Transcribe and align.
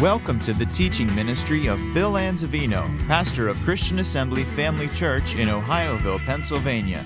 Welcome 0.00 0.40
to 0.40 0.54
the 0.54 0.64
teaching 0.64 1.14
ministry 1.14 1.66
of 1.66 1.78
Bill 1.92 2.12
Anzavino, 2.12 3.06
pastor 3.06 3.48
of 3.48 3.58
Christian 3.58 3.98
Assembly 3.98 4.44
Family 4.44 4.88
Church 4.88 5.34
in 5.34 5.48
Ohioville, 5.48 6.24
Pennsylvania. 6.24 7.04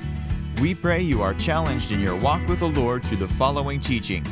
We 0.61 0.77
pray 0.77 1.03
you 1.03 1.21
are 1.21 1.35
challenged 1.35 1.91
in 1.91 1.99
your 1.99 2.15
walk 2.15 2.47
with 2.47 2.61
the 2.61 2.69
Lord 2.69 3.05
through 3.05 3.17
the 3.17 3.27
following 3.27 3.81
teaching. 3.81 4.23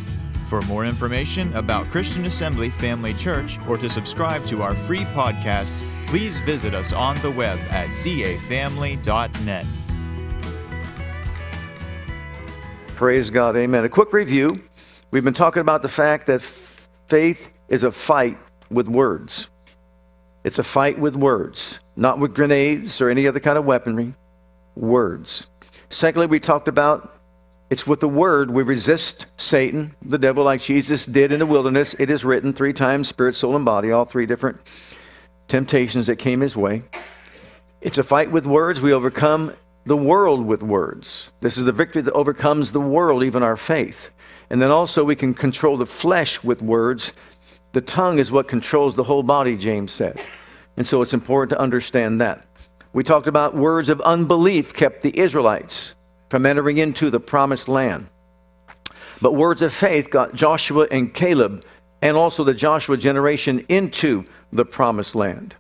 For 0.47 0.63
more 0.63 0.87
information 0.87 1.53
about 1.57 1.87
Christian 1.87 2.25
Assembly 2.25 2.71
Family 2.71 3.15
Church 3.15 3.59
or 3.67 3.77
to 3.79 3.91
subscribe 3.91 4.47
to 4.47 4.63
our 4.63 4.77
free 4.77 5.07
podcasts, 5.07 5.85
please 6.07 6.39
visit 6.39 6.73
us 6.73 6.93
on 6.93 7.21
the 7.21 7.33
web 7.33 7.59
at 7.71 7.89
cafamily.net. 7.89 9.67
Praise 12.95 13.29
God. 13.29 13.57
Amen. 13.57 13.85
A 13.85 13.89
quick 13.89 14.13
review. 14.13 14.63
We've 15.11 15.25
been 15.25 15.35
talking 15.35 15.63
about 15.63 15.83
the 15.83 15.89
fact 15.89 16.29
that 16.29 16.43
faith 17.09 17.51
is 17.69 17.83
a 17.83 17.91
fight 17.91 18.39
with 18.73 18.89
words. 18.89 19.51
It's 20.45 20.59
a 20.59 20.63
fight 20.63 20.99
with 20.99 21.15
words, 21.15 21.79
not 21.97 22.19
with 22.19 22.35
grenades 22.35 23.01
or 23.01 23.11
any 23.11 23.27
other 23.27 23.41
kind 23.41 23.59
of 23.59 23.65
weaponry. 23.65 24.15
Words. 24.75 25.47
Secondly, 25.89 26.27
we 26.27 26.41
talked 26.41 26.69
about 26.69 27.21
it's 27.73 27.87
with 27.87 28.01
the 28.01 28.09
word 28.09 28.51
we 28.51 28.63
resist 28.63 29.27
Satan, 29.39 29.95
the 30.03 30.19
devil, 30.19 30.45
like 30.45 30.61
Jesus 30.61 31.07
did 31.07 31.33
in 31.33 31.39
the 31.39 31.47
wilderness. 31.47 31.95
It 31.99 32.11
is 32.11 32.23
written 32.23 32.53
three 32.53 32.75
times 32.75 33.09
spirit, 33.09 33.35
soul, 33.35 33.57
and 33.57 33.65
body, 33.65 33.93
all 33.93 34.05
three 34.05 34.27
different 34.27 34.61
temptations 35.49 36.07
that 36.09 36.17
came 36.17 36.41
his 36.41 36.55
way. 36.55 36.83
It's 37.81 37.99
a 37.99 38.03
fight 38.03 38.31
with 38.31 38.47
words. 38.47 38.83
We 38.83 38.93
overcome 38.93 39.55
the 39.87 39.97
world 39.97 40.45
with 40.45 40.63
words. 40.63 41.33
This 41.41 41.57
is 41.57 41.65
the 41.65 41.73
victory 41.73 42.03
that 42.03 42.13
overcomes 42.13 42.73
the 42.73 42.81
world, 42.81 43.25
even 43.25 43.43
our 43.43 43.57
faith. 43.57 44.11
And 44.51 44.61
then 44.61 44.71
also 44.71 45.03
we 45.03 45.17
can 45.17 45.33
control 45.33 45.79
the 45.79 45.87
flesh 45.87 46.45
with 46.45 46.61
words 46.61 47.13
the 47.73 47.81
tongue 47.81 48.19
is 48.19 48.31
what 48.31 48.49
controls 48.49 48.95
the 48.95 49.05
whole 49.05 49.23
body, 49.23 49.57
James 49.57 49.93
said. 49.93 50.21
And 50.77 50.87
so 50.87 51.03
it's 51.03 51.15
important 51.15 51.51
to 51.51 51.61
understand 51.61 52.21
that. 52.21 52.47
We 52.93 53.03
talked 53.03 53.27
about 53.27 53.55
words 53.55 53.89
of 53.89 54.01
unbelief 54.03 54.75
kept 54.75 55.03
the 55.03 55.19
Israelites 55.19 55.95
from 56.29 56.45
entering 56.45 56.79
into 56.79 57.11
the 57.11 57.21
promised 57.21 57.69
land. 57.69 58.07
But 59.21 59.35
words 59.35 59.63
of 59.63 59.73
faith 59.73 60.11
got 60.11 60.35
Joshua 60.35 60.87
and 60.91 61.13
Caleb 61.15 61.65
and 62.03 62.17
also 62.17 62.45
the 62.45 62.55
Joshua 62.55 62.97
generation 62.97 63.65
into 63.69 64.25
the 64.53 64.65
promised 64.65 65.15
land. 65.15 65.55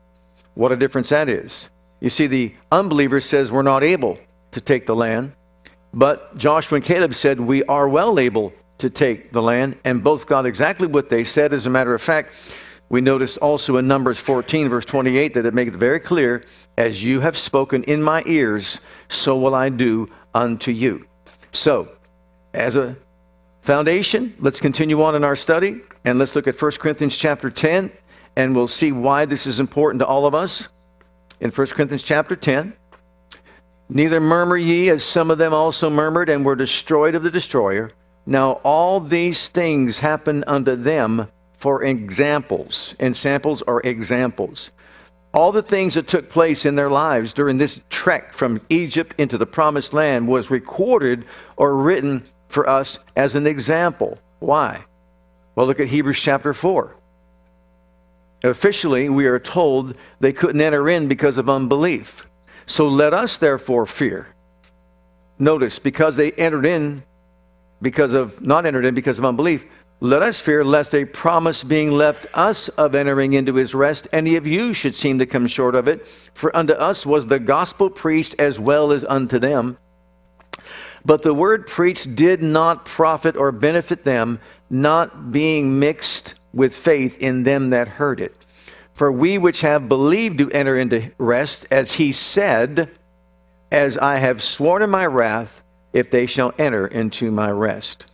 What 0.54 0.72
a 0.72 0.76
difference 0.76 1.08
that 1.10 1.28
is. 1.28 1.70
You 2.00 2.10
see, 2.10 2.26
the 2.26 2.54
unbeliever 2.70 3.20
says 3.20 3.52
we're 3.52 3.62
not 3.62 3.84
able 3.84 4.18
to 4.50 4.60
take 4.60 4.86
the 4.86 4.96
land, 4.96 5.32
but 5.94 6.36
Joshua 6.36 6.76
and 6.76 6.84
Caleb 6.84 7.14
said 7.14 7.40
we 7.40 7.62
are 7.64 7.88
well 7.88 8.18
able 8.18 8.52
to 8.82 8.90
take 8.90 9.32
the 9.32 9.42
land, 9.42 9.76
and 9.84 10.04
both 10.04 10.26
got 10.26 10.46
exactly 10.46 10.86
what 10.86 11.08
they 11.08 11.24
said. 11.24 11.52
As 11.52 11.66
a 11.66 11.70
matter 11.70 11.94
of 11.94 12.02
fact, 12.02 12.34
we 12.88 13.00
notice 13.00 13.38
also 13.38 13.78
in 13.78 13.88
Numbers 13.88 14.18
14, 14.18 14.68
verse 14.68 14.84
28, 14.84 15.34
that 15.34 15.46
it 15.46 15.54
makes 15.54 15.72
it 15.72 15.78
very 15.78 15.98
clear 15.98 16.44
as 16.76 17.02
you 17.02 17.20
have 17.20 17.38
spoken 17.38 17.82
in 17.84 18.02
my 18.02 18.22
ears, 18.26 18.80
so 19.08 19.36
will 19.36 19.54
I 19.54 19.70
do 19.70 20.08
unto 20.34 20.70
you. 20.70 21.06
So, 21.52 21.88
as 22.52 22.76
a 22.76 22.96
foundation, 23.62 24.34
let's 24.40 24.60
continue 24.60 25.02
on 25.02 25.14
in 25.14 25.24
our 25.24 25.36
study 25.36 25.80
and 26.04 26.18
let's 26.18 26.34
look 26.34 26.46
at 26.46 26.60
1 26.60 26.72
Corinthians 26.72 27.16
chapter 27.16 27.50
10 27.50 27.90
and 28.36 28.54
we'll 28.54 28.68
see 28.68 28.92
why 28.92 29.24
this 29.24 29.46
is 29.46 29.60
important 29.60 30.00
to 30.00 30.06
all 30.06 30.26
of 30.26 30.34
us. 30.34 30.68
In 31.40 31.50
1 31.50 31.66
Corinthians 31.68 32.02
chapter 32.02 32.36
10, 32.36 32.74
neither 33.88 34.20
murmur 34.20 34.56
ye 34.56 34.90
as 34.90 35.02
some 35.04 35.30
of 35.30 35.38
them 35.38 35.54
also 35.54 35.88
murmured 35.88 36.28
and 36.28 36.44
were 36.44 36.56
destroyed 36.56 37.14
of 37.14 37.22
the 37.22 37.30
destroyer. 37.30 37.92
Now, 38.26 38.52
all 38.64 39.00
these 39.00 39.48
things 39.48 39.98
happen 39.98 40.44
unto 40.46 40.76
them 40.76 41.28
for 41.56 41.82
examples, 41.82 42.94
and 42.98 43.16
samples 43.16 43.62
are 43.62 43.80
examples. 43.82 44.70
All 45.34 45.50
the 45.50 45.62
things 45.62 45.94
that 45.94 46.08
took 46.08 46.28
place 46.28 46.66
in 46.66 46.74
their 46.74 46.90
lives 46.90 47.32
during 47.32 47.58
this 47.58 47.80
trek 47.88 48.32
from 48.32 48.60
Egypt 48.68 49.14
into 49.18 49.38
the 49.38 49.46
promised 49.46 49.92
land 49.92 50.28
was 50.28 50.50
recorded 50.50 51.24
or 51.56 51.76
written 51.76 52.26
for 52.48 52.68
us 52.68 52.98
as 53.16 53.34
an 53.34 53.46
example. 53.46 54.18
Why? 54.40 54.84
Well, 55.54 55.66
look 55.66 55.80
at 55.80 55.86
Hebrews 55.86 56.20
chapter 56.20 56.52
4. 56.52 56.96
Officially, 58.44 59.08
we 59.08 59.26
are 59.26 59.38
told 59.38 59.96
they 60.20 60.32
couldn't 60.32 60.60
enter 60.60 60.88
in 60.88 61.08
because 61.08 61.38
of 61.38 61.48
unbelief. 61.48 62.26
So 62.66 62.88
let 62.88 63.14
us 63.14 63.36
therefore 63.36 63.86
fear. 63.86 64.28
Notice, 65.38 65.78
because 65.78 66.16
they 66.16 66.32
entered 66.32 66.66
in 66.66 67.04
because 67.82 68.14
of 68.14 68.40
not 68.40 68.64
entered 68.64 68.86
in 68.86 68.94
because 68.94 69.18
of 69.18 69.24
unbelief. 69.24 69.66
Let 70.00 70.22
us 70.22 70.40
fear 70.40 70.64
lest 70.64 70.94
a 70.94 71.04
promise 71.04 71.62
being 71.62 71.90
left 71.90 72.26
us 72.34 72.68
of 72.70 72.94
entering 72.94 73.34
into 73.34 73.54
his 73.54 73.74
rest, 73.74 74.08
any 74.12 74.34
of 74.34 74.46
you 74.46 74.74
should 74.74 74.96
seem 74.96 75.18
to 75.20 75.26
come 75.26 75.46
short 75.46 75.74
of 75.74 75.86
it. 75.86 76.08
For 76.34 76.54
unto 76.56 76.72
us 76.72 77.06
was 77.06 77.26
the 77.26 77.38
gospel 77.38 77.88
preached 77.90 78.34
as 78.38 78.58
well 78.58 78.90
as 78.90 79.04
unto 79.04 79.38
them. 79.38 79.78
But 81.04 81.22
the 81.22 81.34
word 81.34 81.66
preached 81.66 82.16
did 82.16 82.42
not 82.42 82.84
profit 82.84 83.36
or 83.36 83.52
benefit 83.52 84.04
them, 84.04 84.40
not 84.70 85.30
being 85.30 85.78
mixed 85.78 86.34
with 86.52 86.74
faith 86.74 87.18
in 87.18 87.42
them 87.42 87.70
that 87.70 87.88
heard 87.88 88.20
it. 88.20 88.36
For 88.94 89.10
we 89.10 89.38
which 89.38 89.60
have 89.62 89.88
believed 89.88 90.36
do 90.36 90.50
enter 90.50 90.76
into 90.76 91.10
rest, 91.18 91.66
as 91.70 91.92
he 91.92 92.12
said, 92.12 92.90
As 93.70 93.98
I 93.98 94.16
have 94.16 94.42
sworn 94.42 94.82
in 94.82 94.90
my 94.90 95.06
wrath, 95.06 95.61
if 95.92 96.10
they 96.10 96.26
shall 96.26 96.52
enter 96.58 96.86
into 96.86 97.30
my 97.30 97.50
rest. 97.50 98.06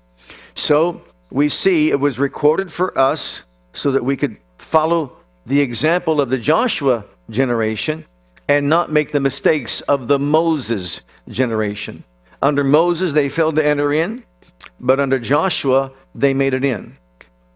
So 0.54 1.02
we 1.30 1.48
see 1.48 1.90
it 1.90 2.00
was 2.00 2.18
recorded 2.18 2.72
for 2.72 2.96
us 2.98 3.44
so 3.72 3.92
that 3.92 4.04
we 4.04 4.16
could 4.16 4.36
follow 4.58 5.16
the 5.46 5.60
example 5.60 6.20
of 6.20 6.30
the 6.30 6.38
Joshua 6.38 7.04
generation 7.30 8.04
and 8.48 8.68
not 8.68 8.90
make 8.90 9.12
the 9.12 9.20
mistakes 9.20 9.80
of 9.82 10.08
the 10.08 10.18
Moses 10.18 11.02
generation. 11.28 12.02
Under 12.42 12.64
Moses, 12.64 13.12
they 13.12 13.28
failed 13.28 13.56
to 13.56 13.66
enter 13.66 13.92
in, 13.92 14.24
but 14.80 15.00
under 15.00 15.18
Joshua, 15.18 15.92
they 16.14 16.34
made 16.34 16.54
it 16.54 16.64
in. 16.64 16.96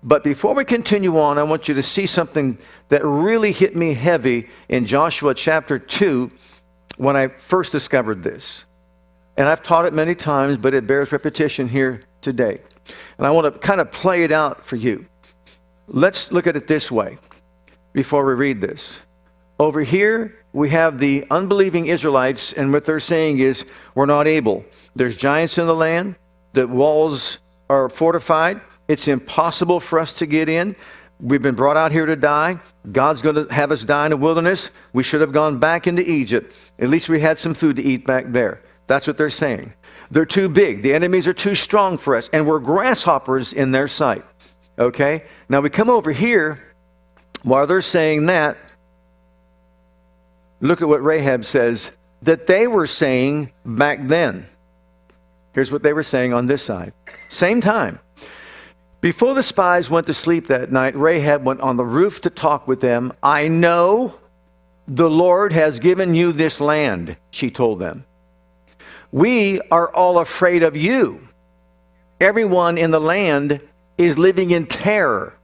But 0.03 0.25
before 0.25 0.55
we 0.55 0.65
continue 0.65 1.19
on, 1.19 1.39
I 1.39 1.45
want 1.45 1.69
you 1.69 1.75
to 1.75 1.83
see 1.83 2.07
something 2.07 2.59
that 2.89 3.05
really 3.05 3.53
hit 3.53 3.77
me 3.77 3.95
heavy 3.95 4.49
in 4.69 4.85
Joshua 4.85 5.35
chapter 5.35 5.79
2 5.79 6.31
when 6.97 7.17
I 7.17 7.29
first 7.29 7.73
discovered 7.73 8.23
this. 8.23 8.65
And 9.37 9.49
I've 9.49 9.63
taught 9.63 9.87
it 9.87 9.95
many 9.95 10.15
times, 10.15 10.59
but 10.59 10.75
it 10.75 10.87
bears 10.87 11.13
repetition 11.13 11.69
here 11.69 12.03
today. 12.21 12.61
And 13.19 13.27
I 13.27 13.31
want 13.31 13.53
to 13.53 13.59
kind 13.59 13.81
of 13.81 13.91
play 13.91 14.25
it 14.25 14.33
out 14.33 14.65
for 14.65 14.77
you. 14.77 15.07
Let's 15.89 16.33
look 16.33 16.47
at 16.47 16.57
it 16.57 16.67
this 16.67 16.91
way 16.91 17.19
before 17.93 18.25
we 18.25 18.35
read 18.35 18.61
this. 18.61 19.01
Over 19.59 19.83
here, 19.83 20.39
we 20.53 20.69
have 20.71 20.99
the 20.99 21.25
unbelieving 21.31 21.87
Israelites, 21.87 22.53
and 22.53 22.73
what 22.73 22.85
they're 22.85 23.01
saying 23.01 23.39
is, 23.39 23.65
we're 23.95 24.07
not 24.07 24.27
able. 24.27 24.65
There's 24.97 25.17
giants 25.17 25.59
in 25.59 25.67
the 25.67 25.75
land, 25.75 26.17
the 26.53 26.67
walls 26.67 27.39
are 27.71 27.89
fortified, 27.89 28.61
it's 28.89 29.09
impossible 29.09 29.81
for 29.81 29.99
us 29.99 30.13
to 30.15 30.27
get 30.27 30.49
in. 30.49 30.77
We've 31.21 31.41
been 31.41 31.55
brought 31.55 31.77
out 31.77 31.93
here 31.93 32.05
to 32.05 32.17
die. 32.17 32.59
God's 32.91 33.23
going 33.23 33.37
to 33.37 33.55
have 33.55 33.71
us 33.71 33.85
die 33.85 34.07
in 34.07 34.11
the 34.11 34.17
wilderness. 34.17 34.71
We 34.93 35.05
should 35.05 35.21
have 35.21 35.33
gone 35.33 35.59
back 35.59 35.87
into 35.87 36.03
Egypt. 36.03 36.55
At 36.81 36.89
least 36.89 37.09
we 37.09 37.21
had 37.21 37.39
some 37.39 37.55
food 37.55 37.77
to 37.77 37.83
eat 37.83 38.05
back 38.05 38.25
there. 38.29 38.61
That's 38.87 39.07
what 39.07 39.17
they're 39.17 39.31
saying. 39.31 39.73
They're 40.11 40.27
too 40.27 40.49
big. 40.49 40.83
The 40.83 40.95
enemies 40.95 41.27
are 41.27 41.33
too 41.33 41.55
strong 41.55 41.97
for 41.97 42.15
us, 42.15 42.29
and 42.33 42.47
we're 42.47 42.59
grasshoppers 42.59 43.53
in 43.53 43.71
their 43.71 43.89
sight. 43.89 44.25
Okay? 44.79 45.25
Now 45.49 45.61
we 45.61 45.71
come 45.71 45.89
over 45.89 46.13
here 46.13 46.63
while 47.43 47.67
they're 47.67 47.81
saying 47.81 48.27
that. 48.27 48.57
Look 50.61 50.83
at 50.83 50.89
what 50.89 51.03
Rahab 51.03 51.45
says 51.45 51.93
that 52.23 52.47
they 52.47 52.67
were 52.67 52.87
saying 52.87 53.53
back 53.65 54.01
then. 54.03 54.47
Here's 55.55 55.73
what 55.73 55.83
they 55.83 55.93
were 55.93 56.03
saying 56.03 56.33
on 56.33 56.47
this 56.47 56.63
side. 56.63 56.93
Same 57.29 57.61
time. 57.61 57.99
Before 59.01 59.35
the 59.35 59.43
spies 59.43 59.91
went 59.91 60.07
to 60.07 60.15
sleep 60.15 60.47
that 60.47 60.71
night, 60.71 60.95
Rahab 60.95 61.45
went 61.45 61.61
on 61.61 61.77
the 61.77 61.85
roof 61.85 62.21
to 62.21 62.31
talk 62.31 62.69
with 62.69 62.81
them. 62.81 63.13
I 63.23 63.49
know 63.49 64.15
the 64.87 65.11
Lord 65.11 65.53
has 65.53 65.81
given 65.81 66.15
you 66.15 66.33
this 66.33 66.61
land, 66.61 67.17
she 67.31 67.51
told 67.51 67.81
them. 67.81 68.05
We 69.13 69.61
are 69.71 69.95
all 69.95 70.21
afraid 70.21 70.63
of 70.63 70.75
you. 70.75 71.29
Everyone 72.19 72.79
in 72.79 72.91
the 72.91 73.01
land 73.01 73.61
is 73.99 74.19
living 74.19 74.53
in 74.53 74.67
terror. 74.67 75.35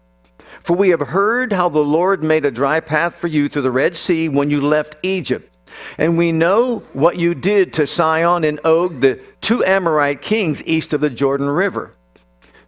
For 0.62 0.74
we 0.74 0.88
have 0.88 1.00
heard 1.00 1.52
how 1.52 1.68
the 1.68 1.78
Lord 1.78 2.24
made 2.24 2.46
a 2.46 2.50
dry 2.50 2.80
path 2.80 3.16
for 3.16 3.28
you 3.28 3.46
through 3.48 3.62
the 3.62 3.70
Red 3.70 3.94
Sea 3.94 4.30
when 4.30 4.50
you 4.50 4.62
left 4.62 4.96
Egypt. 5.02 5.54
And 5.98 6.16
we 6.16 6.32
know 6.32 6.78
what 6.94 7.18
you 7.18 7.34
did 7.34 7.74
to 7.74 7.86
Sihon 7.86 8.44
and 8.44 8.58
Og, 8.64 9.02
the 9.02 9.20
two 9.42 9.62
Amorite 9.64 10.22
kings 10.22 10.64
east 10.64 10.94
of 10.94 11.02
the 11.02 11.10
Jordan 11.10 11.48
River, 11.48 11.92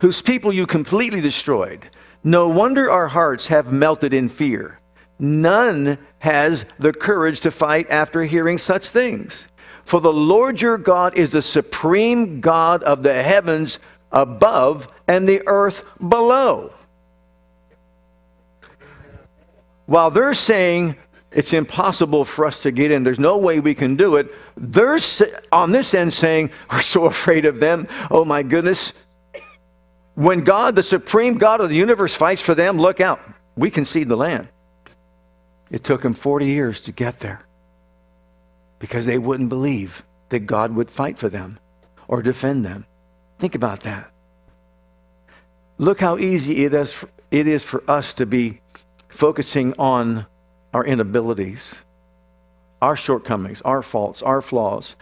whose 0.00 0.20
people 0.20 0.52
you 0.52 0.67
completely 0.67 1.23
destroyed. 1.23 1.88
No 2.23 2.47
wonder 2.47 2.91
our 2.91 3.08
hearts 3.08 3.47
have 3.49 3.73
melted 3.73 4.12
in 4.12 4.29
fear. 4.29 4.81
None 5.19 5.97
has 6.19 6.67
the 6.79 6.93
courage 6.93 7.41
to 7.41 7.50
fight 7.50 7.91
after 7.91 8.23
hearing 8.25 8.58
such 8.58 8.88
things. 8.88 9.49
For 9.90 10.00
the 10.00 10.12
Lord 10.12 10.60
your 10.60 10.78
God 10.78 11.19
is 11.19 11.31
the 11.31 11.42
supreme 11.42 12.40
God 12.40 12.84
of 12.84 13.02
the 13.02 13.25
heavens 13.25 13.81
above 14.12 14.87
and 15.08 15.28
the 15.28 15.42
earth 15.48 15.82
below. 16.08 16.72
while 19.87 20.08
they're 20.08 20.32
saying 20.32 20.94
it's 21.32 21.52
impossible 21.52 22.25
for 22.25 22.46
us 22.46 22.62
to 22.62 22.70
get 22.70 22.92
in, 22.92 23.02
there's 23.02 23.19
no 23.19 23.37
way 23.37 23.58
we 23.58 23.75
can 23.75 23.96
do 23.96 24.14
it, 24.14 24.32
they're 24.56 25.00
on 25.50 25.72
this 25.72 25.92
end 25.92 26.12
saying, 26.12 26.52
We're 26.70 26.82
so 26.82 27.06
afraid 27.06 27.44
of 27.44 27.58
them. 27.58 27.88
Oh 28.12 28.25
my 28.25 28.44
goodness. 28.44 28.92
When 30.14 30.44
God, 30.44 30.76
the 30.76 30.84
supreme 30.84 31.37
God 31.37 31.60
of 31.60 31.69
the 31.69 31.75
universe, 31.75 32.14
fights 32.14 32.40
for 32.40 32.54
them, 32.54 32.78
look 32.78 33.00
out. 33.00 33.20
We 33.56 33.70
can 33.70 33.81
concede 33.81 34.08
the 34.08 34.16
land. 34.16 34.46
It 35.72 35.82
took 35.82 36.04
him 36.04 36.14
40 36.14 36.46
years 36.46 36.78
to 36.82 36.92
get 36.92 37.19
there 37.19 37.44
because 38.81 39.06
they 39.06 39.19
wouldn't 39.19 39.49
believe 39.49 40.03
that 40.31 40.41
God 40.41 40.75
would 40.75 40.91
fight 40.91 41.17
for 41.17 41.29
them 41.29 41.61
or 42.09 42.23
defend 42.23 42.67
them. 42.67 42.85
Think 43.38 43.55
about 43.55 43.85
that. 43.85 44.11
Look 45.79 46.00
how 46.00 46.19
easy 46.19 46.65
it 46.65 46.75
is, 46.75 47.05
it 47.31 47.47
is 47.47 47.62
for 47.62 47.85
us 47.88 48.15
to 48.15 48.27
be 48.27 48.61
focusing 49.09 49.75
on 49.79 50.27
our 50.75 50.85
inabilities, 50.85 51.82
our 52.82 52.97
shortcomings, 52.97 53.61
our 53.62 53.82
faults, 53.82 54.23
our 54.23 54.41
flaws, 54.41 54.97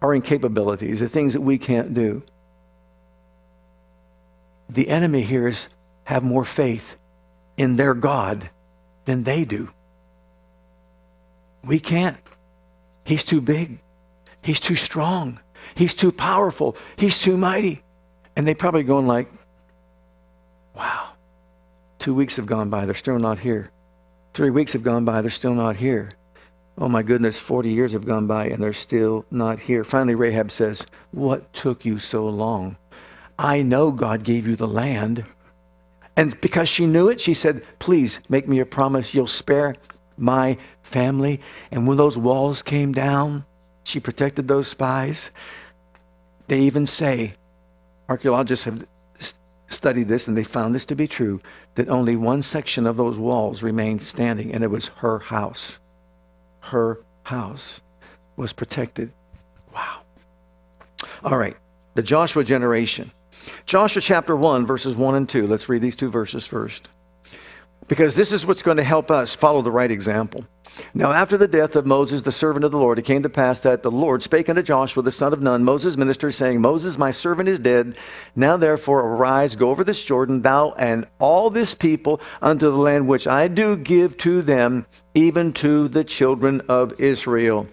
our 0.00 0.10
incapabilities, 0.10 0.98
the 0.98 1.08
things 1.08 1.32
that 1.32 1.40
we 1.40 1.58
can't 1.58 1.94
do. 1.94 2.22
The 4.68 4.88
enemy 4.88 5.22
here 5.22 5.48
is 5.48 5.68
have 6.04 6.22
more 6.22 6.44
faith 6.44 6.96
in 7.56 7.76
their 7.76 7.94
God 7.94 8.50
than 9.04 9.24
they 9.24 9.44
do. 9.44 9.70
We 11.62 11.78
can't. 11.78 12.18
He's 13.04 13.24
too 13.24 13.40
big. 13.40 13.78
He's 14.42 14.60
too 14.60 14.74
strong. 14.74 15.40
He's 15.74 15.94
too 15.94 16.12
powerful. 16.12 16.76
He's 16.96 17.18
too 17.18 17.36
mighty. 17.36 17.82
And 18.36 18.46
they 18.46 18.54
probably 18.54 18.82
going 18.82 19.06
like, 19.06 19.30
wow, 20.74 21.10
two 21.98 22.14
weeks 22.14 22.36
have 22.36 22.46
gone 22.46 22.70
by. 22.70 22.84
They're 22.84 22.94
still 22.94 23.18
not 23.18 23.38
here. 23.38 23.70
Three 24.34 24.50
weeks 24.50 24.72
have 24.72 24.82
gone 24.82 25.04
by. 25.04 25.22
They're 25.22 25.30
still 25.30 25.54
not 25.54 25.76
here. 25.76 26.10
Oh 26.76 26.88
my 26.88 27.02
goodness, 27.02 27.38
40 27.38 27.70
years 27.70 27.92
have 27.92 28.04
gone 28.04 28.26
by 28.26 28.48
and 28.48 28.60
they're 28.60 28.72
still 28.72 29.24
not 29.30 29.60
here. 29.60 29.84
Finally, 29.84 30.16
Rahab 30.16 30.50
says, 30.50 30.84
What 31.12 31.52
took 31.52 31.84
you 31.84 32.00
so 32.00 32.26
long? 32.26 32.76
I 33.38 33.62
know 33.62 33.92
God 33.92 34.24
gave 34.24 34.46
you 34.46 34.56
the 34.56 34.66
land. 34.66 35.24
And 36.16 36.38
because 36.40 36.68
she 36.68 36.86
knew 36.86 37.08
it, 37.08 37.20
she 37.20 37.34
said, 37.34 37.64
Please 37.78 38.20
make 38.28 38.48
me 38.48 38.58
a 38.58 38.66
promise 38.66 39.14
you'll 39.14 39.28
spare 39.28 39.76
my 40.16 40.56
family. 40.84 41.40
And 41.72 41.88
when 41.88 41.96
those 41.96 42.16
walls 42.16 42.62
came 42.62 42.92
down, 42.92 43.44
she 43.82 43.98
protected 44.00 44.46
those 44.46 44.68
spies. 44.68 45.30
They 46.46 46.60
even 46.60 46.86
say, 46.86 47.34
archaeologists 48.08 48.64
have 48.66 48.86
studied 49.68 50.08
this 50.08 50.28
and 50.28 50.36
they 50.36 50.44
found 50.44 50.74
this 50.74 50.84
to 50.86 50.94
be 50.94 51.08
true, 51.08 51.40
that 51.74 51.88
only 51.88 52.16
one 52.16 52.42
section 52.42 52.86
of 52.86 52.96
those 52.96 53.18
walls 53.18 53.62
remained 53.62 54.02
standing, 54.02 54.52
and 54.52 54.62
it 54.62 54.68
was 54.68 54.88
her 54.88 55.18
house. 55.18 55.80
Her 56.60 57.00
house 57.24 57.80
was 58.36 58.52
protected. 58.52 59.12
Wow. 59.74 60.02
All 61.24 61.38
right, 61.38 61.56
the 61.94 62.02
Joshua 62.02 62.44
generation. 62.44 63.10
Joshua 63.66 64.00
chapter 64.00 64.36
1, 64.36 64.66
verses 64.66 64.96
1 64.96 65.14
and 65.14 65.28
2. 65.28 65.46
Let's 65.46 65.68
read 65.68 65.82
these 65.82 65.96
two 65.96 66.10
verses 66.10 66.46
first 66.46 66.88
because 67.88 68.14
this 68.14 68.32
is 68.32 68.46
what's 68.46 68.62
going 68.62 68.76
to 68.76 68.84
help 68.84 69.10
us 69.10 69.34
follow 69.34 69.62
the 69.62 69.70
right 69.70 69.90
example. 69.90 70.44
Now, 70.92 71.12
after 71.12 71.36
the 71.36 71.46
death 71.46 71.76
of 71.76 71.86
Moses, 71.86 72.22
the 72.22 72.32
servant 72.32 72.64
of 72.64 72.72
the 72.72 72.78
Lord, 72.78 72.98
it 72.98 73.04
came 73.04 73.22
to 73.22 73.28
pass 73.28 73.60
that 73.60 73.82
the 73.82 73.90
Lord 73.90 74.22
spake 74.22 74.48
unto 74.48 74.62
Joshua, 74.62 75.02
the 75.02 75.12
son 75.12 75.32
of 75.32 75.40
Nun, 75.40 75.62
Moses' 75.62 75.96
minister, 75.96 76.32
saying, 76.32 76.60
Moses, 76.60 76.98
my 76.98 77.10
servant, 77.10 77.48
is 77.48 77.60
dead. 77.60 77.96
Now, 78.34 78.56
therefore, 78.56 79.00
arise, 79.00 79.54
go 79.54 79.70
over 79.70 79.84
this 79.84 80.04
Jordan, 80.04 80.42
thou 80.42 80.72
and 80.72 81.06
all 81.20 81.50
this 81.50 81.74
people, 81.74 82.20
unto 82.42 82.70
the 82.70 82.76
land 82.76 83.06
which 83.06 83.26
I 83.26 83.46
do 83.48 83.76
give 83.76 84.16
to 84.18 84.42
them, 84.42 84.86
even 85.14 85.52
to 85.54 85.86
the 85.88 86.02
children 86.02 86.62
of 86.62 87.00
Israel. 87.00 87.68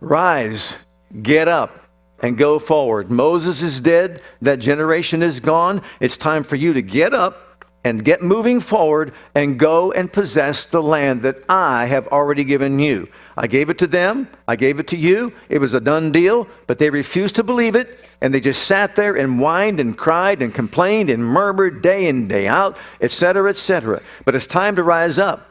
Rise, 0.00 0.76
get 1.22 1.48
up, 1.48 1.80
and 2.20 2.38
go 2.38 2.58
forward. 2.58 3.10
Moses 3.10 3.60
is 3.60 3.80
dead. 3.80 4.22
That 4.40 4.60
generation 4.60 5.22
is 5.22 5.40
gone. 5.40 5.82
It's 5.98 6.16
time 6.16 6.44
for 6.44 6.56
you 6.56 6.74
to 6.74 6.82
get 6.82 7.12
up 7.12 7.43
and 7.84 8.04
get 8.04 8.22
moving 8.22 8.60
forward 8.60 9.12
and 9.34 9.58
go 9.58 9.92
and 9.92 10.12
possess 10.12 10.66
the 10.66 10.82
land 10.82 11.22
that 11.22 11.44
I 11.48 11.84
have 11.84 12.08
already 12.08 12.42
given 12.42 12.78
you. 12.78 13.08
I 13.36 13.46
gave 13.46 13.68
it 13.68 13.78
to 13.78 13.86
them, 13.86 14.28
I 14.48 14.56
gave 14.56 14.80
it 14.80 14.86
to 14.88 14.96
you. 14.96 15.32
It 15.48 15.58
was 15.58 15.74
a 15.74 15.80
done 15.80 16.10
deal, 16.10 16.48
but 16.66 16.78
they 16.78 16.88
refused 16.88 17.36
to 17.36 17.42
believe 17.42 17.76
it, 17.76 18.00
and 18.20 18.32
they 18.32 18.40
just 18.40 18.64
sat 18.64 18.96
there 18.96 19.16
and 19.16 19.38
whined 19.38 19.80
and 19.80 19.96
cried 19.96 20.40
and 20.40 20.54
complained 20.54 21.10
and 21.10 21.22
murmured 21.22 21.82
day 21.82 22.08
in, 22.08 22.26
day 22.26 22.48
out, 22.48 22.78
etc., 23.00 23.50
etc. 23.50 24.02
But 24.24 24.34
it's 24.34 24.46
time 24.46 24.74
to 24.76 24.82
rise 24.82 25.18
up. 25.18 25.50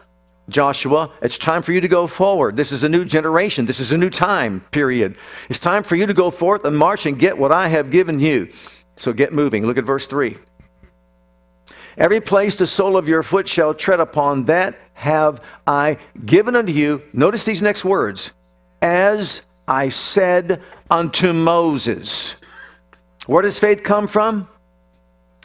Joshua, 0.49 1.09
it's 1.21 1.37
time 1.37 1.61
for 1.61 1.71
you 1.71 1.79
to 1.79 1.87
go 1.87 2.05
forward. 2.05 2.57
This 2.57 2.71
is 2.73 2.83
a 2.83 2.89
new 2.89 3.05
generation. 3.05 3.65
This 3.65 3.79
is 3.79 3.91
a 3.91 3.97
new 3.97 4.09
time 4.09 4.59
period. 4.71 5.17
It's 5.49 5.59
time 5.59 5.83
for 5.83 5.95
you 5.95 6.05
to 6.05 6.13
go 6.13 6.29
forth 6.29 6.65
and 6.65 6.77
march 6.77 7.05
and 7.05 7.17
get 7.17 7.37
what 7.37 7.53
I 7.53 7.69
have 7.69 7.91
given 7.91 8.19
you. 8.19 8.49
So 8.97 9.13
get 9.13 9.33
moving. 9.33 9.65
Look 9.65 9.77
at 9.77 9.85
verse 9.85 10.05
3. 10.05 10.35
Every 11.97 12.21
place 12.21 12.55
the 12.55 12.67
sole 12.67 12.97
of 12.97 13.07
your 13.07 13.23
foot 13.23 13.47
shall 13.47 13.73
tread 13.73 13.99
upon, 13.99 14.45
that 14.45 14.75
have 14.93 15.41
I 15.67 15.97
given 16.25 16.55
unto 16.55 16.71
you. 16.71 17.03
Notice 17.13 17.43
these 17.43 17.61
next 17.61 17.85
words 17.85 18.31
as 18.81 19.41
I 19.67 19.89
said 19.89 20.61
unto 20.89 21.33
Moses. 21.33 22.35
Where 23.25 23.41
does 23.41 23.57
faith 23.57 23.83
come 23.83 24.07
from? 24.07 24.47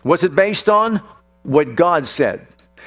What's 0.02 0.24
it 0.24 0.34
based 0.34 0.68
on? 0.68 1.00
What 1.44 1.76
God 1.76 2.06
said. 2.06 2.46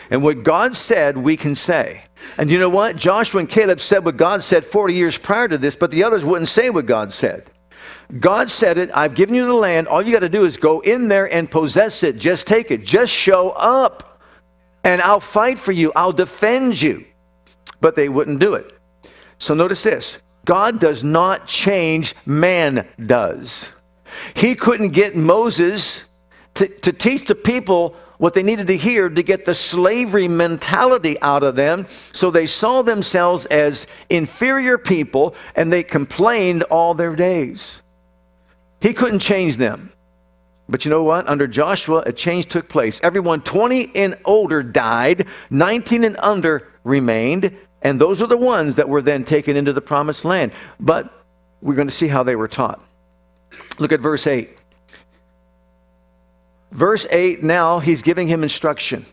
And 0.09 0.23
what 0.23 0.43
God 0.43 0.75
said, 0.75 1.17
we 1.17 1.37
can 1.37 1.55
say. 1.55 2.03
And 2.37 2.49
you 2.49 2.59
know 2.59 2.69
what? 2.69 2.95
Joshua 2.95 3.39
and 3.39 3.49
Caleb 3.49 3.79
said 3.79 4.05
what 4.05 4.17
God 4.17 4.43
said 4.43 4.65
40 4.65 4.93
years 4.93 5.17
prior 5.17 5.47
to 5.47 5.57
this, 5.57 5.75
but 5.75 5.91
the 5.91 6.03
others 6.03 6.25
wouldn't 6.25 6.49
say 6.49 6.69
what 6.69 6.85
God 6.85 7.11
said. 7.11 7.45
God 8.19 8.49
said 8.49 8.77
it. 8.77 8.89
I've 8.93 9.15
given 9.15 9.35
you 9.35 9.45
the 9.45 9.53
land. 9.53 9.87
All 9.87 10.01
you 10.01 10.11
got 10.11 10.19
to 10.19 10.29
do 10.29 10.45
is 10.45 10.57
go 10.57 10.79
in 10.81 11.07
there 11.07 11.33
and 11.33 11.49
possess 11.49 12.03
it. 12.03 12.17
Just 12.17 12.47
take 12.47 12.71
it. 12.71 12.83
Just 12.83 13.13
show 13.13 13.49
up. 13.51 14.21
And 14.83 15.01
I'll 15.01 15.19
fight 15.19 15.59
for 15.59 15.71
you. 15.71 15.91
I'll 15.95 16.11
defend 16.11 16.81
you. 16.81 17.05
But 17.79 17.95
they 17.95 18.09
wouldn't 18.09 18.39
do 18.39 18.53
it. 18.53 18.77
So 19.37 19.53
notice 19.53 19.83
this 19.83 20.19
God 20.45 20.79
does 20.79 21.03
not 21.03 21.47
change, 21.47 22.15
man 22.25 22.87
does. 23.05 23.71
He 24.35 24.55
couldn't 24.55 24.89
get 24.89 25.15
Moses 25.15 26.05
to, 26.55 26.67
to 26.67 26.91
teach 26.91 27.27
the 27.27 27.35
people 27.35 27.95
what 28.21 28.35
they 28.35 28.43
needed 28.43 28.67
to 28.67 28.77
hear 28.77 29.09
to 29.09 29.23
get 29.23 29.45
the 29.45 29.53
slavery 29.55 30.27
mentality 30.27 31.19
out 31.23 31.41
of 31.41 31.55
them. 31.55 31.87
So 32.11 32.29
they 32.29 32.45
saw 32.45 32.83
themselves 32.83 33.47
as 33.47 33.87
inferior 34.11 34.77
people 34.77 35.33
and 35.55 35.73
they 35.73 35.81
complained 35.81 36.61
all 36.69 36.93
their 36.93 37.15
days. 37.15 37.81
He 38.79 38.93
couldn't 38.93 39.21
change 39.21 39.57
them. 39.57 39.91
But 40.69 40.85
you 40.85 40.91
know 40.91 41.01
what? 41.01 41.27
Under 41.27 41.47
Joshua, 41.47 42.03
a 42.05 42.13
change 42.13 42.45
took 42.45 42.69
place. 42.69 42.99
Everyone 43.01 43.41
20 43.41 43.91
and 43.95 44.15
older 44.25 44.61
died, 44.61 45.25
19 45.49 46.03
and 46.03 46.15
under 46.19 46.67
remained, 46.83 47.57
and 47.81 47.99
those 47.99 48.21
are 48.21 48.27
the 48.27 48.37
ones 48.37 48.75
that 48.75 48.87
were 48.87 49.01
then 49.01 49.23
taken 49.23 49.57
into 49.57 49.73
the 49.73 49.81
promised 49.81 50.25
land. 50.25 50.53
But 50.79 51.11
we're 51.63 51.73
going 51.73 51.87
to 51.87 51.93
see 51.93 52.07
how 52.07 52.21
they 52.21 52.35
were 52.35 52.47
taught. 52.47 52.85
Look 53.79 53.91
at 53.91 53.99
verse 53.99 54.27
8. 54.27 54.60
Verse 56.71 57.05
8, 57.09 57.43
now 57.43 57.79
he's 57.79 58.01
giving 58.01 58.27
him 58.27 58.43
instruction. 58.43 59.05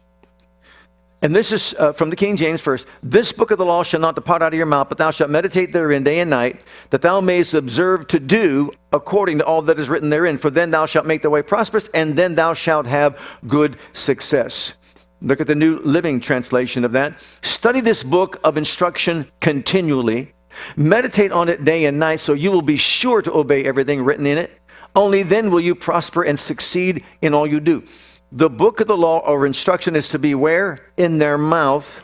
And 1.21 1.35
this 1.35 1.51
is 1.51 1.75
uh, 1.79 1.93
from 1.93 2.11
the 2.11 2.17
King 2.17 2.37
James 2.37 2.61
first. 2.61 2.87
This 3.03 3.33
book 3.33 3.51
of 3.51 3.59
the 3.59 3.65
law 3.65 3.83
shall 3.83 3.99
not 3.99 4.15
depart 4.15 4.41
out 4.41 4.53
of 4.53 4.57
your 4.57 4.67
mouth, 4.67 4.89
but 4.89 4.99
thou 4.99 5.11
shalt 5.11 5.31
meditate 5.31 5.73
therein 5.73 6.05
day 6.05 6.21
and 6.21 6.31
night, 6.31 6.61
that 6.91 7.03
thou 7.03 7.21
mayest 7.21 7.55
observe 7.55 8.07
to 8.09 8.21
do 8.21 8.71
according 8.93 9.39
to 9.39 9.45
all 9.45 9.61
that 9.63 9.81
is 9.81 9.89
written 9.89 10.11
therein. 10.11 10.39
For 10.39 10.51
then 10.51 10.71
thou 10.71 10.87
shalt 10.87 11.07
make 11.07 11.23
thy 11.23 11.29
way 11.29 11.43
prosperous, 11.43 11.89
and 11.93 12.15
then 12.15 12.37
thou 12.37 12.55
shalt 12.55 12.87
have 12.87 13.19
good 13.49 13.79
success. 13.93 14.75
Look 15.21 15.41
at 15.41 15.49
the 15.49 15.57
New 15.57 15.81
Living 15.81 16.21
Translation 16.21 16.85
of 16.85 16.93
that. 16.93 17.19
Study 17.43 17.81
this 17.81 18.05
book 18.05 18.39
of 18.45 18.57
instruction 18.57 19.29
continually. 19.41 20.33
Meditate 20.77 21.33
on 21.33 21.49
it 21.49 21.65
day 21.65 21.87
and 21.87 21.99
night, 21.99 22.21
so 22.21 22.33
you 22.33 22.53
will 22.53 22.63
be 22.63 22.77
sure 22.77 23.23
to 23.23 23.33
obey 23.35 23.65
everything 23.65 24.05
written 24.05 24.27
in 24.27 24.39
it. 24.39 24.61
Only 24.95 25.23
then 25.23 25.51
will 25.51 25.61
you 25.61 25.75
prosper 25.75 26.23
and 26.23 26.39
succeed 26.39 27.05
in 27.23 27.35
all 27.35 27.47
you 27.47 27.61
do 27.61 27.85
the 28.33 28.51
book 28.51 28.81
of 28.81 28.87
the 28.87 28.97
law 28.97 29.19
or 29.21 29.47
instruction 29.47 29.97
is 29.97 30.09
to 30.11 30.19
be 30.19 30.35
where? 30.35 30.79
In 30.97 31.19
their 31.19 31.39
mouth. 31.39 32.03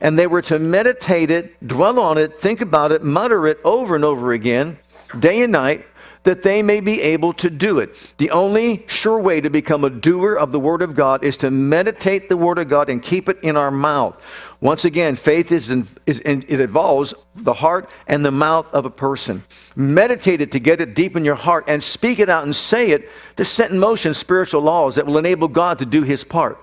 And 0.00 0.18
they 0.18 0.26
were 0.26 0.42
to 0.42 0.58
meditate 0.58 1.30
it, 1.30 1.66
dwell 1.66 1.98
on 1.98 2.18
it, 2.18 2.40
think 2.40 2.60
about 2.60 2.92
it, 2.92 3.02
mutter 3.02 3.46
it 3.46 3.58
over 3.64 3.94
and 3.94 4.04
over 4.04 4.32
again, 4.32 4.78
day 5.18 5.42
and 5.42 5.52
night, 5.52 5.86
that 6.22 6.42
they 6.42 6.62
may 6.62 6.80
be 6.80 7.00
able 7.00 7.32
to 7.32 7.50
do 7.50 7.78
it. 7.78 7.96
The 8.18 8.30
only 8.30 8.84
sure 8.86 9.18
way 9.18 9.40
to 9.40 9.50
become 9.50 9.84
a 9.84 9.90
doer 9.90 10.34
of 10.34 10.52
the 10.52 10.60
Word 10.60 10.82
of 10.82 10.94
God 10.94 11.24
is 11.24 11.36
to 11.38 11.50
meditate 11.50 12.28
the 12.28 12.36
Word 12.36 12.58
of 12.58 12.68
God 12.68 12.90
and 12.90 13.02
keep 13.02 13.28
it 13.28 13.38
in 13.42 13.56
our 13.56 13.70
mouth. 13.70 14.20
Once 14.60 14.84
again, 14.84 15.14
faith 15.14 15.52
is, 15.52 15.70
in, 15.70 15.86
is 16.06 16.18
in, 16.20 16.44
it 16.48 16.60
involves 16.60 17.14
the 17.36 17.52
heart 17.52 17.90
and 18.08 18.24
the 18.24 18.30
mouth 18.30 18.66
of 18.74 18.86
a 18.86 18.90
person. 18.90 19.42
Meditate 19.76 20.40
it 20.40 20.50
to 20.50 20.58
get 20.58 20.80
it 20.80 20.96
deep 20.96 21.16
in 21.16 21.24
your 21.24 21.36
heart 21.36 21.64
and 21.68 21.80
speak 21.80 22.18
it 22.18 22.28
out 22.28 22.42
and 22.42 22.54
say 22.54 22.90
it 22.90 23.08
to 23.36 23.44
set 23.44 23.70
in 23.70 23.78
motion 23.78 24.12
spiritual 24.12 24.60
laws 24.60 24.96
that 24.96 25.06
will 25.06 25.18
enable 25.18 25.46
God 25.46 25.78
to 25.78 25.86
do 25.86 26.02
his 26.02 26.24
part. 26.24 26.58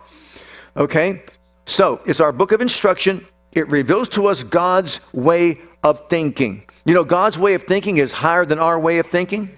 Okay? 0.75 1.23
So 1.65 2.01
it's 2.05 2.19
our 2.19 2.33
book 2.33 2.51
of 2.51 2.59
instruction. 2.59 3.25
It 3.53 3.67
reveals 3.69 4.09
to 4.09 4.25
us 4.27 4.43
God's 4.43 4.99
way 5.13 5.61
of 5.81 6.09
thinking. 6.09 6.65
You 6.85 6.95
know, 6.95 7.05
God's 7.05 7.39
way 7.39 7.53
of 7.53 7.63
thinking 7.63 7.97
is 7.97 8.11
higher 8.11 8.45
than 8.45 8.59
our 8.59 8.77
way 8.77 8.99
of 8.99 9.07
thinking. 9.07 9.55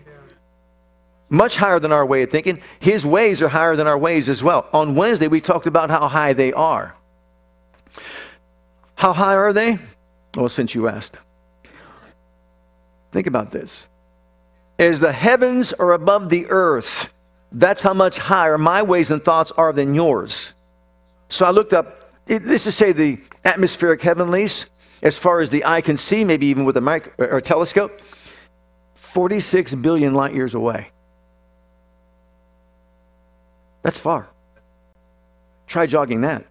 Much 1.30 1.58
higher 1.58 1.80
than 1.80 1.92
our 1.92 2.06
way 2.06 2.22
of 2.22 2.30
thinking. 2.30 2.62
His 2.80 3.04
ways 3.04 3.42
are 3.42 3.50
higher 3.50 3.76
than 3.76 3.88
our 3.88 3.98
ways 3.98 4.30
as 4.30 4.44
well. 4.44 4.68
On 4.74 4.96
Wednesday, 4.96 5.28
we 5.28 5.42
talked 5.42 5.66
about 5.66 5.90
how 5.90 6.08
high 6.08 6.34
they 6.34 6.54
are. 6.54 6.96
How 8.98 9.14
high 9.14 9.36
are 9.36 9.54
they? 9.54 9.78
Well, 10.36 10.50
since 10.50 10.74
you 10.74 10.88
asked. 10.88 11.18
Think 13.12 13.28
about 13.28 13.52
this. 13.52 13.88
As 14.80 15.00
the 15.00 15.12
heavens 15.12 15.72
are 15.74 15.94
above 15.94 16.30
the 16.30 16.48
earth, 16.48 17.14
that's 17.52 17.84
how 17.84 17.94
much 17.94 18.18
higher 18.18 18.58
my 18.58 18.82
ways 18.82 19.12
and 19.12 19.24
thoughts 19.24 19.52
are 19.52 19.72
than 19.72 19.94
yours. 19.94 20.56
So 21.30 21.46
I 21.46 21.52
looked 21.52 21.74
up, 21.74 22.12
let's 22.28 22.64
just 22.64 22.80
say 22.80 22.92
the 22.92 23.20
atmospheric 23.46 24.02
heavenlies, 24.02 24.66
as 25.04 25.16
far 25.16 25.42
as 25.42 25.52
the 25.52 25.64
eye 25.64 25.82
can 25.82 25.96
see, 25.96 26.26
maybe 26.26 26.48
even 26.48 26.66
with 26.66 26.76
a, 26.78 26.82
mic- 26.82 27.14
or 27.20 27.38
a 27.38 27.42
telescope, 27.42 28.02
46 28.96 29.76
billion 29.76 30.16
light 30.16 30.34
years 30.34 30.56
away. 30.56 30.90
That's 33.84 34.00
far. 34.00 34.28
Try 35.68 35.86
jogging 35.86 36.22
that. 36.22 36.46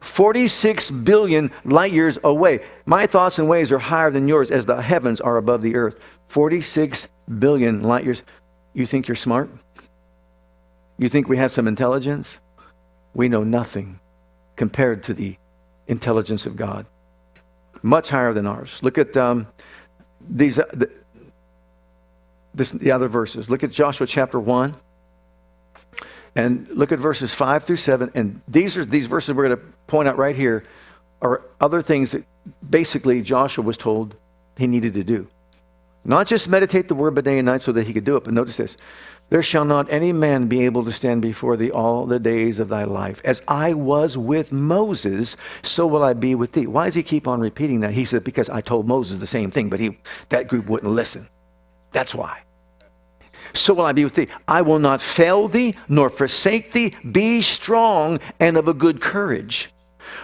46 0.00 0.90
billion 0.90 1.50
light 1.64 1.92
years 1.92 2.18
away. 2.24 2.66
My 2.86 3.06
thoughts 3.06 3.38
and 3.38 3.48
ways 3.48 3.70
are 3.70 3.78
higher 3.78 4.10
than 4.10 4.26
yours 4.26 4.50
as 4.50 4.66
the 4.66 4.80
heavens 4.80 5.20
are 5.20 5.36
above 5.36 5.62
the 5.62 5.76
earth. 5.76 5.98
46 6.28 7.08
billion 7.38 7.82
light 7.82 8.04
years. 8.04 8.22
You 8.72 8.86
think 8.86 9.08
you're 9.08 9.14
smart? 9.14 9.50
You 10.98 11.08
think 11.08 11.28
we 11.28 11.36
have 11.36 11.52
some 11.52 11.68
intelligence? 11.68 12.38
We 13.14 13.28
know 13.28 13.42
nothing 13.42 14.00
compared 14.56 15.02
to 15.04 15.14
the 15.14 15.36
intelligence 15.86 16.46
of 16.46 16.56
God. 16.56 16.86
Much 17.82 18.10
higher 18.10 18.32
than 18.32 18.46
ours. 18.46 18.78
Look 18.82 18.98
at 18.98 19.16
um, 19.16 19.46
these, 20.20 20.58
uh, 20.58 20.66
the, 20.72 20.90
this, 22.54 22.70
the 22.70 22.92
other 22.92 23.08
verses. 23.08 23.48
Look 23.50 23.64
at 23.64 23.70
Joshua 23.70 24.06
chapter 24.06 24.38
1. 24.38 24.76
And 26.36 26.68
look 26.68 26.92
at 26.92 26.98
verses 26.98 27.34
5 27.34 27.64
through 27.64 27.76
7. 27.76 28.12
And 28.14 28.40
these 28.46 28.76
are 28.76 28.84
these 28.84 29.06
verses 29.06 29.34
we're 29.34 29.48
going 29.48 29.58
to 29.58 29.64
point 29.86 30.08
out 30.08 30.16
right 30.16 30.36
here 30.36 30.64
are 31.22 31.42
other 31.60 31.82
things 31.82 32.12
that 32.12 32.24
basically 32.68 33.22
Joshua 33.22 33.64
was 33.64 33.76
told 33.76 34.14
he 34.56 34.66
needed 34.66 34.94
to 34.94 35.04
do. 35.04 35.28
Not 36.04 36.26
just 36.26 36.48
meditate 36.48 36.88
the 36.88 36.94
word 36.94 37.14
by 37.14 37.20
day 37.20 37.38
and 37.38 37.46
night 37.46 37.60
so 37.60 37.72
that 37.72 37.86
he 37.86 37.92
could 37.92 38.04
do 38.04 38.16
it, 38.16 38.24
but 38.24 38.32
notice 38.32 38.56
this. 38.56 38.76
There 39.28 39.42
shall 39.42 39.64
not 39.64 39.92
any 39.92 40.12
man 40.12 40.48
be 40.48 40.64
able 40.64 40.84
to 40.84 40.92
stand 40.92 41.22
before 41.22 41.56
thee 41.56 41.70
all 41.70 42.06
the 42.06 42.18
days 42.18 42.58
of 42.58 42.68
thy 42.68 42.84
life. 42.84 43.20
As 43.24 43.42
I 43.46 43.74
was 43.74 44.16
with 44.16 44.50
Moses, 44.50 45.36
so 45.62 45.86
will 45.86 46.02
I 46.02 46.14
be 46.14 46.34
with 46.34 46.52
thee. 46.52 46.66
Why 46.66 46.86
does 46.86 46.94
he 46.94 47.02
keep 47.02 47.28
on 47.28 47.38
repeating 47.38 47.80
that? 47.80 47.92
He 47.92 48.04
said, 48.06 48.24
Because 48.24 48.48
I 48.48 48.60
told 48.60 48.88
Moses 48.88 49.18
the 49.18 49.26
same 49.26 49.50
thing, 49.50 49.68
but 49.68 49.78
he, 49.78 49.98
that 50.30 50.48
group 50.48 50.66
wouldn't 50.66 50.92
listen. 50.92 51.28
That's 51.92 52.14
why. 52.14 52.40
So 53.52 53.74
will 53.74 53.84
I 53.84 53.92
be 53.92 54.04
with 54.04 54.14
thee. 54.14 54.28
I 54.46 54.62
will 54.62 54.78
not 54.78 55.02
fail 55.02 55.48
thee 55.48 55.74
nor 55.88 56.10
forsake 56.10 56.72
thee. 56.72 56.94
Be 57.10 57.40
strong 57.40 58.20
and 58.38 58.56
of 58.56 58.68
a 58.68 58.74
good 58.74 59.00
courage. 59.00 59.70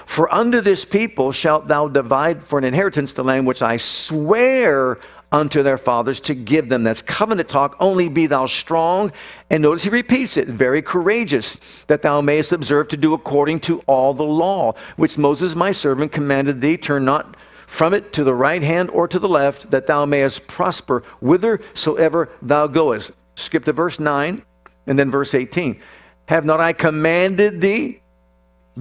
For 0.06 0.32
unto 0.32 0.60
this 0.60 0.84
people 0.84 1.32
shalt 1.32 1.68
thou 1.68 1.88
divide 1.88 2.42
for 2.42 2.58
an 2.58 2.64
inheritance 2.64 3.12
the 3.12 3.24
land 3.24 3.46
which 3.46 3.62
I 3.62 3.76
swear 3.76 4.98
unto 5.32 5.62
their 5.62 5.76
fathers 5.76 6.20
to 6.20 6.34
give 6.34 6.68
them. 6.68 6.84
That's 6.84 7.02
covenant 7.02 7.48
talk. 7.48 7.76
Only 7.80 8.08
be 8.08 8.26
thou 8.26 8.46
strong. 8.46 9.12
And 9.50 9.62
notice 9.62 9.82
he 9.82 9.90
repeats 9.90 10.36
it, 10.36 10.48
very 10.48 10.82
courageous, 10.82 11.58
that 11.88 12.02
thou 12.02 12.20
mayest 12.20 12.52
observe 12.52 12.88
to 12.88 12.96
do 12.96 13.14
according 13.14 13.60
to 13.60 13.80
all 13.80 14.14
the 14.14 14.24
law, 14.24 14.74
which 14.96 15.18
Moses 15.18 15.54
my 15.54 15.72
servant 15.72 16.12
commanded 16.12 16.60
thee. 16.60 16.76
Turn 16.76 17.04
not 17.04 17.36
from 17.76 17.92
it 17.92 18.10
to 18.14 18.24
the 18.24 18.32
right 18.32 18.62
hand 18.62 18.88
or 18.88 19.06
to 19.06 19.18
the 19.18 19.28
left, 19.28 19.70
that 19.70 19.86
thou 19.86 20.06
mayest 20.06 20.46
prosper 20.46 21.02
whithersoever 21.20 22.30
thou 22.40 22.66
goest. 22.66 23.10
Skip 23.34 23.66
to 23.66 23.72
verse 23.74 24.00
9 24.00 24.42
and 24.86 24.98
then 24.98 25.10
verse 25.10 25.34
18. 25.34 25.78
Have 26.26 26.46
not 26.46 26.58
I 26.58 26.72
commanded 26.72 27.60
thee? 27.60 28.00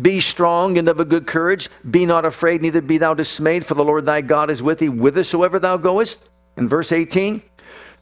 Be 0.02 0.22
strong 0.22 0.78
and 0.78 0.88
of 0.88 1.02
a 1.02 1.06
good 1.06 1.28
courage. 1.28 1.70
Be 1.92 2.06
not 2.06 2.24
afraid, 2.24 2.62
neither 2.62 2.80
be 2.80 2.98
thou 2.98 3.14
dismayed, 3.14 3.66
for 3.66 3.74
the 3.74 3.84
Lord 3.84 4.06
thy 4.06 4.22
God 4.22 4.50
is 4.50 4.64
with 4.64 4.80
thee 4.80 4.88
whithersoever 4.88 5.60
thou 5.60 5.76
goest. 5.76 6.30
In 6.56 6.70
verse 6.70 6.94
18, 6.94 7.42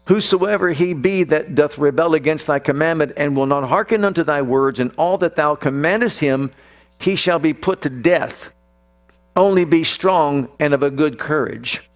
whosoever 0.05 0.73
he 0.73 0.93
be 0.93 1.23
that 1.23 1.55
doth 1.55 1.79
rebel 1.79 2.13
against 2.13 2.45
thy 2.45 2.59
commandment 2.59 3.13
and 3.17 3.35
will 3.35 3.47
not 3.47 3.67
hearken 3.67 4.05
unto 4.05 4.23
thy 4.23 4.43
words, 4.43 4.79
and 4.79 4.91
all 4.99 5.17
that 5.17 5.37
thou 5.37 5.55
commandest 5.55 6.19
him, 6.19 6.51
he 6.99 7.15
shall 7.15 7.39
be 7.39 7.51
put 7.51 7.81
to 7.81 7.89
death. 7.89 8.51
Only 9.35 9.65
be 9.65 9.83
strong 9.83 10.49
and 10.59 10.73
of 10.73 10.83
a 10.83 10.91
good 10.91 11.19
courage. 11.19 11.89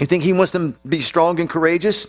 You 0.00 0.06
think 0.06 0.22
he 0.22 0.32
wants 0.32 0.52
them 0.52 0.72
to 0.72 0.88
be 0.88 1.00
strong 1.00 1.40
and 1.40 1.48
courageous? 1.48 2.06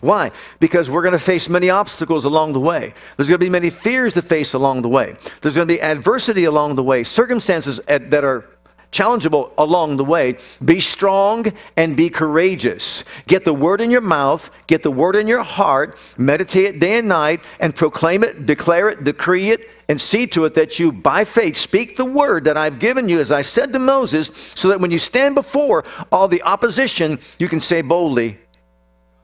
Why? 0.00 0.30
Because 0.60 0.88
we're 0.88 1.02
going 1.02 1.12
to 1.12 1.18
face 1.18 1.48
many 1.48 1.70
obstacles 1.70 2.24
along 2.24 2.52
the 2.52 2.60
way. 2.60 2.94
There's 3.16 3.28
going 3.28 3.40
to 3.40 3.44
be 3.44 3.50
many 3.50 3.70
fears 3.70 4.14
to 4.14 4.22
face 4.22 4.54
along 4.54 4.82
the 4.82 4.88
way. 4.88 5.16
There's 5.40 5.54
going 5.54 5.66
to 5.66 5.74
be 5.74 5.80
adversity 5.80 6.44
along 6.44 6.76
the 6.76 6.82
way, 6.82 7.02
circumstances 7.02 7.80
that 7.86 8.24
are 8.24 8.44
challengeable 8.92 9.52
along 9.58 9.96
the 9.96 10.04
way. 10.04 10.38
Be 10.64 10.80
strong 10.80 11.52
and 11.76 11.96
be 11.96 12.10
courageous. 12.10 13.04
Get 13.26 13.44
the 13.44 13.52
word 13.52 13.80
in 13.80 13.90
your 13.90 14.00
mouth, 14.00 14.50
get 14.66 14.82
the 14.82 14.90
word 14.90 15.16
in 15.16 15.26
your 15.26 15.42
heart, 15.42 15.98
meditate 16.16 16.64
it 16.64 16.80
day 16.80 16.98
and 16.98 17.08
night, 17.08 17.40
and 17.60 17.74
proclaim 17.74 18.22
it, 18.24 18.46
declare 18.46 18.88
it, 18.88 19.04
decree 19.04 19.50
it, 19.50 19.68
and 19.88 20.00
see 20.00 20.26
to 20.28 20.44
it 20.44 20.54
that 20.54 20.78
you, 20.78 20.92
by 20.92 21.24
faith, 21.24 21.56
speak 21.56 21.96
the 21.96 22.04
word 22.04 22.44
that 22.44 22.56
I've 22.56 22.78
given 22.78 23.08
you, 23.08 23.20
as 23.20 23.32
I 23.32 23.42
said 23.42 23.72
to 23.72 23.78
Moses, 23.78 24.30
so 24.54 24.68
that 24.68 24.80
when 24.80 24.90
you 24.90 24.98
stand 24.98 25.34
before 25.34 25.84
all 26.12 26.28
the 26.28 26.42
opposition, 26.42 27.18
you 27.38 27.48
can 27.48 27.60
say 27.60 27.80
boldly, 27.80 28.38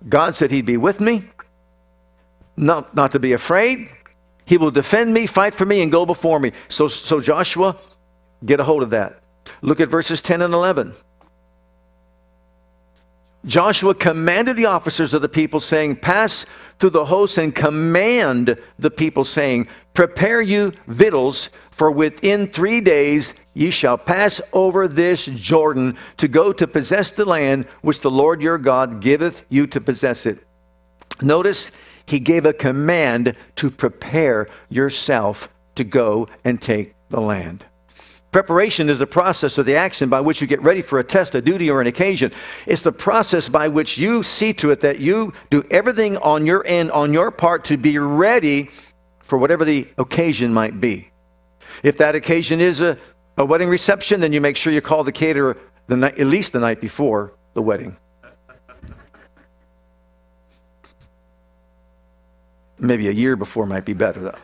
God 0.08 0.34
said 0.34 0.50
He'd 0.50 0.66
be 0.66 0.76
with 0.76 1.00
me, 1.00 1.28
not, 2.56 2.94
not 2.94 3.12
to 3.12 3.18
be 3.18 3.32
afraid. 3.32 3.88
He 4.46 4.58
will 4.58 4.70
defend 4.70 5.12
me, 5.12 5.26
fight 5.26 5.54
for 5.54 5.64
me, 5.66 5.82
and 5.82 5.90
go 5.90 6.06
before 6.06 6.38
me. 6.38 6.52
So, 6.68 6.88
so 6.88 7.20
Joshua, 7.20 7.76
get 8.44 8.60
a 8.60 8.64
hold 8.64 8.82
of 8.82 8.90
that. 8.90 9.22
Look 9.62 9.80
at 9.80 9.88
verses 9.88 10.22
10 10.22 10.42
and 10.42 10.54
11. 10.54 10.94
Joshua 13.46 13.94
commanded 13.94 14.56
the 14.56 14.66
officers 14.66 15.12
of 15.12 15.22
the 15.22 15.28
people, 15.28 15.60
saying, 15.60 15.96
Pass 15.96 16.46
through 16.78 16.90
the 16.90 17.04
hosts 17.04 17.38
and 17.38 17.54
command 17.54 18.58
the 18.78 18.90
people, 18.90 19.24
saying, 19.24 19.68
Prepare 19.92 20.40
you 20.40 20.72
victuals, 20.86 21.50
for 21.70 21.90
within 21.90 22.48
three 22.48 22.80
days 22.80 23.34
ye 23.54 23.70
shall 23.70 23.98
pass 23.98 24.40
over 24.52 24.88
this 24.88 25.26
Jordan 25.26 25.96
to 26.16 26.28
go 26.28 26.52
to 26.52 26.66
possess 26.66 27.10
the 27.10 27.24
land 27.24 27.66
which 27.82 28.00
the 28.00 28.10
Lord 28.10 28.42
your 28.42 28.58
God 28.58 29.00
giveth 29.00 29.42
you 29.48 29.66
to 29.68 29.80
possess 29.80 30.26
it. 30.26 30.46
Notice 31.20 31.70
he 32.06 32.20
gave 32.20 32.46
a 32.46 32.52
command 32.52 33.36
to 33.56 33.70
prepare 33.70 34.48
yourself 34.68 35.48
to 35.74 35.84
go 35.84 36.28
and 36.44 36.60
take 36.60 36.94
the 37.10 37.20
land. 37.20 37.64
Preparation 38.34 38.90
is 38.90 38.98
the 38.98 39.06
process 39.06 39.60
or 39.60 39.62
the 39.62 39.76
action 39.76 40.08
by 40.08 40.20
which 40.20 40.40
you 40.40 40.48
get 40.48 40.60
ready 40.60 40.82
for 40.82 40.98
a 40.98 41.04
test, 41.04 41.36
a 41.36 41.40
duty, 41.40 41.70
or 41.70 41.80
an 41.80 41.86
occasion. 41.86 42.32
It's 42.66 42.82
the 42.82 42.90
process 42.90 43.48
by 43.48 43.68
which 43.68 43.96
you 43.96 44.24
see 44.24 44.52
to 44.54 44.72
it 44.72 44.80
that 44.80 44.98
you 44.98 45.32
do 45.50 45.64
everything 45.70 46.16
on 46.16 46.44
your 46.44 46.66
end, 46.66 46.90
on 46.90 47.12
your 47.12 47.30
part, 47.30 47.64
to 47.66 47.76
be 47.76 47.96
ready 47.96 48.70
for 49.20 49.38
whatever 49.38 49.64
the 49.64 49.86
occasion 49.98 50.52
might 50.52 50.80
be. 50.80 51.12
If 51.84 51.96
that 51.98 52.16
occasion 52.16 52.60
is 52.60 52.80
a, 52.80 52.98
a 53.38 53.44
wedding 53.44 53.68
reception, 53.68 54.20
then 54.20 54.32
you 54.32 54.40
make 54.40 54.56
sure 54.56 54.72
you 54.72 54.80
call 54.80 55.04
the 55.04 55.12
caterer 55.12 55.56
the 55.86 55.96
night, 55.96 56.18
at 56.18 56.26
least 56.26 56.54
the 56.54 56.58
night 56.58 56.80
before 56.80 57.34
the 57.52 57.62
wedding. 57.62 57.96
Maybe 62.80 63.06
a 63.06 63.12
year 63.12 63.36
before 63.36 63.64
might 63.64 63.84
be 63.84 63.94
better, 63.94 64.18
though. 64.18 64.38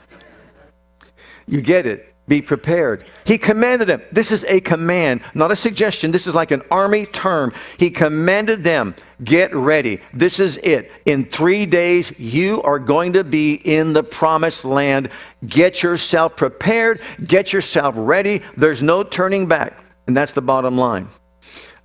You 1.49 1.61
get 1.61 1.87
it 1.87 2.10
be 2.31 2.41
prepared. 2.41 3.05
He 3.25 3.37
commanded 3.37 3.89
them. 3.89 4.03
This 4.13 4.31
is 4.31 4.45
a 4.45 4.61
command, 4.61 5.21
not 5.35 5.51
a 5.51 5.57
suggestion. 5.57 6.13
This 6.13 6.29
is 6.29 6.35
like 6.35 6.53
an 6.53 6.63
army 6.71 7.05
term. 7.07 7.53
He 7.77 7.91
commanded 7.91 8.63
them, 8.63 8.95
get 9.25 9.53
ready. 9.53 10.01
This 10.15 10.39
is 10.39 10.57
it. 10.59 10.93
In 11.07 11.25
three 11.25 11.67
days, 11.67 12.17
you 12.19 12.63
are 12.63 12.79
going 12.79 13.13
to 13.15 13.25
be 13.25 13.55
in 13.55 13.93
the 13.93 14.05
promised 14.05 14.65
land. 14.65 15.11
Get 15.49 15.83
yourself 15.83 16.37
prepared, 16.37 17.01
get 17.27 17.53
yourself 17.53 17.97
ready. 17.99 18.43
There's 18.57 18.81
no 18.81 19.03
turning 19.03 19.47
back. 19.47 19.77
And 20.07 20.17
that's 20.17 20.33
the 20.33 20.43
bottom 20.43 20.79
line. 20.79 21.09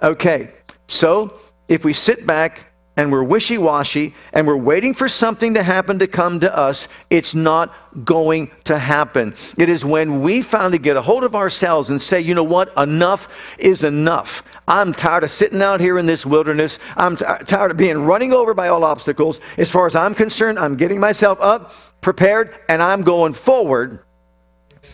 Okay, 0.04 0.54
so 0.88 1.40
if 1.68 1.84
we 1.84 1.92
sit 1.92 2.28
back 2.28 2.68
and 2.98 3.12
we're 3.12 3.24
wishy 3.24 3.58
washy 3.58 4.14
and 4.34 4.48
we're 4.48 4.56
waiting 4.56 4.94
for 4.94 5.08
something 5.08 5.54
to 5.54 5.64
happen 5.64 6.00
to 6.00 6.08
come 6.08 6.40
to 6.40 6.58
us, 6.58 6.88
it's 7.10 7.36
not 7.36 7.74
going 8.06 8.52
to 8.66 8.78
happen. 8.78 9.36
It 9.58 9.70
is 9.70 9.84
when 9.86 10.22
we 10.22 10.42
finally 10.42 10.78
get 10.78 10.98
a 10.98 11.02
hold 11.02 11.24
of 11.24 11.36
ourselves 11.36 11.90
and 11.90 12.02
say, 12.02 12.20
you 12.20 12.34
know 12.34 12.44
what, 12.44 12.74
enough 12.78 13.28
is 13.58 13.84
enough. 13.84 14.44
I'm 14.68 14.94
tired 14.94 15.24
of 15.24 15.32
sitting 15.32 15.62
out 15.62 15.80
here 15.80 15.98
in 15.98 16.06
this 16.06 16.26
wilderness. 16.26 16.80
I'm 16.98 17.18
t- 17.18 17.26
tired 17.46 17.72
of 17.72 17.78
being 17.78 18.04
running 18.04 18.34
over 18.34 18.54
by 18.54 18.70
all 18.70 18.84
obstacles. 18.84 19.40
As 19.58 19.70
far 19.70 19.86
as 19.86 19.96
I'm 19.96 20.16
concerned, 20.16 20.58
I'm 20.58 20.76
getting 20.76 21.00
myself 21.00 21.40
up, 21.42 21.74
prepared, 22.02 22.58
and 22.70 22.82
I'm 22.82 23.04
going 23.04 23.34
forward 23.34 24.00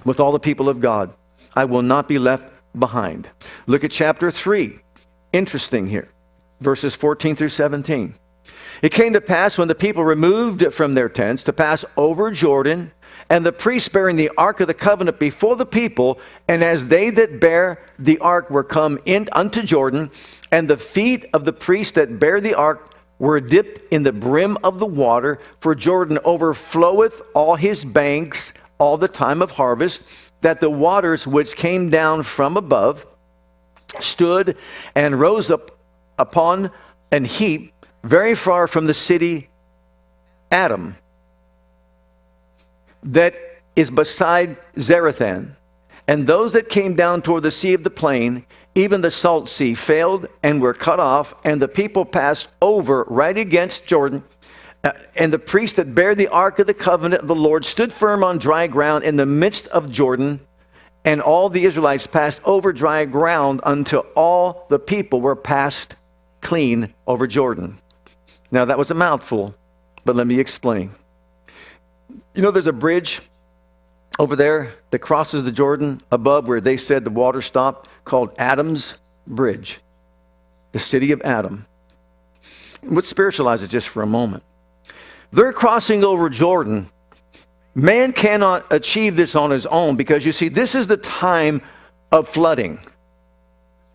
with 0.06 0.20
all 0.20 0.32
the 0.32 0.40
people 0.40 0.70
of 0.70 0.82
God. 0.82 1.14
I 1.56 1.66
will 1.66 1.82
not 1.82 2.08
be 2.08 2.18
left 2.18 2.54
behind. 2.78 3.30
Look 3.68 3.84
at 3.84 3.92
chapter 3.92 4.32
3. 4.32 4.80
Interesting 5.34 5.88
here. 5.88 6.11
Verses 6.62 6.96
14 6.96 7.36
through 7.36 7.50
17. 7.50 8.16
It 8.82 8.92
came 8.92 9.14
to 9.14 9.22
pass 9.22 9.58
when 9.58 9.68
the 9.68 9.76
people 9.76 10.04
removed 10.04 10.74
from 10.74 10.94
their 10.94 11.10
tents 11.10 11.44
to 11.44 11.54
pass 11.54 11.84
over 11.98 12.32
Jordan, 12.32 12.92
and 13.30 13.46
the 13.46 13.52
priests 13.52 13.90
bearing 13.90 14.16
the 14.16 14.32
ark 14.38 14.60
of 14.60 14.68
the 14.68 14.74
covenant 14.74 15.20
before 15.20 15.56
the 15.56 15.66
people, 15.66 16.20
and 16.48 16.64
as 16.64 16.86
they 16.86 17.10
that 17.12 17.40
bear 17.40 17.84
the 18.00 18.18
ark 18.20 18.50
were 18.50 18.64
come 18.64 19.00
in 19.06 19.28
unto 19.34 19.62
Jordan, 19.62 20.10
and 20.52 20.68
the 20.70 20.78
feet 20.78 21.26
of 21.34 21.46
the 21.46 21.54
priests 21.54 21.94
that 21.94 22.20
bear 22.20 22.42
the 22.42 22.56
ark 22.56 22.96
were 23.20 23.40
dipped 23.40 23.94
in 23.94 24.02
the 24.02 24.12
brim 24.12 24.58
of 24.64 24.80
the 24.80 24.86
water, 24.86 25.40
for 25.60 25.76
Jordan 25.76 26.18
overfloweth 26.26 27.22
all 27.36 27.56
his 27.56 27.86
banks 27.86 28.54
all 28.80 28.98
the 28.98 29.08
time 29.08 29.44
of 29.44 29.52
harvest, 29.52 30.04
that 30.42 30.60
the 30.60 30.70
waters 30.70 31.28
which 31.28 31.56
came 31.56 31.90
down 31.90 32.24
from 32.24 32.58
above 32.58 33.06
stood 34.00 34.58
and 34.96 35.20
rose 35.20 35.52
up 35.52 35.78
upon 36.22 36.72
an 37.12 37.26
heap 37.26 37.74
very 38.04 38.36
far 38.36 38.68
from 38.68 38.86
the 38.86 38.94
city 38.94 39.50
Adam 40.52 40.96
that 43.04 43.36
is 43.76 43.90
beside 43.90 44.58
Zarethan. 44.76 45.56
And 46.08 46.28
those 46.28 46.54
that 46.54 46.70
came 46.70 46.96
down 46.96 47.22
toward 47.22 47.44
the 47.44 47.52
sea 47.52 47.74
of 47.74 47.84
the 47.84 47.90
plain, 47.90 48.46
even 48.76 49.02
the 49.02 49.12
salt 49.12 49.50
sea, 49.50 49.74
failed 49.74 50.28
and 50.44 50.62
were 50.62 50.74
cut 50.74 51.00
off, 51.00 51.34
and 51.44 51.62
the 51.62 51.68
people 51.68 52.06
passed 52.06 52.50
over 52.62 53.06
right 53.08 53.38
against 53.38 53.86
Jordan. 53.86 54.24
Uh, 54.84 54.92
and 55.16 55.32
the 55.32 55.40
priest 55.40 55.76
that 55.76 55.96
bare 55.96 56.16
the 56.16 56.28
ark 56.28 56.60
of 56.60 56.68
the 56.68 56.74
covenant 56.74 57.22
of 57.22 57.28
the 57.28 57.36
Lord 57.36 57.64
stood 57.64 57.94
firm 57.94 58.24
on 58.24 58.40
dry 58.40 58.68
ground 58.68 59.04
in 59.04 59.16
the 59.16 59.26
midst 59.26 59.68
of 59.68 59.92
Jordan, 59.92 60.40
and 61.06 61.22
all 61.22 61.50
the 61.50 61.66
Israelites 61.66 62.08
passed 62.08 62.42
over 62.46 62.74
dry 62.74 63.06
ground 63.06 63.62
until 63.66 64.06
all 64.16 64.66
the 64.70 64.80
people 64.80 65.22
were 65.22 65.36
passed 65.36 65.96
clean 66.42 66.94
over 67.08 67.28
Jordan. 67.28 67.80
Now, 68.52 68.66
that 68.66 68.78
was 68.78 68.92
a 68.92 68.96
mouthful, 68.96 69.56
but 70.04 70.16
let 70.16 70.28
me 70.28 70.40
explain. 70.40 70.92
You 72.34 72.42
know, 72.42 72.52
there's 72.52 72.68
a 72.68 72.74
bridge 72.74 73.22
over 74.20 74.36
there 74.36 74.74
that 74.90 75.00
crosses 75.00 75.44
the 75.44 75.52
Jordan 75.52 76.02
above 76.12 76.48
where 76.48 76.62
they 76.62 76.78
said 76.78 77.06
the 77.06 77.12
water 77.12 77.42
stopped 77.42 77.88
called 78.04 78.32
Adam's 78.38 78.96
Bridge, 79.28 79.80
the 80.74 80.80
city 80.80 81.12
of 81.12 81.22
Adam. 81.22 81.66
Let's 82.84 83.08
spiritualize 83.08 83.64
it 83.64 83.70
just 83.70 83.88
for 83.88 84.02
a 84.02 84.08
moment. 84.08 84.44
They're 85.32 85.54
crossing 85.54 86.04
over 86.04 86.30
Jordan. 86.30 86.90
Man 87.74 88.12
cannot 88.12 88.72
achieve 88.74 89.16
this 89.16 89.36
on 89.36 89.50
his 89.50 89.66
own 89.68 89.96
because 89.96 90.26
you 90.26 90.34
see, 90.34 90.50
this 90.50 90.76
is 90.76 90.88
the 90.88 90.98
time 90.98 91.62
of 92.12 92.28
flooding. 92.28 92.80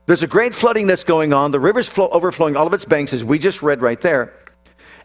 There's 0.06 0.22
a 0.22 0.28
great 0.28 0.54
flooding 0.54 0.86
that's 0.86 1.04
going 1.04 1.32
on. 1.32 1.50
The 1.50 1.60
river's 1.60 1.88
flow, 1.88 2.08
overflowing 2.08 2.56
all 2.56 2.66
of 2.66 2.72
its 2.72 2.84
banks, 2.84 3.12
as 3.12 3.24
we 3.24 3.38
just 3.38 3.60
read 3.62 3.82
right 3.82 4.00
there. 4.00 4.32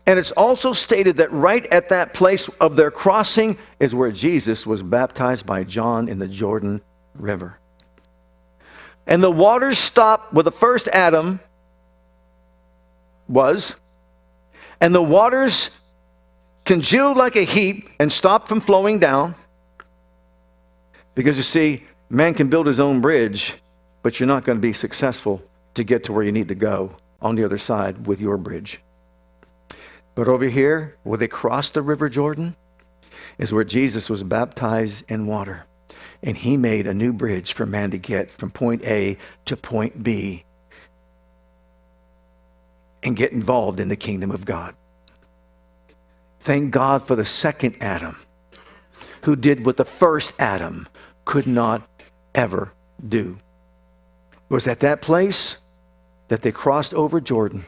And 0.08 0.17
it's 0.17 0.31
also 0.31 0.74
stated 0.74 1.17
that 1.17 1.31
right 1.31 1.65
at 1.67 1.89
that 1.89 2.13
place 2.13 2.48
of 2.60 2.75
their 2.75 2.91
crossing 2.91 3.58
is 3.79 3.93
where 3.93 4.12
Jesus 4.12 4.65
was 4.65 4.81
baptized 4.81 5.46
by 5.46 5.63
John 5.63 6.08
in 6.08 6.20
the 6.20 6.27
Jordan 6.27 6.81
River. 7.15 7.60
And 9.08 9.22
the 9.22 9.31
waters 9.31 9.77
stopped 9.77 10.34
where 10.34 10.43
the 10.43 10.51
first 10.51 10.88
Adam 10.88 11.39
was, 13.27 13.75
and 14.79 14.93
the 14.93 15.01
waters 15.01 15.70
congealed 16.65 17.17
like 17.17 17.36
a 17.36 17.43
heap 17.43 17.89
and 18.00 18.12
stopped 18.12 18.48
from 18.48 18.62
flowing 18.62 19.00
down. 19.00 19.36
Because 21.15 21.38
you 21.38 21.43
see, 21.43 21.84
man 22.10 22.34
can 22.34 22.50
build 22.50 22.67
his 22.67 22.79
own 22.79 23.01
bridge, 23.01 23.55
but 24.03 24.20
you're 24.20 24.27
not 24.27 24.43
going 24.43 24.58
to 24.58 24.62
be 24.62 24.74
successful 24.74 25.41
to 25.73 25.84
get 25.84 26.04
to 26.06 26.13
where 26.13 26.23
you 26.23 26.32
need 26.32 26.47
to 26.47 26.56
go 26.56 26.95
on 27.21 27.36
the 27.36 27.45
other 27.45 27.58
side 27.58 28.08
with 28.08 28.19
your 28.19 28.38
bridge. 28.38 28.82
But 30.15 30.28
over 30.28 30.45
here, 30.45 30.97
where 31.04 31.17
they 31.17 31.28
crossed 31.28 31.73
the 31.73 31.82
River 31.82 32.10
Jordan, 32.10 32.56
is 33.38 33.54
where 33.54 33.63
Jesus 33.63 34.10
was 34.10 34.23
baptized 34.23 35.06
in 35.10 35.26
water. 35.26 35.65
And 36.23 36.36
he 36.38 36.58
made 36.58 36.88
a 36.88 36.93
new 36.93 37.13
bridge 37.13 37.54
for 37.54 37.65
man 37.65 37.91
to 37.91 37.97
get 37.97 38.32
from 38.32 38.52
point 38.52 38.84
A 38.84 39.17
to 39.45 39.58
point 39.58 40.04
B 40.04 40.43
and 43.04 43.15
get 43.15 43.32
involved 43.32 43.80
in 43.80 43.89
the 43.89 43.95
kingdom 43.95 44.32
of 44.32 44.45
God. 44.45 44.76
Thank 46.41 46.71
God 46.71 47.06
for 47.06 47.15
the 47.15 47.26
second 47.26 47.78
Adam 47.82 48.17
who 49.23 49.36
did 49.36 49.65
what 49.65 49.78
the 49.78 49.86
first 49.86 50.34
Adam 50.39 50.88
could 51.26 51.47
not 51.47 51.88
ever 52.34 52.73
do. 53.08 53.38
It 54.52 54.54
was 54.54 54.68
at 54.68 54.82
that 54.82 55.02
place 55.02 55.58
that 56.28 56.42
they 56.44 56.52
crossed 56.52 56.94
over 56.94 57.20
Jordan 57.22 57.66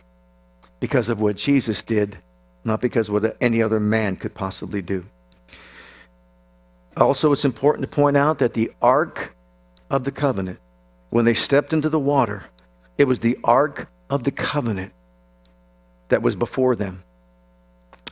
because 0.79 1.07
of 1.09 1.21
what 1.21 1.37
Jesus 1.37 1.81
did 1.81 2.19
not 2.63 2.81
because 2.81 3.09
what 3.09 3.35
any 3.41 3.61
other 3.61 3.79
man 3.79 4.15
could 4.15 4.33
possibly 4.33 4.81
do. 4.81 5.05
Also, 6.95 7.31
it's 7.31 7.45
important 7.45 7.89
to 7.89 7.95
point 7.95 8.15
out 8.15 8.39
that 8.39 8.53
the 8.53 8.71
Ark 8.81 9.35
of 9.89 10.03
the 10.03 10.11
Covenant, 10.11 10.59
when 11.09 11.25
they 11.25 11.33
stepped 11.33 11.73
into 11.73 11.89
the 11.89 11.99
water, 11.99 12.45
it 12.97 13.05
was 13.05 13.19
the 13.19 13.37
Ark 13.43 13.89
of 14.09 14.23
the 14.23 14.31
Covenant 14.31 14.93
that 16.09 16.21
was 16.21 16.35
before 16.35 16.75
them. 16.75 17.03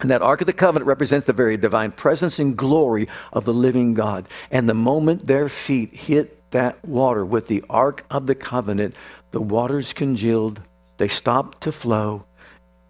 And 0.02 0.10
that 0.10 0.24
Ark 0.24 0.42
of 0.42 0.48
the 0.48 0.54
Covenant 0.54 0.88
represents 0.88 1.28
the 1.28 1.34
very 1.34 1.58
divine 1.58 1.92
presence 1.92 2.40
and 2.40 2.58
glory 2.58 3.08
of 3.32 3.46
the 3.46 3.54
living 3.54 3.94
God. 3.94 4.28
And 4.50 4.68
the 4.68 4.74
moment 4.74 5.28
their 5.28 5.48
feet 5.48 5.96
hit 5.96 6.41
that 6.52 6.84
water 6.86 7.26
with 7.26 7.48
the 7.48 7.64
Ark 7.70 8.06
of 8.10 8.28
the 8.28 8.36
Covenant, 8.36 8.96
the 9.32 9.42
waters 9.42 9.94
congealed, 9.94 10.62
they 10.98 11.08
stopped 11.08 11.62
to 11.62 11.72
flow, 11.72 12.26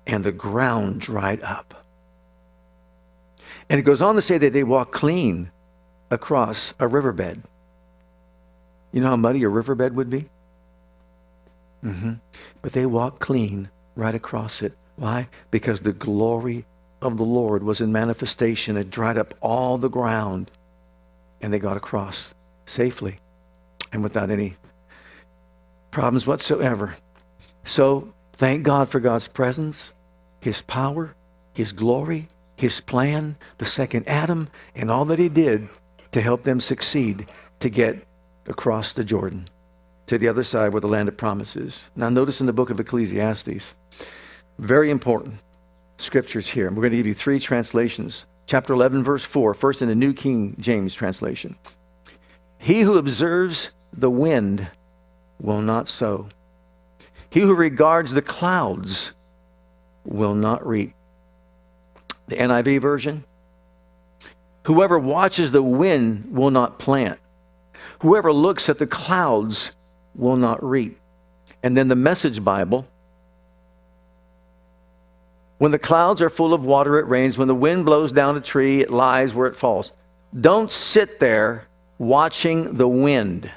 and 0.06 0.24
the 0.24 0.32
ground 0.32 1.00
dried 1.00 1.42
up. 1.42 1.86
And 3.70 3.80
it 3.80 3.84
goes 3.84 4.02
on 4.02 4.16
to 4.16 4.22
say 4.22 4.38
that 4.38 4.52
they 4.52 4.64
walked 4.64 4.92
clean 4.92 5.50
across 6.10 6.74
a 6.80 6.88
riverbed. 6.88 7.42
You 8.92 9.02
know 9.02 9.10
how 9.10 9.16
muddy 9.16 9.44
a 9.44 9.50
riverbed 9.50 9.96
would 9.96 10.10
be? 10.10 10.30
Mm-hmm. 11.84 12.14
But 12.62 12.74
they 12.74 12.86
walked 12.86 13.20
clean 13.20 13.70
right 13.96 14.14
across 14.14 14.62
it. 14.62 14.78
Why? 14.98 15.30
Because 15.52 15.80
the 15.80 15.94
glory 15.94 16.66
of 17.02 17.18
the 17.18 17.24
Lord 17.24 17.64
was 17.64 17.80
in 17.80 17.92
manifestation. 17.92 18.76
It 18.76 18.90
dried 18.90 19.18
up 19.18 19.34
all 19.40 19.78
the 19.78 19.90
ground, 19.90 20.52
and 21.40 21.54
they 21.54 21.60
got 21.60 21.78
across 21.78 22.34
safely 22.66 23.21
and 23.92 24.04
without 24.04 24.30
any 24.30 24.56
problems 25.92 26.26
whatsoever. 26.26 26.96
So 27.64 28.14
Thank 28.42 28.64
God 28.64 28.90
for 28.90 29.00
God's 29.00 29.28
presence, 29.28 29.94
His 30.40 30.64
power, 30.64 31.14
His 31.54 31.72
glory, 31.72 32.28
His 32.56 32.82
plan, 32.82 33.36
the 33.60 33.66
second 33.66 34.08
Adam, 34.08 34.50
and 34.74 34.90
all 34.90 35.06
that 35.06 35.20
He 35.20 35.30
did 35.30 35.70
to 36.10 36.22
help 36.22 36.42
them 36.42 36.60
succeed 36.60 37.28
to 37.60 37.70
get 37.70 38.04
across 38.48 38.94
the 38.94 39.04
Jordan 39.04 39.48
to 40.08 40.18
the 40.18 40.28
other 40.28 40.42
side 40.42 40.74
where 40.74 40.82
the 40.82 40.88
land 40.88 41.08
of 41.08 41.18
promise 41.18 41.56
is. 41.56 41.92
Now, 41.96 42.10
notice 42.10 42.42
in 42.42 42.48
the 42.48 42.52
book 42.52 42.72
of 42.72 42.80
Ecclesiastes, 42.80 43.76
very 44.58 44.90
important 44.90 45.36
scriptures 46.00 46.48
here. 46.48 46.68
We're 46.72 46.82
going 46.82 46.94
to 46.94 46.98
give 46.98 47.06
you 47.06 47.14
three 47.14 47.40
translations. 47.40 48.26
Chapter 48.48 48.74
11, 48.74 49.04
verse 49.04 49.24
4, 49.24 49.54
first 49.54 49.84
in 49.84 49.88
the 49.88 49.94
New 49.94 50.14
King 50.14 50.56
James 50.58 50.96
translation. 50.96 51.56
He 52.58 52.82
who 52.82 52.98
observes 52.98 53.70
the 53.94 54.10
wind 54.10 54.70
will 55.40 55.62
not 55.62 55.88
sow 55.88 56.28
he 57.32 57.40
who 57.40 57.56
regards 57.56 58.12
the 58.14 58.22
clouds 58.22 59.14
will 60.04 60.36
not 60.36 60.66
reap. 60.68 60.94
The 62.28 62.36
NIV 62.36 62.82
version 62.82 63.24
Whoever 64.66 65.00
watches 65.00 65.52
the 65.52 65.64
wind 65.64 66.28
will 66.30 66.52
not 66.52 66.78
plant. 66.78 67.20
Whoever 68.02 68.32
looks 68.32 68.70
at 68.70 68.78
the 68.78 68.86
clouds 68.86 69.72
will 70.14 70.36
not 70.36 70.64
reap. 70.64 71.00
And 71.64 71.76
then 71.76 71.88
the 71.88 71.96
Message 71.96 72.44
Bible 72.44 72.86
When 75.58 75.72
the 75.72 75.80
clouds 75.80 76.22
are 76.22 76.30
full 76.30 76.54
of 76.54 76.64
water, 76.64 77.00
it 77.00 77.08
rains. 77.08 77.38
When 77.38 77.48
the 77.48 77.56
wind 77.56 77.86
blows 77.86 78.12
down 78.12 78.36
a 78.36 78.42
tree, 78.42 78.82
it 78.82 78.92
lies 78.92 79.34
where 79.34 79.48
it 79.48 79.56
falls. 79.56 79.94
Don't 80.40 80.72
sit 80.72 81.20
there 81.20 81.68
watching 81.98 82.76
the 82.76 82.88
wind. 82.88 83.52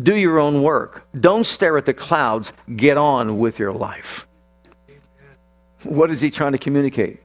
Do 0.00 0.16
your 0.16 0.38
own 0.38 0.62
work. 0.62 1.06
Don't 1.20 1.44
stare 1.44 1.76
at 1.76 1.84
the 1.84 1.92
clouds. 1.92 2.52
Get 2.76 2.96
on 2.96 3.38
with 3.38 3.58
your 3.58 3.72
life. 3.72 4.26
What 5.84 6.10
is 6.10 6.20
he 6.20 6.30
trying 6.30 6.52
to 6.52 6.58
communicate? 6.58 7.20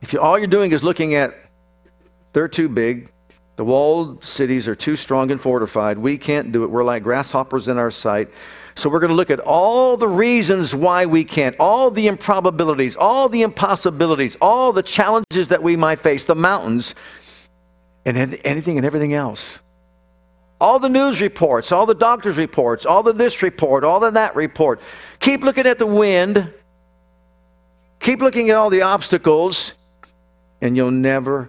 If 0.00 0.12
you, 0.12 0.20
all 0.20 0.38
you're 0.38 0.46
doing 0.46 0.72
is 0.72 0.82
looking 0.82 1.14
at, 1.14 1.34
they're 2.32 2.48
too 2.48 2.68
big, 2.68 3.10
the 3.56 3.64
walled 3.64 4.24
cities 4.24 4.66
are 4.68 4.74
too 4.74 4.96
strong 4.96 5.30
and 5.30 5.40
fortified, 5.40 5.98
we 5.98 6.18
can't 6.18 6.52
do 6.52 6.64
it, 6.64 6.70
we're 6.70 6.84
like 6.84 7.02
grasshoppers 7.02 7.68
in 7.68 7.78
our 7.78 7.90
sight. 7.90 8.28
So 8.76 8.90
we're 8.90 8.98
going 8.98 9.10
to 9.10 9.16
look 9.16 9.30
at 9.30 9.40
all 9.40 9.96
the 9.96 10.08
reasons 10.08 10.74
why 10.74 11.06
we 11.06 11.22
can't, 11.24 11.54
all 11.60 11.90
the 11.90 12.06
improbabilities, 12.08 12.96
all 12.96 13.28
the 13.28 13.42
impossibilities, 13.42 14.36
all 14.40 14.72
the 14.72 14.82
challenges 14.82 15.48
that 15.48 15.62
we 15.62 15.76
might 15.76 16.00
face, 16.00 16.24
the 16.24 16.34
mountains, 16.34 16.94
and 18.04 18.18
anything 18.44 18.76
and 18.76 18.84
everything 18.84 19.14
else. 19.14 19.60
All 20.60 20.78
the 20.78 20.88
news 20.88 21.20
reports, 21.20 21.72
all 21.72 21.86
the 21.86 21.94
doctor's 21.94 22.36
reports, 22.36 22.86
all 22.86 23.02
the 23.02 23.12
this 23.12 23.42
report, 23.42 23.84
all 23.84 24.00
the 24.00 24.10
that 24.10 24.36
report. 24.36 24.80
Keep 25.20 25.42
looking 25.42 25.66
at 25.66 25.78
the 25.78 25.86
wind. 25.86 26.52
Keep 28.00 28.20
looking 28.20 28.50
at 28.50 28.56
all 28.56 28.70
the 28.70 28.82
obstacles, 28.82 29.74
and 30.60 30.76
you'll 30.76 30.90
never 30.90 31.48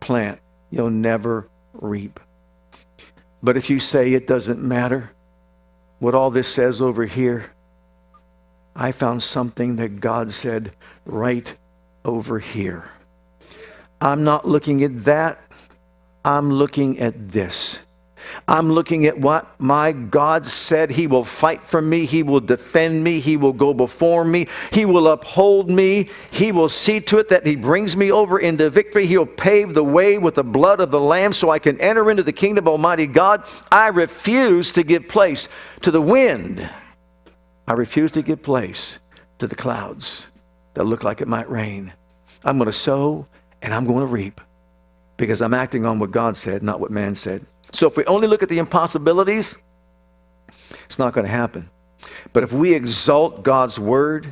plant. 0.00 0.38
You'll 0.70 0.90
never 0.90 1.48
reap. 1.74 2.20
But 3.42 3.56
if 3.56 3.70
you 3.70 3.80
say 3.80 4.12
it 4.12 4.26
doesn't 4.26 4.62
matter, 4.62 5.10
what 5.98 6.14
all 6.14 6.30
this 6.30 6.48
says 6.48 6.80
over 6.80 7.04
here, 7.04 7.50
I 8.74 8.92
found 8.92 9.22
something 9.22 9.76
that 9.76 10.00
God 10.00 10.32
said 10.32 10.72
right 11.04 11.54
over 12.04 12.38
here. 12.38 12.90
I'm 14.00 14.24
not 14.24 14.46
looking 14.46 14.82
at 14.84 15.04
that. 15.04 15.40
I'm 16.24 16.52
looking 16.52 16.98
at 17.00 17.30
this. 17.30 17.80
I'm 18.48 18.70
looking 18.70 19.06
at 19.06 19.18
what 19.18 19.60
my 19.60 19.92
God 19.92 20.46
said. 20.46 20.90
He 20.90 21.06
will 21.06 21.24
fight 21.24 21.62
for 21.64 21.80
me. 21.80 22.04
He 22.04 22.22
will 22.22 22.40
defend 22.40 23.02
me. 23.02 23.20
He 23.20 23.36
will 23.36 23.52
go 23.52 23.74
before 23.74 24.24
me. 24.24 24.46
He 24.72 24.84
will 24.84 25.08
uphold 25.08 25.70
me. 25.70 26.08
He 26.30 26.52
will 26.52 26.68
see 26.68 27.00
to 27.02 27.18
it 27.18 27.28
that 27.28 27.46
He 27.46 27.56
brings 27.56 27.96
me 27.96 28.10
over 28.10 28.38
into 28.38 28.70
victory. 28.70 29.06
He'll 29.06 29.26
pave 29.26 29.74
the 29.74 29.84
way 29.84 30.18
with 30.18 30.34
the 30.34 30.44
blood 30.44 30.80
of 30.80 30.90
the 30.90 31.00
Lamb 31.00 31.32
so 31.32 31.50
I 31.50 31.58
can 31.58 31.80
enter 31.80 32.10
into 32.10 32.22
the 32.22 32.32
kingdom 32.32 32.66
of 32.66 32.72
Almighty 32.72 33.06
God. 33.06 33.44
I 33.70 33.88
refuse 33.88 34.72
to 34.72 34.82
give 34.82 35.08
place 35.08 35.48
to 35.82 35.90
the 35.90 36.02
wind. 36.02 36.68
I 37.66 37.74
refuse 37.74 38.10
to 38.12 38.22
give 38.22 38.42
place 38.42 38.98
to 39.38 39.46
the 39.46 39.54
clouds 39.54 40.26
that 40.74 40.84
look 40.84 41.04
like 41.04 41.20
it 41.20 41.28
might 41.28 41.50
rain. 41.50 41.92
I'm 42.44 42.58
going 42.58 42.66
to 42.66 42.72
sow 42.72 43.26
and 43.62 43.74
I'm 43.74 43.86
going 43.86 44.00
to 44.00 44.06
reap 44.06 44.40
because 45.16 45.42
I'm 45.42 45.54
acting 45.54 45.84
on 45.84 45.98
what 45.98 46.10
God 46.10 46.36
said, 46.36 46.62
not 46.62 46.80
what 46.80 46.90
man 46.90 47.14
said. 47.14 47.44
So 47.72 47.86
if 47.86 47.96
we 47.96 48.04
only 48.04 48.26
look 48.26 48.42
at 48.42 48.48
the 48.48 48.58
impossibilities, 48.58 49.56
it's 50.84 50.98
not 50.98 51.12
going 51.12 51.26
to 51.26 51.32
happen. 51.32 51.70
But 52.32 52.42
if 52.42 52.52
we 52.52 52.74
exalt 52.74 53.42
God's 53.42 53.78
word, 53.78 54.28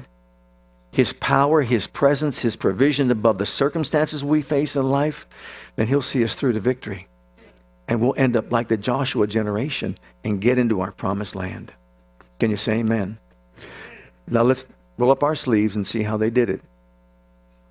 his 0.93 1.13
power, 1.13 1.63
his 1.63 1.87
presence, 1.87 2.41
his 2.41 2.57
provision 2.57 3.11
above 3.11 3.39
the 3.39 3.47
circumstances 3.47 4.25
we 4.25 4.43
face 4.43 4.77
in 4.77 4.91
life, 4.91 5.27
then 5.77 5.87
he'll 5.87 6.03
see 6.03 6.25
us 6.25 6.35
through 6.35 6.53
to 6.55 6.61
victory. 6.61 7.07
And 7.87 8.01
we'll 8.01 8.15
end 8.17 8.37
up 8.37 8.51
like 8.51 8.69
the 8.69 8.77
Joshua 8.77 9.27
generation 9.27 9.97
and 10.25 10.41
get 10.41 10.59
into 10.59 10.81
our 10.81 10.93
promised 10.93 11.35
land. 11.35 11.73
Can 12.39 12.51
you 12.51 12.57
say 12.57 12.79
amen? 12.79 13.19
Now 14.27 14.43
let's 14.43 14.67
roll 14.99 15.11
up 15.11 15.23
our 15.23 15.35
sleeves 15.35 15.77
and 15.77 15.87
see 15.87 16.03
how 16.03 16.17
they 16.17 16.31
did 16.31 16.51
it. 16.51 16.61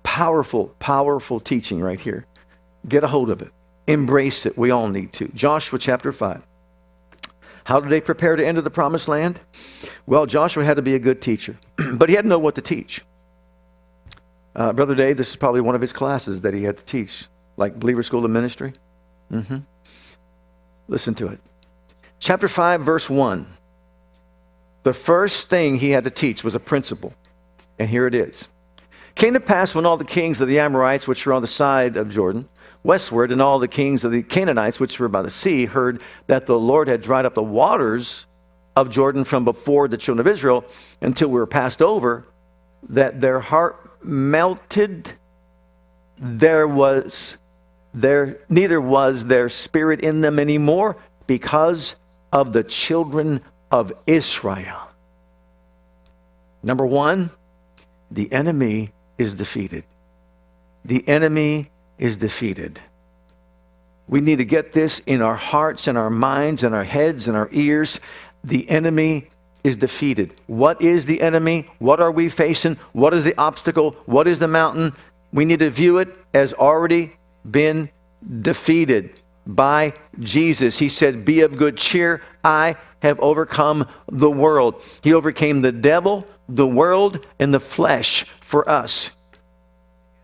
Powerful, 0.02 0.74
powerful 0.78 1.38
teaching 1.38 1.80
right 1.80 2.00
here. 2.00 2.26
Get 2.88 3.04
a 3.04 3.08
hold 3.08 3.30
of 3.30 3.42
it. 3.42 3.52
Embrace 3.88 4.46
it. 4.46 4.56
We 4.56 4.70
all 4.70 4.88
need 4.88 5.12
to. 5.14 5.28
Joshua 5.28 5.78
chapter 5.78 6.12
5. 6.12 6.42
How 7.64 7.80
did 7.80 7.90
they 7.90 8.00
prepare 8.00 8.36
to 8.36 8.46
enter 8.46 8.60
the 8.60 8.70
promised 8.70 9.08
land? 9.08 9.40
Well, 10.06 10.26
Joshua 10.26 10.64
had 10.64 10.76
to 10.76 10.82
be 10.82 10.94
a 10.94 10.98
good 10.98 11.20
teacher, 11.20 11.58
but 11.94 12.08
he 12.08 12.14
had 12.14 12.22
to 12.22 12.28
know 12.28 12.38
what 12.38 12.54
to 12.54 12.62
teach. 12.62 13.02
Uh, 14.54 14.72
Brother 14.72 14.94
Dave, 14.94 15.16
this 15.16 15.30
is 15.30 15.36
probably 15.36 15.60
one 15.60 15.74
of 15.74 15.80
his 15.80 15.92
classes 15.92 16.42
that 16.42 16.52
he 16.54 16.62
had 16.62 16.76
to 16.76 16.84
teach, 16.84 17.26
like 17.56 17.78
Believer 17.78 18.02
School 18.02 18.24
of 18.24 18.30
Ministry. 18.30 18.74
Mm-hmm. 19.32 19.58
Listen 20.88 21.14
to 21.16 21.28
it. 21.28 21.40
Chapter 22.18 22.48
5, 22.48 22.82
verse 22.82 23.08
1. 23.08 23.46
The 24.82 24.92
first 24.92 25.48
thing 25.48 25.76
he 25.76 25.90
had 25.90 26.04
to 26.04 26.10
teach 26.10 26.44
was 26.44 26.54
a 26.54 26.60
principle, 26.60 27.14
and 27.78 27.88
here 27.88 28.06
it 28.06 28.14
is. 28.14 28.48
Came 29.14 29.34
to 29.34 29.40
pass 29.40 29.74
when 29.74 29.86
all 29.86 29.96
the 29.96 30.04
kings 30.04 30.40
of 30.40 30.48
the 30.48 30.58
Amorites, 30.58 31.06
which 31.08 31.24
were 31.26 31.32
on 31.32 31.42
the 31.42 31.48
side 31.48 31.96
of 31.96 32.10
Jordan, 32.10 32.48
westward, 32.82 33.32
and 33.32 33.42
all 33.42 33.58
the 33.58 33.68
kings 33.68 34.04
of 34.04 34.12
the 34.12 34.22
Canaanites, 34.22 34.80
which 34.80 34.98
were 34.98 35.08
by 35.08 35.22
the 35.22 35.30
sea, 35.30 35.66
heard 35.66 36.02
that 36.26 36.46
the 36.46 36.58
Lord 36.58 36.88
had 36.88 37.02
dried 37.02 37.26
up 37.26 37.34
the 37.34 37.42
waters 37.42 38.26
of 38.76 38.90
Jordan 38.90 39.24
from 39.24 39.44
before 39.44 39.88
the 39.88 39.96
children 39.96 40.26
of 40.26 40.32
Israel 40.32 40.64
until 41.00 41.28
we 41.28 41.38
were 41.38 41.46
passed 41.46 41.82
over, 41.82 42.26
that 42.88 43.20
their 43.20 43.40
heart 43.40 44.04
melted. 44.04 45.12
There 46.18 46.66
was 46.66 47.38
there 47.94 48.38
neither 48.48 48.80
was 48.80 49.24
their 49.24 49.48
spirit 49.48 50.00
in 50.00 50.20
them 50.20 50.38
anymore 50.38 50.96
because 51.26 51.96
of 52.32 52.52
the 52.52 52.62
children 52.62 53.40
of 53.70 53.92
Israel. 54.06 54.88
Number 56.62 56.86
one, 56.86 57.30
the 58.10 58.32
enemy 58.32 58.92
is 59.16 59.34
defeated. 59.34 59.84
The 60.84 61.06
enemy 61.08 61.70
is 61.98 62.16
defeated. 62.16 62.80
We 64.08 64.20
need 64.20 64.38
to 64.38 64.44
get 64.44 64.72
this 64.72 65.00
in 65.00 65.20
our 65.20 65.36
hearts 65.36 65.86
and 65.86 65.98
our 65.98 66.10
minds 66.10 66.62
and 66.62 66.74
our 66.74 66.84
heads 66.84 67.28
and 67.28 67.36
our 67.36 67.48
ears. 67.52 68.00
The 68.42 68.68
enemy 68.70 69.28
is 69.64 69.76
defeated. 69.76 70.34
What 70.46 70.80
is 70.80 71.04
the 71.06 71.20
enemy? 71.20 71.68
What 71.78 72.00
are 72.00 72.10
we 72.10 72.28
facing? 72.28 72.76
What 72.92 73.12
is 73.12 73.24
the 73.24 73.38
obstacle? 73.38 73.96
What 74.06 74.26
is 74.26 74.38
the 74.38 74.48
mountain? 74.48 74.94
We 75.32 75.44
need 75.44 75.58
to 75.58 75.70
view 75.70 75.98
it 75.98 76.16
as 76.32 76.54
already 76.54 77.16
been 77.50 77.90
defeated 78.40 79.20
by 79.46 79.92
Jesus. 80.20 80.78
He 80.78 80.88
said, 80.88 81.24
Be 81.24 81.42
of 81.42 81.56
good 81.56 81.76
cheer. 81.76 82.22
I 82.44 82.76
have 83.02 83.20
overcome 83.20 83.86
the 84.10 84.30
world. 84.30 84.82
He 85.02 85.12
overcame 85.12 85.60
the 85.60 85.72
devil, 85.72 86.26
the 86.48 86.66
world, 86.66 87.26
and 87.38 87.52
the 87.52 87.60
flesh 87.60 88.24
for 88.40 88.68
us. 88.68 89.10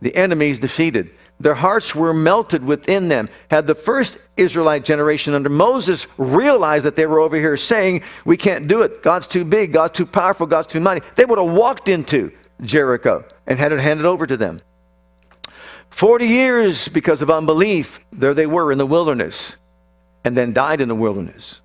The 0.00 0.14
enemy 0.16 0.50
is 0.50 0.58
defeated. 0.58 1.10
Their 1.40 1.54
hearts 1.54 1.94
were 1.94 2.14
melted 2.14 2.64
within 2.64 3.08
them. 3.08 3.28
Had 3.50 3.66
the 3.66 3.74
first 3.74 4.18
Israelite 4.36 4.84
generation 4.84 5.34
under 5.34 5.48
Moses 5.48 6.06
realized 6.16 6.84
that 6.84 6.96
they 6.96 7.06
were 7.06 7.18
over 7.18 7.36
here 7.36 7.56
saying, 7.56 8.02
We 8.24 8.36
can't 8.36 8.68
do 8.68 8.82
it. 8.82 9.02
God's 9.02 9.26
too 9.26 9.44
big. 9.44 9.72
God's 9.72 9.92
too 9.92 10.06
powerful. 10.06 10.46
God's 10.46 10.68
too 10.68 10.80
mighty. 10.80 11.04
They 11.16 11.24
would 11.24 11.38
have 11.38 11.50
walked 11.50 11.88
into 11.88 12.32
Jericho 12.62 13.24
and 13.46 13.58
had 13.58 13.72
it 13.72 13.80
handed 13.80 14.06
over 14.06 14.26
to 14.26 14.36
them. 14.36 14.60
40 15.90 16.26
years 16.26 16.88
because 16.88 17.22
of 17.22 17.30
unbelief, 17.30 18.00
there 18.12 18.34
they 18.34 18.46
were 18.46 18.72
in 18.72 18.78
the 18.78 18.86
wilderness 18.86 19.56
and 20.24 20.36
then 20.36 20.52
died 20.52 20.80
in 20.80 20.88
the 20.88 20.94
wilderness. 20.94 21.60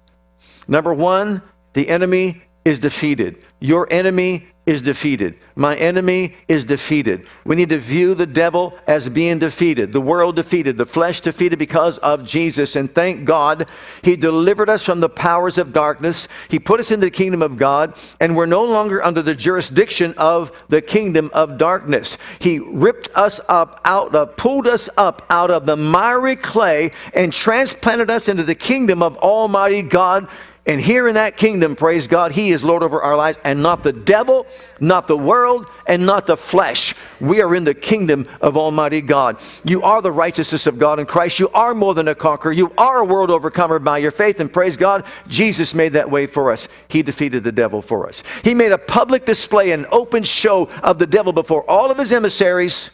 Number 0.67 0.93
one, 0.93 1.41
the 1.73 1.89
enemy 1.89 2.43
is 2.69 2.77
defeated. 2.77 3.43
Your 3.59 3.91
enemy 3.91 4.47
is 4.69 4.83
defeated. 4.83 5.33
My 5.55 5.75
enemy 5.77 6.35
is 6.47 6.63
defeated. 6.63 7.25
We 7.43 7.55
need 7.55 7.69
to 7.69 7.79
view 7.79 8.13
the 8.13 8.27
devil 8.27 8.77
as 8.85 9.09
being 9.09 9.39
defeated, 9.39 9.91
the 9.91 9.99
world 9.99 10.35
defeated, 10.35 10.77
the 10.77 10.85
flesh 10.85 11.21
defeated 11.21 11.57
because 11.57 11.97
of 11.97 12.23
Jesus. 12.23 12.75
And 12.75 12.93
thank 12.93 13.25
God, 13.25 13.67
He 14.03 14.15
delivered 14.15 14.69
us 14.69 14.83
from 14.83 14.99
the 14.99 15.09
powers 15.09 15.57
of 15.57 15.73
darkness. 15.73 16.27
He 16.49 16.59
put 16.59 16.79
us 16.79 16.91
into 16.91 17.07
the 17.07 17.11
kingdom 17.11 17.41
of 17.41 17.57
God, 17.57 17.97
and 18.19 18.35
we're 18.35 18.45
no 18.45 18.63
longer 18.63 19.03
under 19.03 19.23
the 19.23 19.33
jurisdiction 19.33 20.13
of 20.17 20.51
the 20.69 20.81
kingdom 20.81 21.31
of 21.33 21.57
darkness. 21.57 22.19
He 22.37 22.59
ripped 22.59 23.09
us 23.15 23.41
up 23.49 23.81
out 23.85 24.13
of, 24.13 24.37
pulled 24.37 24.67
us 24.67 24.87
up 24.97 25.25
out 25.31 25.49
of 25.49 25.65
the 25.65 25.77
miry 25.77 26.35
clay, 26.35 26.91
and 27.15 27.33
transplanted 27.33 28.11
us 28.11 28.29
into 28.29 28.43
the 28.43 28.53
kingdom 28.53 29.01
of 29.01 29.17
Almighty 29.17 29.81
God 29.81 30.29
and 30.69 30.79
here 30.79 31.07
in 31.07 31.15
that 31.15 31.35
kingdom, 31.35 31.75
praise 31.75 32.05
God, 32.05 32.31
He 32.31 32.51
is 32.51 32.63
Lord 32.63 32.83
over 32.83 33.01
our 33.01 33.15
lives 33.15 33.39
and 33.43 33.63
not 33.63 33.81
the 33.81 33.91
devil, 33.91 34.45
not 34.79 35.07
the 35.07 35.17
world, 35.17 35.65
and 35.87 36.05
not 36.05 36.27
the 36.27 36.37
flesh. 36.37 36.93
We 37.19 37.41
are 37.41 37.55
in 37.55 37.63
the 37.63 37.73
kingdom 37.73 38.27
of 38.39 38.55
Almighty 38.55 39.01
God. 39.01 39.41
You 39.63 39.81
are 39.81 39.99
the 39.99 40.11
righteousness 40.11 40.67
of 40.67 40.77
God 40.77 40.99
in 40.99 41.07
Christ. 41.07 41.39
You 41.39 41.49
are 41.55 41.73
more 41.73 41.95
than 41.95 42.07
a 42.07 42.13
conqueror. 42.13 42.51
You 42.51 42.71
are 42.77 42.99
a 42.99 43.03
world 43.03 43.31
overcomer 43.31 43.79
by 43.79 43.97
your 43.97 44.11
faith. 44.11 44.39
And 44.39 44.53
praise 44.53 44.77
God, 44.77 45.05
Jesus 45.27 45.73
made 45.73 45.93
that 45.93 46.11
way 46.11 46.27
for 46.27 46.51
us. 46.51 46.67
He 46.87 47.01
defeated 47.01 47.43
the 47.43 47.51
devil 47.51 47.81
for 47.81 48.07
us. 48.07 48.21
He 48.43 48.53
made 48.53 48.71
a 48.71 48.77
public 48.77 49.25
display, 49.25 49.71
an 49.71 49.87
open 49.91 50.21
show 50.21 50.69
of 50.83 50.99
the 50.99 51.07
devil 51.07 51.33
before 51.33 51.67
all 51.67 51.89
of 51.89 51.97
his 51.97 52.13
emissaries 52.13 52.91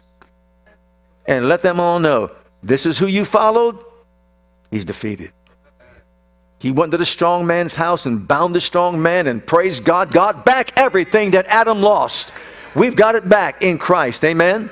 and 1.25 1.49
let 1.49 1.61
them 1.61 1.81
all 1.81 1.99
know 1.99 2.31
this 2.63 2.85
is 2.85 2.97
who 2.97 3.07
you 3.07 3.25
followed. 3.25 3.83
He's 4.71 4.85
defeated. 4.85 5.33
He 6.65 6.71
went 6.71 6.91
to 6.93 6.97
the 6.97 7.05
strong 7.05 7.45
man's 7.45 7.75
house 7.75 8.07
and 8.07 8.27
bound 8.27 8.55
the 8.55 8.59
strong 8.59 8.99
man 8.99 9.27
and 9.27 9.45
praised 9.45 9.83
God, 9.83 10.11
got 10.11 10.45
back 10.45 10.75
everything 10.75 11.29
that 11.29 11.45
Adam 11.45 11.79
lost. 11.79 12.31
We've 12.73 12.95
got 12.95 13.13
it 13.13 13.29
back 13.29 13.61
in 13.61 13.77
Christ. 13.77 14.25
Amen. 14.25 14.71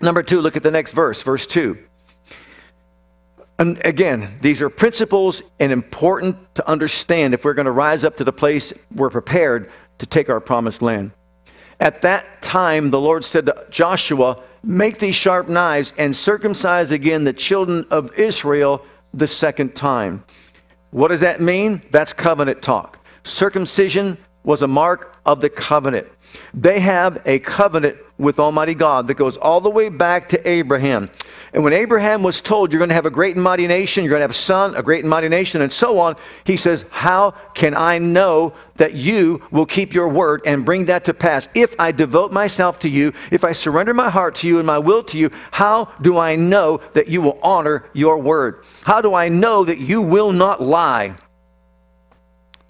Number 0.00 0.22
two, 0.22 0.40
look 0.40 0.56
at 0.56 0.62
the 0.62 0.70
next 0.70 0.92
verse, 0.92 1.20
verse 1.20 1.46
two. 1.46 1.76
And 3.58 3.78
again, 3.84 4.38
these 4.40 4.62
are 4.62 4.70
principles 4.70 5.42
and 5.60 5.70
important 5.70 6.54
to 6.54 6.66
understand 6.66 7.34
if 7.34 7.44
we're 7.44 7.52
going 7.52 7.66
to 7.66 7.72
rise 7.72 8.04
up 8.04 8.16
to 8.16 8.24
the 8.24 8.32
place 8.32 8.72
we're 8.94 9.10
prepared 9.10 9.70
to 9.98 10.06
take 10.06 10.30
our 10.30 10.40
promised 10.40 10.80
land. 10.80 11.10
At 11.78 12.00
that 12.00 12.40
time, 12.40 12.90
the 12.90 12.98
Lord 12.98 13.22
said 13.22 13.44
to 13.44 13.66
Joshua, 13.68 14.42
Make 14.62 14.98
these 14.98 15.14
sharp 15.14 15.46
knives 15.46 15.92
and 15.98 16.16
circumcise 16.16 16.90
again 16.90 17.24
the 17.24 17.34
children 17.34 17.84
of 17.90 18.18
Israel 18.18 18.86
the 19.12 19.26
second 19.26 19.76
time. 19.76 20.24
What 20.92 21.08
does 21.08 21.20
that 21.20 21.40
mean? 21.40 21.82
That's 21.90 22.12
covenant 22.12 22.60
talk. 22.60 22.98
Circumcision 23.24 24.18
was 24.44 24.60
a 24.60 24.68
mark 24.68 25.16
of 25.24 25.40
the 25.40 25.48
covenant. 25.48 26.06
They 26.52 26.80
have 26.80 27.22
a 27.24 27.38
covenant 27.38 27.96
with 28.18 28.38
Almighty 28.38 28.74
God 28.74 29.06
that 29.06 29.14
goes 29.14 29.38
all 29.38 29.60
the 29.60 29.70
way 29.70 29.88
back 29.88 30.28
to 30.28 30.48
Abraham. 30.48 31.10
And 31.54 31.62
when 31.62 31.74
Abraham 31.74 32.22
was 32.22 32.40
told, 32.40 32.72
You're 32.72 32.78
going 32.78 32.88
to 32.88 32.94
have 32.94 33.04
a 33.04 33.10
great 33.10 33.34
and 33.34 33.44
mighty 33.44 33.66
nation, 33.66 34.04
you're 34.04 34.10
going 34.10 34.20
to 34.20 34.24
have 34.24 34.30
a 34.30 34.34
son, 34.34 34.74
a 34.74 34.82
great 34.82 35.00
and 35.00 35.10
mighty 35.10 35.28
nation, 35.28 35.60
and 35.60 35.70
so 35.70 35.98
on, 35.98 36.16
he 36.44 36.56
says, 36.56 36.86
How 36.90 37.32
can 37.54 37.76
I 37.76 37.98
know 37.98 38.54
that 38.76 38.94
you 38.94 39.42
will 39.50 39.66
keep 39.66 39.92
your 39.92 40.08
word 40.08 40.40
and 40.46 40.64
bring 40.64 40.86
that 40.86 41.04
to 41.04 41.14
pass? 41.14 41.48
If 41.54 41.74
I 41.78 41.92
devote 41.92 42.32
myself 42.32 42.78
to 42.80 42.88
you, 42.88 43.12
if 43.30 43.44
I 43.44 43.52
surrender 43.52 43.92
my 43.92 44.08
heart 44.08 44.34
to 44.36 44.48
you 44.48 44.58
and 44.58 44.66
my 44.66 44.78
will 44.78 45.04
to 45.04 45.18
you, 45.18 45.30
how 45.50 45.92
do 46.00 46.16
I 46.16 46.36
know 46.36 46.80
that 46.94 47.08
you 47.08 47.20
will 47.20 47.38
honor 47.42 47.84
your 47.92 48.16
word? 48.18 48.64
How 48.82 49.02
do 49.02 49.12
I 49.12 49.28
know 49.28 49.64
that 49.64 49.78
you 49.78 50.00
will 50.00 50.32
not 50.32 50.62
lie? 50.62 51.14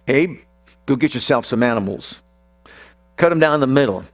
Abe, 0.09 0.41
go 0.87 0.97
get 0.97 1.15
yourself 1.15 1.47
some 1.47 1.63
animals. 1.63 2.21
Cut 3.17 3.29
them 3.29 3.39
down 3.39 3.61
the 3.61 3.69
middle. 3.69 4.05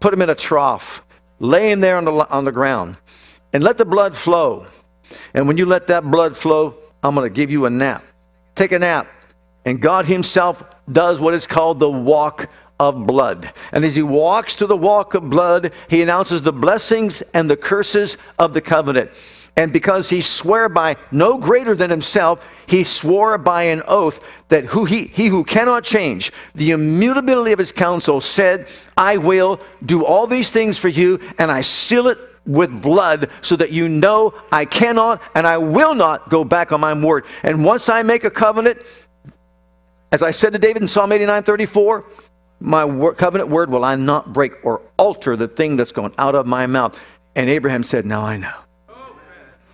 Put 0.00 0.10
them 0.10 0.22
in 0.22 0.30
a 0.30 0.34
trough. 0.34 1.02
Lay 1.38 1.70
them 1.70 1.80
there 1.80 1.96
on 1.96 2.04
the, 2.04 2.12
on 2.12 2.44
the 2.44 2.52
ground. 2.52 2.96
And 3.52 3.62
let 3.62 3.78
the 3.78 3.84
blood 3.84 4.16
flow. 4.16 4.66
And 5.34 5.46
when 5.46 5.56
you 5.56 5.66
let 5.66 5.86
that 5.86 6.04
blood 6.04 6.36
flow, 6.36 6.76
I'm 7.02 7.14
going 7.14 7.28
to 7.28 7.34
give 7.34 7.50
you 7.50 7.66
a 7.66 7.70
nap. 7.70 8.04
Take 8.54 8.72
a 8.72 8.78
nap. 8.78 9.06
And 9.64 9.80
God 9.80 10.06
Himself 10.06 10.62
does 10.90 11.20
what 11.20 11.34
is 11.34 11.46
called 11.46 11.80
the 11.80 11.90
walk 11.90 12.48
of 12.78 13.06
blood. 13.06 13.52
And 13.72 13.84
as 13.84 13.94
He 13.94 14.02
walks 14.02 14.56
to 14.56 14.66
the 14.66 14.76
walk 14.76 15.14
of 15.14 15.30
blood, 15.30 15.72
He 15.88 16.02
announces 16.02 16.42
the 16.42 16.52
blessings 16.52 17.22
and 17.34 17.50
the 17.50 17.56
curses 17.56 18.16
of 18.38 18.54
the 18.54 18.60
covenant. 18.60 19.10
And 19.58 19.72
because 19.72 20.10
he 20.10 20.20
swore 20.20 20.68
by 20.68 20.96
no 21.10 21.38
greater 21.38 21.74
than 21.74 21.88
himself, 21.88 22.46
he 22.66 22.84
swore 22.84 23.38
by 23.38 23.62
an 23.64 23.82
oath 23.88 24.20
that 24.48 24.66
who 24.66 24.84
he, 24.84 25.06
he 25.06 25.28
who 25.28 25.44
cannot 25.44 25.82
change 25.82 26.30
the 26.54 26.72
immutability 26.72 27.52
of 27.52 27.58
his 27.58 27.72
counsel 27.72 28.20
said, 28.20 28.68
I 28.98 29.16
will 29.16 29.60
do 29.86 30.04
all 30.04 30.26
these 30.26 30.50
things 30.50 30.76
for 30.76 30.88
you, 30.88 31.18
and 31.38 31.50
I 31.50 31.62
seal 31.62 32.08
it 32.08 32.18
with 32.46 32.80
blood 32.80 33.30
so 33.42 33.56
that 33.56 33.72
you 33.72 33.88
know 33.88 34.34
I 34.52 34.64
cannot 34.64 35.20
and 35.34 35.46
I 35.46 35.58
will 35.58 35.94
not 35.94 36.28
go 36.28 36.44
back 36.44 36.72
on 36.72 36.80
my 36.80 36.94
word. 36.94 37.24
And 37.42 37.64
once 37.64 37.88
I 37.88 38.02
make 38.02 38.24
a 38.24 38.30
covenant, 38.30 38.82
as 40.12 40.22
I 40.22 40.30
said 40.30 40.52
to 40.52 40.58
David 40.58 40.82
in 40.82 40.88
Psalm 40.88 41.12
89 41.12 41.42
34, 41.42 42.04
my 42.60 43.12
covenant 43.16 43.50
word 43.50 43.70
will 43.70 43.84
I 43.84 43.96
not 43.96 44.32
break 44.32 44.64
or 44.64 44.82
alter 44.96 45.36
the 45.36 45.48
thing 45.48 45.76
that's 45.76 45.92
going 45.92 46.14
out 46.18 46.34
of 46.34 46.46
my 46.46 46.66
mouth. 46.66 46.98
And 47.34 47.50
Abraham 47.50 47.82
said, 47.82 48.06
Now 48.06 48.22
I 48.22 48.36
know. 48.36 48.54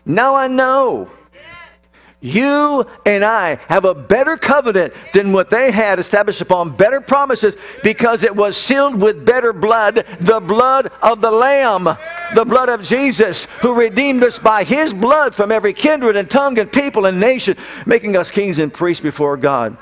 Now 0.05 0.35
I 0.35 0.49
know. 0.49 1.09
You 2.23 2.87
and 3.05 3.25
I 3.25 3.57
have 3.67 3.85
a 3.85 3.95
better 3.95 4.37
covenant 4.37 4.95
than 5.13 5.33
what 5.33 5.51
they 5.51 5.73
had 5.73 5.99
established 5.99 6.41
upon 6.41 6.71
better 6.77 7.01
promises 7.01 7.57
because 7.83 8.23
it 8.23 8.35
was 8.35 8.57
sealed 8.57 9.03
with 9.03 9.27
better 9.27 9.53
blood, 9.53 10.07
the 10.21 10.39
blood 10.39 10.93
of 11.03 11.21
the 11.21 11.33
Lamb, 11.33 11.89
the 12.35 12.45
blood 12.45 12.69
of 12.69 12.83
Jesus, 12.83 13.45
who 13.61 13.75
redeemed 13.75 14.23
us 14.25 14.39
by 14.39 14.65
his 14.65 14.93
blood 14.93 15.35
from 15.35 15.53
every 15.53 15.73
kindred 15.73 16.17
and 16.17 16.31
tongue 16.31 16.59
and 16.59 16.71
people 16.71 17.07
and 17.07 17.19
nation, 17.21 17.57
making 17.87 18.17
us 18.17 18.31
kings 18.31 18.59
and 18.59 18.73
priests 18.73 19.03
before 19.03 19.37
God. 19.37 19.77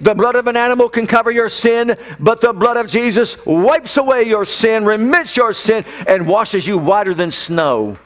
The 0.00 0.14
blood 0.14 0.34
of 0.34 0.46
an 0.48 0.56
animal 0.56 0.88
can 0.88 1.06
cover 1.06 1.30
your 1.30 1.48
sin, 1.48 1.96
but 2.18 2.40
the 2.40 2.52
blood 2.52 2.76
of 2.76 2.88
Jesus 2.88 3.36
wipes 3.46 3.96
away 3.96 4.24
your 4.24 4.44
sin, 4.44 4.84
remits 4.84 5.36
your 5.36 5.52
sin, 5.52 5.84
and 6.06 6.26
washes 6.26 6.66
you 6.66 6.78
whiter 6.78 7.14
than 7.14 7.30
snow. 7.30 7.96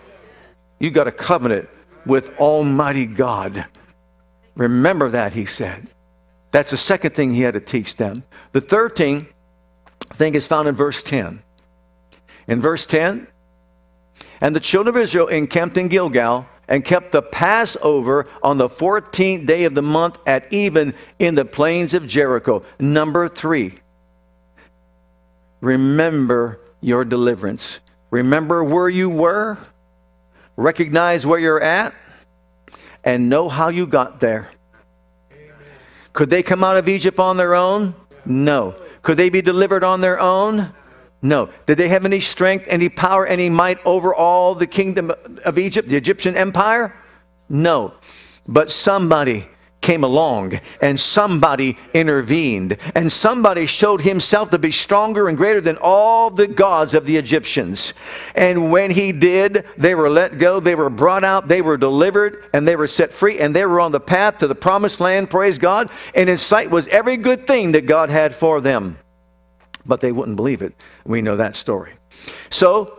You 0.78 0.90
got 0.90 1.08
a 1.08 1.12
covenant 1.12 1.68
with 2.06 2.36
Almighty 2.38 3.06
God. 3.06 3.66
Remember 4.54 5.08
that, 5.10 5.32
he 5.32 5.46
said. 5.46 5.88
That's 6.50 6.70
the 6.70 6.76
second 6.76 7.14
thing 7.14 7.32
he 7.32 7.42
had 7.42 7.54
to 7.54 7.60
teach 7.60 7.96
them. 7.96 8.22
The 8.52 8.60
third 8.60 8.96
thing, 8.96 9.26
thing 10.10 10.34
is 10.34 10.46
found 10.46 10.68
in 10.68 10.74
verse 10.74 11.02
10. 11.02 11.42
In 12.48 12.60
verse 12.60 12.86
10, 12.86 13.26
and 14.40 14.54
the 14.54 14.60
children 14.60 14.94
of 14.94 15.00
Israel 15.00 15.28
encamped 15.28 15.76
in 15.76 15.88
Gilgal 15.88 16.46
and 16.68 16.84
kept 16.84 17.12
the 17.12 17.22
Passover 17.22 18.28
on 18.42 18.58
the 18.58 18.68
14th 18.68 19.46
day 19.46 19.64
of 19.64 19.74
the 19.74 19.82
month 19.82 20.18
at 20.26 20.52
even 20.52 20.94
in 21.18 21.34
the 21.34 21.44
plains 21.44 21.94
of 21.94 22.06
Jericho. 22.06 22.62
Number 22.78 23.26
three, 23.26 23.78
remember 25.60 26.60
your 26.80 27.04
deliverance. 27.04 27.80
Remember 28.10 28.62
where 28.62 28.88
you 28.88 29.08
were 29.08 29.58
recognize 30.58 31.24
where 31.24 31.38
you're 31.38 31.62
at, 31.62 31.94
and 33.04 33.30
know 33.30 33.48
how 33.48 33.68
you 33.68 33.86
got 33.86 34.20
there. 34.20 34.50
Could 36.12 36.30
they 36.30 36.42
come 36.42 36.64
out 36.64 36.76
of 36.76 36.88
Egypt 36.88 37.20
on 37.20 37.36
their 37.36 37.54
own? 37.54 37.94
No. 38.26 38.74
Could 39.02 39.16
they 39.16 39.30
be 39.30 39.40
delivered 39.40 39.84
on 39.84 40.00
their 40.00 40.18
own? 40.18 40.74
No. 41.20 41.50
Did 41.66 41.78
they 41.78 41.88
have 41.88 42.04
any 42.04 42.20
strength, 42.20 42.66
any 42.68 42.88
power, 42.88 43.26
any 43.26 43.50
might 43.50 43.84
over 43.84 44.14
all 44.14 44.54
the 44.54 44.66
kingdom 44.66 45.12
of 45.44 45.58
Egypt, 45.58 45.88
the 45.88 45.96
Egyptian 45.96 46.36
empire? 46.36 46.94
No. 47.48 47.94
But 48.46 48.70
somebody 48.70 49.48
came 49.80 50.02
along 50.02 50.60
and 50.80 50.98
somebody 50.98 51.78
intervened 51.94 52.76
and 52.94 53.10
somebody 53.10 53.64
showed 53.64 54.00
himself 54.00 54.50
to 54.50 54.58
be 54.58 54.70
stronger 54.70 55.28
and 55.28 55.36
greater 55.36 55.60
than 55.60 55.78
all 55.80 56.30
the 56.30 56.46
gods 56.46 56.94
of 56.94 57.06
the 57.06 57.16
Egyptians. 57.16 57.94
And 58.34 58.72
when 58.72 58.90
he 58.90 59.12
did, 59.12 59.64
they 59.76 59.94
were 59.94 60.10
let 60.10 60.38
go, 60.38 60.60
they 60.60 60.74
were 60.74 60.90
brought 60.90 61.24
out, 61.24 61.48
they 61.48 61.62
were 61.62 61.76
delivered, 61.76 62.44
and 62.52 62.66
they 62.66 62.76
were 62.76 62.88
set 62.88 63.12
free, 63.12 63.38
and 63.38 63.54
they 63.54 63.64
were 63.66 63.80
on 63.80 63.92
the 63.92 64.00
path 64.00 64.38
to 64.38 64.46
the 64.46 64.54
promised 64.54 65.00
land, 65.00 65.30
praise 65.30 65.58
God. 65.58 65.90
And 66.14 66.28
in 66.28 66.38
sight 66.38 66.70
was 66.70 66.88
every 66.88 67.16
good 67.16 67.46
thing 67.46 67.72
that 67.72 67.86
God 67.86 68.10
had 68.10 68.34
for 68.34 68.60
them. 68.60 68.98
But 69.88 70.00
they 70.00 70.12
wouldn't 70.12 70.36
believe 70.36 70.62
it. 70.62 70.74
We 71.04 71.22
know 71.22 71.36
that 71.36 71.56
story. 71.56 71.94
So, 72.50 72.98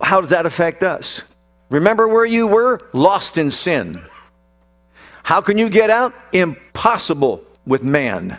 how 0.00 0.20
does 0.20 0.30
that 0.30 0.46
affect 0.46 0.82
us? 0.82 1.22
Remember 1.70 2.08
where 2.08 2.24
you 2.24 2.46
were? 2.46 2.80
Lost 2.92 3.38
in 3.38 3.50
sin. 3.50 4.02
How 5.22 5.40
can 5.40 5.56
you 5.58 5.70
get 5.70 5.90
out? 5.90 6.14
Impossible 6.32 7.44
with 7.66 7.82
man. 7.82 8.38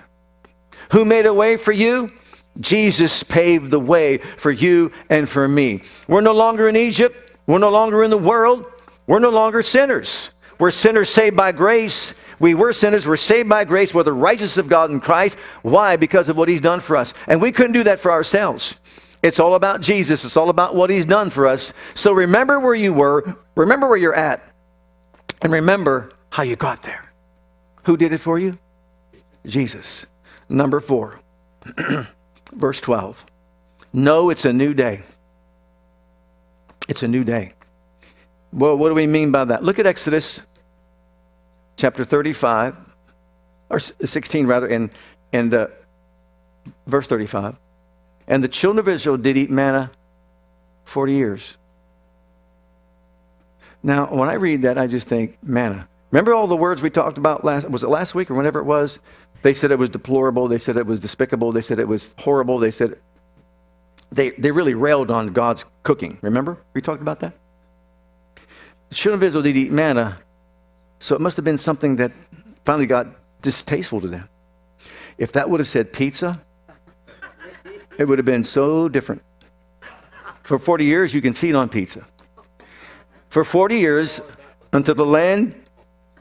Who 0.91 1.05
made 1.05 1.25
a 1.25 1.33
way 1.33 1.55
for 1.57 1.71
you? 1.71 2.11
Jesus 2.59 3.23
paved 3.23 3.71
the 3.71 3.79
way 3.79 4.17
for 4.17 4.51
you 4.51 4.91
and 5.09 5.27
for 5.27 5.47
me. 5.47 5.81
We're 6.07 6.21
no 6.21 6.33
longer 6.33 6.69
in 6.69 6.75
Egypt. 6.75 7.31
We're 7.47 7.59
no 7.59 7.71
longer 7.71 8.03
in 8.03 8.09
the 8.09 8.17
world. 8.17 8.67
We're 9.07 9.19
no 9.19 9.31
longer 9.31 9.63
sinners. 9.63 10.29
We're 10.63 10.71
sinners 10.71 11.09
saved 11.09 11.35
by 11.35 11.51
grace. 11.51 12.13
We 12.39 12.53
were 12.53 12.71
sinners. 12.71 13.05
We're 13.05 13.17
saved 13.17 13.49
by 13.49 13.65
grace. 13.65 13.93
We're 13.93 14.03
the 14.03 14.13
righteousness 14.13 14.57
of 14.57 14.69
God 14.69 14.91
in 14.91 15.01
Christ. 15.01 15.37
Why? 15.61 15.97
Because 15.97 16.29
of 16.29 16.37
what 16.37 16.47
He's 16.47 16.61
done 16.61 16.79
for 16.79 16.95
us. 16.95 17.13
And 17.27 17.41
we 17.41 17.51
couldn't 17.51 17.73
do 17.73 17.83
that 17.83 17.99
for 17.99 18.13
ourselves. 18.13 18.77
It's 19.21 19.41
all 19.41 19.55
about 19.55 19.81
Jesus. 19.81 20.23
It's 20.23 20.37
all 20.37 20.47
about 20.47 20.73
what 20.73 20.89
He's 20.89 21.05
done 21.05 21.29
for 21.29 21.47
us. 21.47 21.73
So 21.95 22.13
remember 22.13 22.61
where 22.61 22.75
you 22.75 22.93
were. 22.93 23.35
Remember 23.55 23.89
where 23.89 23.97
you're 23.97 24.15
at. 24.15 24.41
And 25.41 25.51
remember 25.51 26.13
how 26.29 26.43
you 26.43 26.55
got 26.55 26.81
there. 26.81 27.11
Who 27.83 27.97
did 27.97 28.13
it 28.13 28.19
for 28.19 28.39
you? 28.39 28.57
Jesus. 29.45 30.05
Number 30.47 30.79
four, 30.79 31.19
verse 32.53 32.79
12. 32.79 33.25
No, 33.91 34.29
it's 34.29 34.45
a 34.45 34.53
new 34.53 34.73
day. 34.73 35.01
It's 36.87 37.03
a 37.03 37.07
new 37.09 37.25
day. 37.25 37.51
Well, 38.53 38.77
what 38.77 38.87
do 38.87 38.95
we 38.95 39.07
mean 39.07 39.29
by 39.29 39.43
that? 39.43 39.61
Look 39.61 39.77
at 39.77 39.85
Exodus 39.85 40.41
chapter 41.75 42.05
35, 42.05 42.75
or 43.69 43.79
16 43.79 44.47
rather, 44.47 44.67
and, 44.67 44.89
and 45.31 45.53
uh, 45.53 45.67
verse 46.87 47.07
35. 47.07 47.57
And 48.27 48.43
the 48.43 48.47
children 48.47 48.79
of 48.79 48.87
Israel 48.87 49.17
did 49.17 49.37
eat 49.37 49.49
manna 49.49 49.91
40 50.85 51.13
years. 51.13 51.57
Now, 53.81 54.05
when 54.05 54.29
I 54.29 54.33
read 54.33 54.61
that, 54.61 54.77
I 54.77 54.87
just 54.87 55.07
think, 55.07 55.37
manna. 55.43 55.87
Remember 56.11 56.33
all 56.33 56.47
the 56.47 56.55
words 56.55 56.81
we 56.81 56.89
talked 56.89 57.17
about 57.17 57.43
last, 57.43 57.69
was 57.69 57.83
it 57.83 57.89
last 57.89 58.15
week 58.15 58.31
or 58.31 58.35
whenever 58.35 58.59
it 58.59 58.65
was? 58.65 58.99
They 59.41 59.53
said 59.53 59.71
it 59.71 59.79
was 59.79 59.89
deplorable. 59.89 60.47
They 60.47 60.57
said 60.57 60.77
it 60.77 60.85
was 60.85 60.99
despicable. 60.99 61.51
They 61.51 61.61
said 61.61 61.79
it 61.79 61.87
was 61.87 62.13
horrible. 62.17 62.59
They 62.59 62.71
said, 62.71 62.97
they, 64.11 64.29
they 64.31 64.51
really 64.51 64.73
railed 64.73 65.11
on 65.11 65.33
God's 65.33 65.65
cooking. 65.81 66.17
Remember? 66.21 66.57
We 66.73 66.81
talked 66.81 67.01
about 67.01 67.19
that? 67.21 67.33
The 68.89 68.95
children 68.95 69.19
of 69.19 69.23
Israel 69.23 69.43
did 69.43 69.57
eat 69.57 69.71
manna, 69.71 70.19
so 71.03 71.15
it 71.15 71.19
must 71.19 71.35
have 71.35 71.43
been 71.43 71.57
something 71.57 71.97
that 71.97 72.13
finally 72.63 72.85
got 72.85 73.07
distasteful 73.41 73.99
to 73.99 74.07
them. 74.07 74.29
If 75.17 75.33
that 75.33 75.49
would 75.49 75.59
have 75.59 75.67
said 75.67 75.91
pizza, 75.91 76.41
it 77.97 78.05
would 78.05 78.17
have 78.17 78.25
been 78.25 78.45
so 78.45 78.87
different. 78.87 79.21
For 80.43 80.57
40 80.57 80.85
years, 80.85 81.13
you 81.13 81.21
can 81.21 81.33
feed 81.33 81.55
on 81.55 81.67
pizza. 81.67 82.05
For 83.27 83.43
40 83.43 83.79
years, 83.79 84.21
until 84.71 84.95
the 84.95 85.05
land 85.05 85.55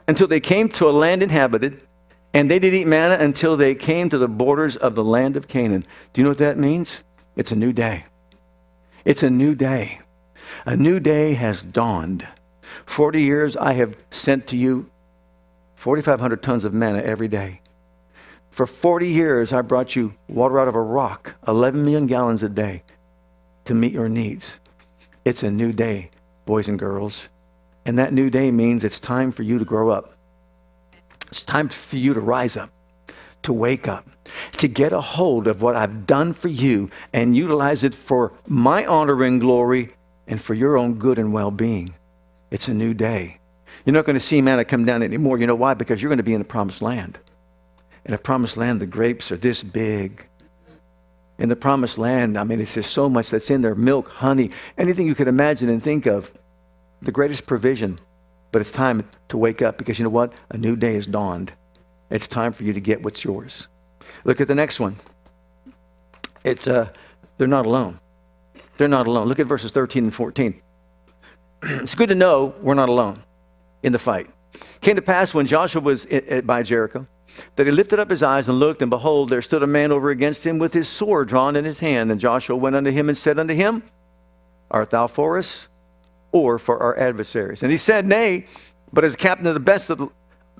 until 0.09 0.27
they 0.27 0.41
came 0.41 0.67
to 0.67 0.89
a 0.89 0.91
land 0.91 1.23
inhabited, 1.23 1.85
and 2.33 2.51
they 2.51 2.59
didn't 2.59 2.77
eat 2.77 2.87
manna 2.87 3.15
until 3.15 3.55
they 3.55 3.75
came 3.75 4.09
to 4.09 4.17
the 4.17 4.27
borders 4.27 4.75
of 4.75 4.95
the 4.95 5.03
land 5.03 5.37
of 5.37 5.47
Canaan. 5.47 5.85
Do 6.11 6.19
you 6.19 6.23
know 6.25 6.31
what 6.31 6.39
that 6.39 6.57
means? 6.57 7.03
It's 7.37 7.53
a 7.53 7.55
new 7.55 7.71
day. 7.71 8.03
It's 9.05 9.23
a 9.23 9.29
new 9.29 9.55
day. 9.55 10.01
A 10.65 10.75
new 10.75 10.99
day 10.99 11.35
has 11.35 11.63
dawned. 11.63 12.27
40 12.85 13.21
years 13.21 13.57
I 13.57 13.73
have 13.73 13.97
sent 14.11 14.47
to 14.47 14.57
you 14.57 14.89
4,500 15.75 16.41
tons 16.41 16.65
of 16.65 16.73
manna 16.73 16.99
every 16.99 17.27
day. 17.27 17.61
For 18.51 18.67
40 18.67 19.09
years, 19.09 19.51
I 19.51 19.61
brought 19.61 19.95
you 19.95 20.13
water 20.27 20.59
out 20.59 20.67
of 20.67 20.75
a 20.75 20.81
rock, 20.81 21.35
11 21.47 21.83
million 21.83 22.05
gallons 22.05 22.43
a 22.43 22.49
day 22.49 22.83
to 23.65 23.73
meet 23.73 23.93
your 23.93 24.09
needs. 24.09 24.57
It's 25.25 25.43
a 25.43 25.49
new 25.49 25.73
day, 25.73 26.11
boys 26.45 26.67
and 26.67 26.77
girls. 26.77 27.29
And 27.85 27.97
that 27.97 28.13
new 28.13 28.29
day 28.29 28.51
means 28.51 28.83
it's 28.83 28.99
time 28.99 29.31
for 29.31 29.43
you 29.43 29.57
to 29.59 29.65
grow 29.65 29.89
up. 29.89 30.15
It's 31.27 31.43
time 31.43 31.67
for 31.69 31.97
you 31.97 32.13
to 32.13 32.19
rise 32.19 32.55
up, 32.55 32.69
to 33.41 33.53
wake 33.53 33.87
up, 33.87 34.07
to 34.57 34.67
get 34.67 34.93
a 34.93 35.01
hold 35.01 35.47
of 35.47 35.61
what 35.61 35.75
I've 35.75 36.05
done 36.05 36.33
for 36.33 36.47
you 36.47 36.91
and 37.11 37.35
utilize 37.35 37.83
it 37.83 37.95
for 37.95 38.33
my 38.47 38.85
honor 38.85 39.23
and 39.23 39.41
glory 39.41 39.89
and 40.27 40.39
for 40.39 40.53
your 40.53 40.77
own 40.77 40.93
good 40.93 41.17
and 41.17 41.33
well 41.33 41.51
being. 41.51 41.95
It's 42.53 42.67
a 42.67 42.73
new 42.73 42.93
day. 42.93 43.39
You're 43.83 43.95
not 43.95 44.05
going 44.05 44.13
to 44.13 44.19
see 44.19 44.39
manna 44.39 44.63
come 44.63 44.85
down 44.85 45.01
anymore. 45.01 45.39
You 45.39 45.47
know 45.47 45.55
why? 45.55 45.73
Because 45.73 46.01
you're 46.03 46.09
going 46.09 46.17
to 46.17 46.23
be 46.23 46.35
in 46.35 46.39
the 46.39 46.45
promised 46.45 46.83
land. 46.83 47.17
In 48.05 48.11
the 48.11 48.17
promised 48.19 48.57
land, 48.57 48.79
the 48.79 48.85
grapes 48.85 49.31
are 49.31 49.37
this 49.37 49.63
big. 49.63 50.27
In 51.39 51.49
the 51.49 51.55
promised 51.55 51.97
land, 51.97 52.37
I 52.37 52.43
mean, 52.43 52.61
it's 52.61 52.75
just 52.75 52.91
so 52.91 53.09
much 53.09 53.31
that's 53.31 53.49
in 53.49 53.63
there 53.63 53.73
milk, 53.73 54.07
honey, 54.07 54.51
anything 54.77 55.07
you 55.07 55.15
could 55.15 55.27
imagine 55.27 55.67
and 55.67 55.81
think 55.81 56.05
of. 56.05 56.31
The 57.01 57.11
greatest 57.11 57.47
provision. 57.47 57.99
But 58.51 58.61
it's 58.61 58.71
time 58.71 59.09
to 59.29 59.37
wake 59.37 59.63
up 59.63 59.79
because 59.79 59.97
you 59.97 60.03
know 60.03 60.11
what? 60.11 60.39
A 60.51 60.57
new 60.57 60.75
day 60.75 60.93
has 60.93 61.07
dawned. 61.07 61.51
It's 62.11 62.27
time 62.27 62.53
for 62.53 62.65
you 62.65 62.73
to 62.73 62.79
get 62.79 63.01
what's 63.01 63.23
yours. 63.23 63.67
Look 64.25 64.41
at 64.41 64.47
the 64.47 64.53
next 64.53 64.79
one. 64.79 64.99
It's, 66.43 66.67
uh, 66.67 66.89
they're 67.39 67.47
not 67.47 67.65
alone. 67.65 67.99
They're 68.77 68.87
not 68.87 69.07
alone. 69.07 69.27
Look 69.27 69.39
at 69.39 69.47
verses 69.47 69.71
13 69.71 70.03
and 70.03 70.13
14. 70.13 70.61
it's 71.81 71.95
good 71.95 72.09
to 72.09 72.15
know 72.15 72.53
we're 72.61 72.73
not 72.73 72.89
alone 72.89 73.23
in 73.83 73.93
the 73.93 73.99
fight. 73.99 74.29
Came 74.81 74.97
to 74.97 75.01
pass 75.01 75.33
when 75.33 75.45
Joshua 75.45 75.81
was 75.81 76.05
by 76.43 76.61
Jericho 76.61 77.05
that 77.55 77.65
he 77.65 77.71
lifted 77.71 77.99
up 77.99 78.09
his 78.09 78.21
eyes 78.21 78.47
and 78.49 78.59
looked, 78.59 78.81
and 78.81 78.91
behold, 78.91 79.29
there 79.29 79.41
stood 79.41 79.63
a 79.63 79.67
man 79.67 79.91
over 79.91 80.09
against 80.09 80.45
him 80.45 80.59
with 80.59 80.73
his 80.73 80.87
sword 80.87 81.29
drawn 81.29 81.55
in 81.55 81.65
his 81.65 81.79
hand. 81.79 82.11
And 82.11 82.19
Joshua 82.19 82.55
went 82.55 82.75
unto 82.75 82.91
him 82.91 83.09
and 83.09 83.17
said 83.17 83.39
unto 83.39 83.53
him, 83.53 83.81
Art 84.69 84.89
thou 84.89 85.07
for 85.07 85.37
us 85.37 85.69
or 86.31 86.59
for 86.59 86.81
our 86.81 86.97
adversaries? 86.97 87.63
And 87.63 87.71
he 87.71 87.77
said, 87.77 88.05
Nay, 88.05 88.45
but 88.91 89.03
as 89.03 89.15
captain 89.15 89.47
of 89.47 89.53
the 89.53 89.59
best 89.59 89.89
of 89.89 89.97
the 89.99 90.07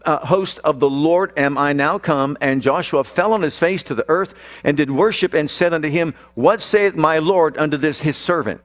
uh, 0.05 0.25
host 0.25 0.59
of 0.63 0.79
the 0.79 0.89
Lord 0.89 1.33
am 1.37 1.57
I 1.57 1.73
now 1.73 1.99
come. 1.99 2.37
And 2.41 2.61
Joshua 2.61 3.03
fell 3.03 3.33
on 3.33 3.41
his 3.41 3.57
face 3.57 3.83
to 3.83 3.95
the 3.95 4.05
earth 4.07 4.33
and 4.63 4.77
did 4.77 4.89
worship 4.89 5.33
and 5.33 5.49
said 5.51 5.73
unto 5.73 5.89
him, 5.89 6.15
What 6.33 6.61
saith 6.61 6.95
my 6.95 7.19
Lord 7.19 7.57
unto 7.57 7.77
this 7.77 8.01
his 8.01 8.17
servant? 8.17 8.61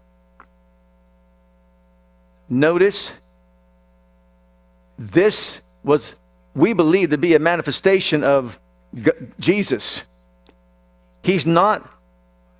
Notice 2.48 3.12
this 4.98 5.60
was, 5.84 6.14
we 6.54 6.72
believe, 6.72 7.10
to 7.10 7.18
be 7.18 7.34
a 7.34 7.38
manifestation 7.38 8.24
of 8.24 8.58
G- 8.94 9.10
Jesus. 9.38 10.04
He's 11.22 11.46
not 11.46 11.88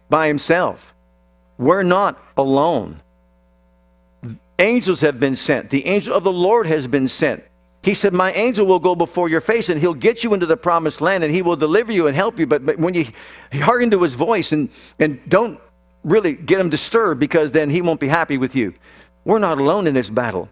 by 0.09 0.29
himself. 0.29 0.95
We're 1.57 1.83
not 1.83 2.23
alone. 2.37 3.01
Angels 4.59 5.01
have 5.01 5.19
been 5.19 5.37
sent. 5.37 5.71
The 5.71 5.87
angel 5.87 6.15
of 6.15 6.25
the 6.25 6.33
Lord 6.33 6.67
has 6.67 6.87
been 6.87 7.09
sent. 7.09 7.45
He 7.83 7.95
said, 7.95 8.13
My 8.13 8.33
angel 8.33 8.67
will 8.67 8.81
go 8.81 8.95
before 8.95 9.29
your 9.29 9.41
face 9.41 9.69
and 9.69 9.81
he'll 9.81 9.95
get 9.95 10.25
you 10.25 10.35
into 10.35 10.47
the 10.47 10.57
promised 10.57 11.01
land 11.01 11.25
and 11.25 11.33
he 11.33 11.43
will 11.43 11.57
deliver 11.57 11.93
you 11.93 12.07
and 12.07 12.17
help 12.17 12.39
you. 12.39 12.47
But, 12.47 12.67
but 12.67 12.79
when 12.79 12.95
you 12.95 13.07
hearken 13.53 13.91
to 13.93 14.03
his 14.03 14.15
voice 14.15 14.53
and, 14.53 14.69
and 14.99 15.21
don't 15.29 15.61
really 16.05 16.35
get 16.35 16.61
him 16.61 16.71
disturbed 16.71 17.21
because 17.21 17.53
then 17.53 17.71
he 17.71 17.81
won't 17.81 18.01
be 18.01 18.09
happy 18.09 18.37
with 18.37 18.55
you. 18.57 18.75
We're 19.25 19.39
not 19.39 19.59
alone 19.59 19.87
in 19.87 19.95
this 19.95 20.11
battle. 20.11 20.49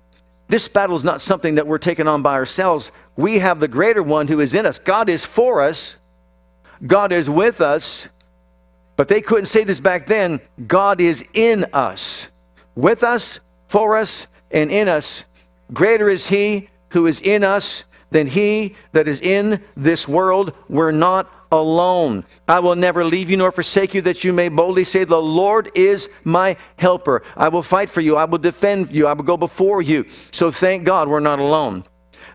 This 0.48 0.68
battle 0.68 0.96
is 0.96 1.05
not 1.05 1.20
something 1.20 1.57
that 1.57 1.66
we're 1.66 1.79
taking 1.79 2.07
on 2.07 2.22
by 2.22 2.35
ourselves. 2.35 2.92
We 3.16 3.38
have 3.38 3.59
the 3.59 3.68
greater 3.68 4.02
one 4.02 4.29
who 4.29 4.40
is 4.40 4.55
in 4.55 4.66
us. 4.66 4.79
God 4.79 5.09
is 5.09 5.24
for 5.24 5.61
us, 5.61 5.96
God 6.87 7.12
is 7.12 7.29
with 7.29 7.61
us. 7.61 8.09
But 8.96 9.09
they 9.09 9.20
couldn't 9.20 9.46
say 9.46 9.62
this 9.62 9.79
back 9.79 10.07
then. 10.07 10.40
God 10.66 11.02
is 11.02 11.22
in 11.35 11.66
us, 11.74 12.29
with 12.74 13.05
us, 13.05 13.40
for 13.68 13.94
us, 13.94 14.26
and 14.50 14.70
in 14.70 14.88
us. 14.88 15.26
Greater 15.72 16.09
is 16.09 16.29
He 16.29 16.70
who 16.90 17.07
is 17.07 17.20
in 17.20 17.44
us 17.44 17.85
than 18.11 18.26
he 18.26 18.74
that 18.92 19.09
is 19.09 19.20
in 19.20 19.62
this 19.76 20.07
world. 20.07 20.52
We're 20.68 20.90
not 20.90 21.31
alone. 21.52 22.24
I 22.48 22.61
will 22.61 22.76
never 22.76 23.04
leave 23.04 23.30
you 23.30 23.37
nor 23.37 23.52
forsake 23.52 23.94
you, 23.94 24.02
that 24.02 24.24
you 24.24 24.32
may 24.32 24.48
boldly 24.48 24.85
say, 24.85 25.04
The 25.04 25.20
Lord 25.20 25.70
is 25.74 26.09
my 26.24 26.56
helper. 26.76 27.22
I 27.37 27.48
will 27.48 27.62
fight 27.62 27.90
for 27.90 28.00
you. 28.00 28.16
I 28.16 28.24
will 28.24 28.38
defend 28.38 28.90
you. 28.90 29.06
I 29.06 29.12
will 29.12 29.24
go 29.24 29.37
before 29.37 29.82
you. 29.82 30.06
So 30.32 30.50
thank 30.50 30.85
God 30.85 31.09
we're 31.09 31.20
not 31.20 31.38
alone. 31.38 31.85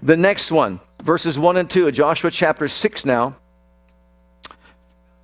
The 0.01 0.17
next 0.17 0.51
one, 0.51 0.79
verses 1.03 1.37
1 1.37 1.57
and 1.57 1.69
2 1.69 1.87
of 1.87 1.93
Joshua 1.93 2.31
chapter 2.31 2.67
6 2.67 3.05
now. 3.05 3.35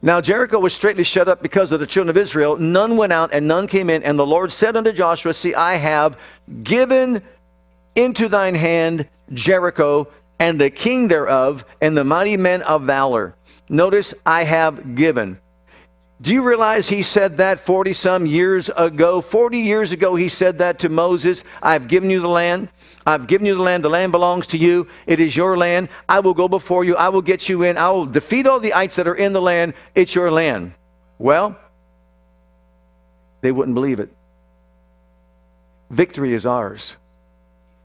Now 0.01 0.21
Jericho 0.21 0.59
was 0.59 0.73
straightly 0.73 1.03
shut 1.03 1.27
up 1.27 1.41
because 1.41 1.71
of 1.71 1.79
the 1.79 1.87
children 1.87 2.09
of 2.09 2.17
Israel. 2.17 2.55
None 2.57 2.97
went 2.97 3.11
out 3.11 3.31
and 3.33 3.47
none 3.47 3.67
came 3.67 3.89
in. 3.89 4.03
And 4.03 4.17
the 4.17 4.25
Lord 4.25 4.51
said 4.51 4.77
unto 4.77 4.91
Joshua, 4.91 5.33
See, 5.33 5.55
I 5.55 5.75
have 5.75 6.17
given 6.63 7.21
into 7.95 8.29
thine 8.29 8.53
hand 8.53 9.07
Jericho 9.33 10.07
and 10.39 10.61
the 10.61 10.69
king 10.69 11.07
thereof 11.07 11.65
and 11.81 11.97
the 11.97 12.03
mighty 12.03 12.37
men 12.37 12.61
of 12.61 12.83
valor. 12.83 13.35
Notice, 13.69 14.13
I 14.25 14.43
have 14.43 14.95
given. 14.95 15.39
Do 16.19 16.33
you 16.33 16.41
realize 16.41 16.89
he 16.89 17.03
said 17.03 17.37
that 17.37 17.59
40 17.59 17.93
some 17.93 18.25
years 18.25 18.69
ago? 18.75 19.21
40 19.21 19.59
years 19.59 19.91
ago, 19.91 20.15
he 20.15 20.29
said 20.29 20.57
that 20.59 20.79
to 20.79 20.89
Moses 20.89 21.43
I've 21.61 21.87
given 21.87 22.09
you 22.09 22.21
the 22.21 22.29
land. 22.29 22.69
I've 23.05 23.27
given 23.27 23.45
you 23.45 23.55
the 23.55 23.61
land. 23.61 23.83
The 23.83 23.89
land 23.89 24.11
belongs 24.11 24.47
to 24.47 24.57
you. 24.57 24.87
It 25.05 25.19
is 25.19 25.35
your 25.35 25.57
land. 25.57 25.89
I 26.09 26.19
will 26.19 26.33
go 26.33 26.47
before 26.47 26.83
you. 26.83 26.95
I 26.95 27.09
will 27.09 27.21
get 27.21 27.47
you 27.47 27.63
in. 27.63 27.77
I 27.77 27.91
will 27.91 28.07
defeat 28.07 28.47
all 28.47 28.59
the 28.59 28.73
ites 28.73 28.95
that 28.95 29.07
are 29.07 29.15
in 29.15 29.31
the 29.33 29.41
land. 29.41 29.75
It's 29.93 30.15
your 30.15 30.31
land. 30.31 30.73
Well, 31.19 31.57
they 33.41 33.51
wouldn't 33.51 33.75
believe 33.75 33.99
it. 33.99 34.11
Victory 35.91 36.33
is 36.33 36.45
ours. 36.45 36.97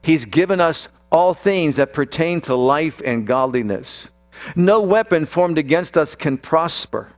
He's 0.03 0.25
given 0.25 0.61
us 0.61 0.89
all 1.11 1.35
things 1.35 1.77
that 1.77 1.93
pertain 1.93 2.41
to 2.43 2.55
life 2.55 3.03
and 3.05 3.27
godliness. 3.27 4.09
No 4.57 4.81
weapon 4.81 5.27
formed 5.27 5.59
against 5.59 5.97
us 5.97 6.15
can 6.15 6.39
prosper. 6.39 7.13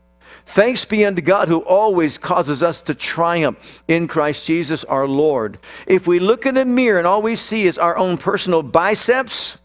Thanks 0.47 0.85
be 0.85 1.05
unto 1.05 1.23
God 1.23 1.49
who 1.49 1.61
always 1.61 2.19
causes 2.19 2.63
us 2.63 2.83
to 2.83 2.95
triumph 2.95 3.83
in 3.89 4.07
Christ 4.09 4.47
Jesus 4.47 4.85
our 4.85 5.09
Lord. 5.09 5.59
If 5.87 6.07
we 6.07 6.19
look 6.19 6.47
in 6.47 6.55
the 6.55 6.65
mirror 6.65 6.99
and 6.99 7.07
all 7.07 7.23
we 7.23 7.37
see 7.37 7.67
is 7.67 7.79
our 7.79 7.97
own 7.97 8.19
personal 8.19 8.63
biceps 8.63 9.59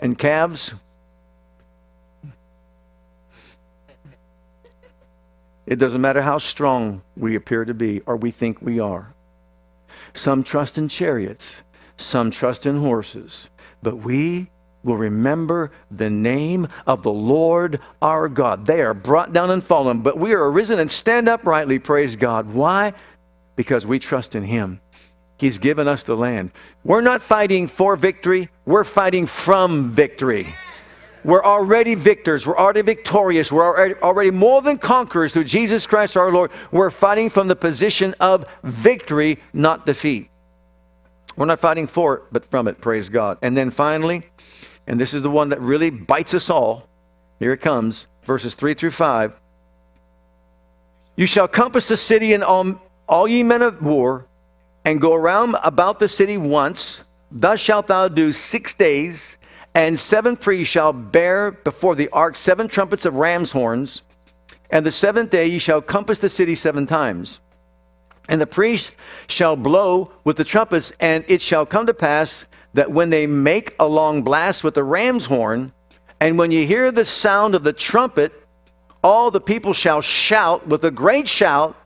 and 0.00 0.18
calves, 0.18 0.74
it 5.66 5.76
doesn't 5.76 6.00
matter 6.00 6.22
how 6.22 6.38
strong 6.38 7.02
we 7.16 7.36
appear 7.36 7.64
to 7.64 7.74
be 7.74 8.00
or 8.00 8.16
we 8.16 8.32
think 8.32 8.60
we 8.60 8.80
are. 8.80 9.14
Some 10.14 10.42
trust 10.42 10.78
in 10.78 10.88
chariots, 10.88 11.62
some 11.96 12.30
trust 12.30 12.66
in 12.66 12.80
horses, 12.80 13.48
but 13.82 13.96
we 13.96 14.50
will 14.84 14.96
remember 14.96 15.70
the 15.90 16.10
name 16.10 16.68
of 16.86 17.02
the 17.02 17.12
Lord 17.12 17.80
our 18.00 18.28
God. 18.28 18.66
They 18.66 18.82
are 18.82 18.94
brought 18.94 19.32
down 19.32 19.50
and 19.50 19.62
fallen, 19.62 20.00
but 20.00 20.18
we 20.18 20.32
are 20.32 20.50
arisen 20.50 20.78
and 20.78 20.90
stand 20.90 21.28
uprightly, 21.28 21.78
praise 21.78 22.16
God. 22.16 22.52
Why? 22.52 22.92
Because 23.56 23.86
we 23.86 23.98
trust 23.98 24.34
in 24.34 24.42
Him. 24.42 24.80
He's 25.38 25.58
given 25.58 25.88
us 25.88 26.02
the 26.02 26.16
land. 26.16 26.52
We're 26.84 27.00
not 27.00 27.22
fighting 27.22 27.68
for 27.68 27.96
victory, 27.96 28.48
we're 28.64 28.84
fighting 28.84 29.26
from 29.26 29.90
victory. 29.90 30.54
We're 31.24 31.44
already 31.44 31.94
victors. 31.94 32.46
We're 32.46 32.58
already 32.58 32.82
victorious. 32.82 33.52
We're 33.52 33.94
already, 34.02 34.32
more 34.32 34.60
than 34.60 34.78
conquerors 34.78 35.32
through 35.32 35.44
Jesus 35.44 35.86
Christ 35.86 36.16
our 36.16 36.32
Lord. 36.32 36.50
We're 36.72 36.90
fighting 36.90 37.30
from 37.30 37.46
the 37.46 37.54
position 37.54 38.14
of 38.18 38.44
victory, 38.64 39.38
not 39.52 39.86
defeat. 39.86 40.30
We're 41.36 41.46
not 41.46 41.60
fighting 41.60 41.86
for 41.86 42.14
it, 42.16 42.22
but 42.32 42.44
from 42.50 42.66
it, 42.66 42.80
praise 42.80 43.08
God. 43.08 43.38
And 43.40 43.56
then 43.56 43.70
finally, 43.70 44.24
and 44.86 45.00
this 45.00 45.14
is 45.14 45.22
the 45.22 45.30
one 45.30 45.50
that 45.50 45.60
really 45.60 45.90
bites 45.90 46.34
us 46.34 46.50
all. 46.50 46.88
Here 47.38 47.52
it 47.52 47.60
comes, 47.60 48.06
verses 48.24 48.54
3 48.54 48.74
through 48.74 48.90
5. 48.90 49.32
You 51.16 51.26
shall 51.26 51.48
compass 51.48 51.88
the 51.88 51.96
city 51.96 52.32
and 52.32 52.42
all, 52.42 52.80
all 53.08 53.28
ye 53.28 53.42
men 53.42 53.62
of 53.62 53.82
war, 53.82 54.26
and 54.84 55.00
go 55.00 55.14
around 55.14 55.56
about 55.62 55.98
the 55.98 56.08
city 56.08 56.36
once. 56.36 57.04
Thus 57.30 57.60
shalt 57.60 57.86
thou 57.86 58.08
do 58.08 58.32
six 58.32 58.74
days. 58.74 59.36
And 59.74 59.98
seven 59.98 60.36
priests 60.36 60.70
shall 60.70 60.92
bear 60.92 61.50
before 61.50 61.94
the 61.94 62.08
ark 62.10 62.36
seven 62.36 62.68
trumpets 62.68 63.06
of 63.06 63.14
ram's 63.14 63.50
horns. 63.50 64.02
And 64.70 64.84
the 64.84 64.92
seventh 64.92 65.30
day 65.30 65.46
ye 65.46 65.58
shall 65.58 65.80
compass 65.80 66.18
the 66.18 66.28
city 66.28 66.54
seven 66.54 66.86
times. 66.86 67.40
And 68.28 68.40
the 68.40 68.46
priest 68.46 68.92
shall 69.28 69.56
blow 69.56 70.12
with 70.24 70.36
the 70.36 70.44
trumpets, 70.44 70.92
and 71.00 71.24
it 71.26 71.42
shall 71.42 71.66
come 71.66 71.86
to 71.86 71.94
pass 71.94 72.46
that 72.74 72.90
when 72.90 73.10
they 73.10 73.26
make 73.26 73.74
a 73.78 73.86
long 73.86 74.22
blast 74.22 74.64
with 74.64 74.74
the 74.74 74.84
ram's 74.84 75.26
horn, 75.26 75.72
and 76.20 76.38
when 76.38 76.50
you 76.50 76.66
hear 76.66 76.90
the 76.90 77.04
sound 77.04 77.54
of 77.54 77.64
the 77.64 77.72
trumpet, 77.72 78.32
all 79.02 79.30
the 79.30 79.40
people 79.40 79.72
shall 79.72 80.00
shout 80.00 80.66
with 80.66 80.84
a 80.84 80.90
great 80.90 81.28
shout, 81.28 81.76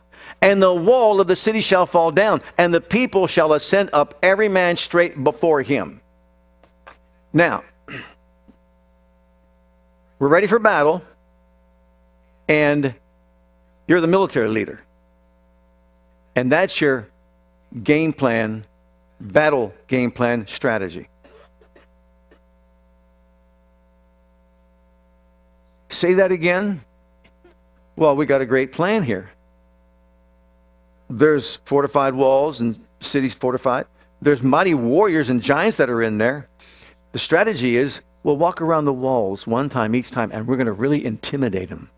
and 0.43 0.62
the 0.62 0.72
wall 0.72 1.20
of 1.20 1.26
the 1.26 1.37
city 1.37 1.61
shall 1.61 1.87
fall 1.87 2.11
down, 2.11 2.43
and 2.59 2.72
the 2.72 2.80
people 2.80 3.26
shall 3.26 3.55
ascend 3.55 3.91
up 3.93 4.14
every 4.22 4.49
man 4.49 4.76
straight 4.76 5.22
before 5.24 5.62
him. 5.62 6.01
Now, 7.32 7.64
we're 10.18 10.28
ready 10.28 10.47
for 10.47 10.59
battle, 10.59 11.03
and 12.49 12.95
you're 13.89 14.01
the 14.01 14.07
military 14.07 14.49
leader. 14.49 14.80
And 16.34 16.53
that's 16.53 16.80
your 16.80 17.09
game 17.82 18.12
plan, 18.12 18.66
battle 19.20 19.72
game 19.86 20.10
plan 20.10 20.46
strategy. 20.46 21.08
Say 25.88 26.14
that 26.14 26.30
again. 26.30 26.82
Well, 27.96 28.16
we 28.16 28.26
got 28.26 28.42
a 28.42 28.46
great 28.46 28.72
plan 28.72 29.02
here. 29.02 29.30
There's 31.08 31.56
fortified 31.64 32.14
walls 32.14 32.60
and 32.60 32.78
cities 33.00 33.32
fortified. 33.32 33.86
There's 34.20 34.42
mighty 34.42 34.74
warriors 34.74 35.30
and 35.30 35.42
giants 35.42 35.76
that 35.78 35.88
are 35.88 36.02
in 36.02 36.18
there. 36.18 36.48
The 37.12 37.18
strategy 37.18 37.76
is 37.76 38.00
we'll 38.22 38.36
walk 38.36 38.60
around 38.60 38.84
the 38.84 38.92
walls 38.92 39.46
one 39.46 39.68
time 39.68 39.94
each 39.94 40.10
time, 40.10 40.30
and 40.32 40.46
we're 40.46 40.56
going 40.56 40.66
to 40.66 40.72
really 40.72 41.04
intimidate 41.04 41.70
them 41.70 41.90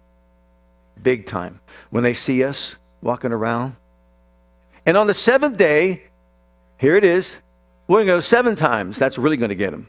big 1.02 1.26
time 1.26 1.60
when 1.90 2.04
they 2.04 2.14
see 2.14 2.44
us 2.44 2.76
walking 3.02 3.32
around. 3.32 3.74
And 4.86 4.96
on 4.96 5.06
the 5.06 5.14
seventh 5.14 5.56
day, 5.56 6.04
here 6.78 6.96
it 6.96 7.04
is, 7.04 7.36
we're 7.86 7.98
going 7.98 8.06
to 8.06 8.12
go 8.14 8.20
seven 8.20 8.54
times. 8.54 8.98
That's 8.98 9.18
really 9.18 9.36
going 9.36 9.48
to 9.50 9.54
get 9.54 9.70
them. 9.70 9.88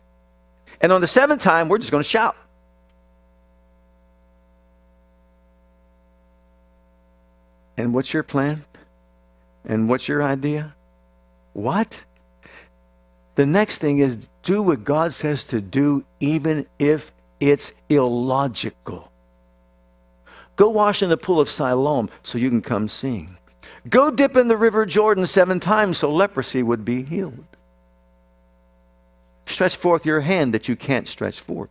And 0.81 0.91
on 0.91 1.01
the 1.01 1.07
seventh 1.07 1.41
time, 1.41 1.69
we're 1.69 1.77
just 1.77 1.91
going 1.91 2.03
to 2.03 2.09
shout. 2.09 2.35
And 7.77 7.93
what's 7.93 8.13
your 8.13 8.23
plan? 8.23 8.65
And 9.65 9.87
what's 9.87 10.07
your 10.07 10.23
idea? 10.23 10.75
What? 11.53 12.03
The 13.35 13.45
next 13.45 13.77
thing 13.77 13.99
is 13.99 14.27
do 14.43 14.61
what 14.61 14.83
God 14.83 15.13
says 15.13 15.43
to 15.45 15.61
do, 15.61 16.03
even 16.19 16.65
if 16.77 17.11
it's 17.39 17.71
illogical. 17.87 19.11
Go 20.55 20.69
wash 20.69 21.01
in 21.01 21.09
the 21.09 21.17
pool 21.17 21.39
of 21.39 21.49
Siloam 21.49 22.09
so 22.23 22.37
you 22.37 22.49
can 22.49 22.61
come 22.61 22.89
seeing. 22.89 23.37
Go 23.87 24.11
dip 24.11 24.35
in 24.35 24.47
the 24.47 24.57
river 24.57 24.85
Jordan 24.85 25.25
seven 25.25 25.59
times 25.59 25.99
so 25.99 26.13
leprosy 26.13 26.63
would 26.63 26.83
be 26.83 27.03
healed. 27.03 27.45
Stretch 29.45 29.75
forth 29.75 30.05
your 30.05 30.21
hand 30.21 30.53
that 30.53 30.67
you 30.67 30.75
can't 30.75 31.07
stretch 31.07 31.39
forth. 31.39 31.69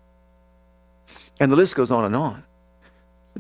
And 1.38 1.52
the 1.52 1.56
list 1.56 1.76
goes 1.76 1.90
on 1.90 2.04
and 2.04 2.16
on. 2.16 2.42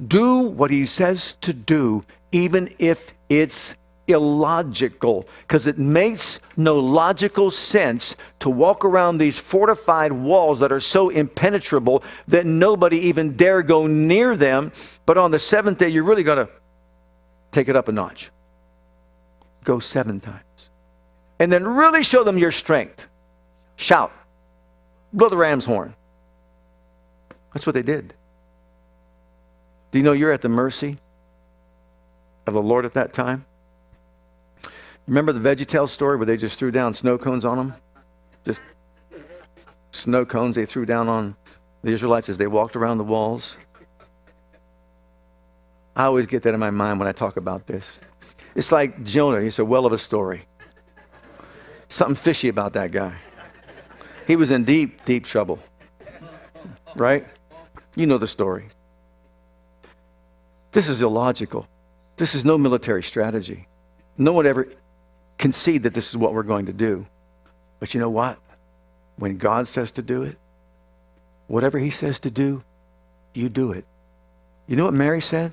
Do 0.06 0.38
what 0.38 0.70
he 0.70 0.86
says 0.86 1.36
to 1.40 1.52
do, 1.52 2.04
even 2.30 2.72
if 2.78 3.12
it's 3.28 3.74
illogical, 4.06 5.28
because 5.42 5.66
it 5.66 5.76
makes 5.76 6.40
no 6.56 6.78
logical 6.78 7.50
sense 7.50 8.16
to 8.40 8.48
walk 8.48 8.84
around 8.84 9.18
these 9.18 9.38
fortified 9.38 10.12
walls 10.12 10.60
that 10.60 10.70
are 10.70 10.80
so 10.80 11.08
impenetrable 11.08 12.02
that 12.28 12.46
nobody 12.46 12.98
even 12.98 13.36
dare 13.36 13.62
go 13.62 13.86
near 13.86 14.36
them. 14.36 14.72
But 15.04 15.18
on 15.18 15.30
the 15.30 15.38
seventh 15.38 15.78
day, 15.78 15.88
you're 15.88 16.04
really 16.04 16.22
going 16.22 16.46
to 16.46 16.48
take 17.50 17.68
it 17.68 17.76
up 17.76 17.88
a 17.88 17.92
notch. 17.92 18.30
Go 19.68 19.80
seven 19.80 20.18
times. 20.18 20.70
And 21.40 21.52
then 21.52 21.62
really 21.62 22.02
show 22.02 22.24
them 22.24 22.38
your 22.38 22.52
strength. 22.52 23.06
Shout. 23.76 24.10
Blow 25.12 25.28
the 25.28 25.36
ram's 25.36 25.66
horn. 25.66 25.94
That's 27.52 27.66
what 27.66 27.74
they 27.74 27.82
did. 27.82 28.14
Do 29.90 29.98
you 29.98 30.04
know 30.04 30.12
you're 30.12 30.32
at 30.32 30.40
the 30.40 30.48
mercy 30.48 30.96
of 32.46 32.54
the 32.54 32.62
Lord 32.62 32.86
at 32.86 32.94
that 32.94 33.12
time? 33.12 33.44
Remember 35.06 35.32
the 35.32 35.40
VeggieTales 35.40 35.90
story 35.90 36.16
where 36.16 36.24
they 36.24 36.38
just 36.38 36.58
threw 36.58 36.70
down 36.70 36.94
snow 36.94 37.18
cones 37.18 37.44
on 37.44 37.58
them? 37.58 37.74
Just 38.46 38.62
snow 39.92 40.24
cones 40.24 40.56
they 40.56 40.64
threw 40.64 40.86
down 40.86 41.10
on 41.10 41.36
the 41.82 41.92
Israelites 41.92 42.30
as 42.30 42.38
they 42.38 42.46
walked 42.46 42.74
around 42.74 42.96
the 42.96 43.04
walls. 43.04 43.58
I 45.98 46.04
always 46.04 46.26
get 46.26 46.44
that 46.44 46.54
in 46.54 46.60
my 46.60 46.70
mind 46.70 47.00
when 47.00 47.08
I 47.08 47.12
talk 47.12 47.36
about 47.36 47.66
this. 47.66 47.98
It's 48.54 48.70
like 48.70 49.02
Jonah, 49.02 49.42
he's 49.42 49.58
a 49.58 49.64
well 49.64 49.84
of 49.84 49.92
a 49.92 49.98
story. 49.98 50.46
Something 51.88 52.14
fishy 52.14 52.48
about 52.48 52.72
that 52.74 52.92
guy. 52.92 53.16
He 54.28 54.36
was 54.36 54.52
in 54.52 54.64
deep, 54.64 55.04
deep 55.04 55.26
trouble. 55.26 55.58
Right? 56.94 57.26
You 57.96 58.06
know 58.06 58.16
the 58.16 58.28
story. 58.28 58.68
This 60.70 60.88
is 60.88 61.02
illogical. 61.02 61.66
This 62.16 62.36
is 62.36 62.44
no 62.44 62.56
military 62.56 63.02
strategy. 63.02 63.66
No 64.16 64.32
one 64.32 64.46
ever 64.46 64.68
concede 65.36 65.82
that 65.82 65.94
this 65.94 66.10
is 66.10 66.16
what 66.16 66.32
we're 66.32 66.44
going 66.44 66.66
to 66.66 66.72
do. 66.72 67.04
But 67.80 67.92
you 67.92 67.98
know 67.98 68.10
what? 68.10 68.38
When 69.16 69.36
God 69.36 69.66
says 69.66 69.90
to 69.92 70.02
do 70.02 70.22
it, 70.22 70.38
whatever 71.48 71.76
he 71.76 71.90
says 71.90 72.20
to 72.20 72.30
do, 72.30 72.62
you 73.34 73.48
do 73.48 73.72
it. 73.72 73.84
You 74.68 74.76
know 74.76 74.84
what 74.84 74.94
Mary 74.94 75.20
said? 75.20 75.52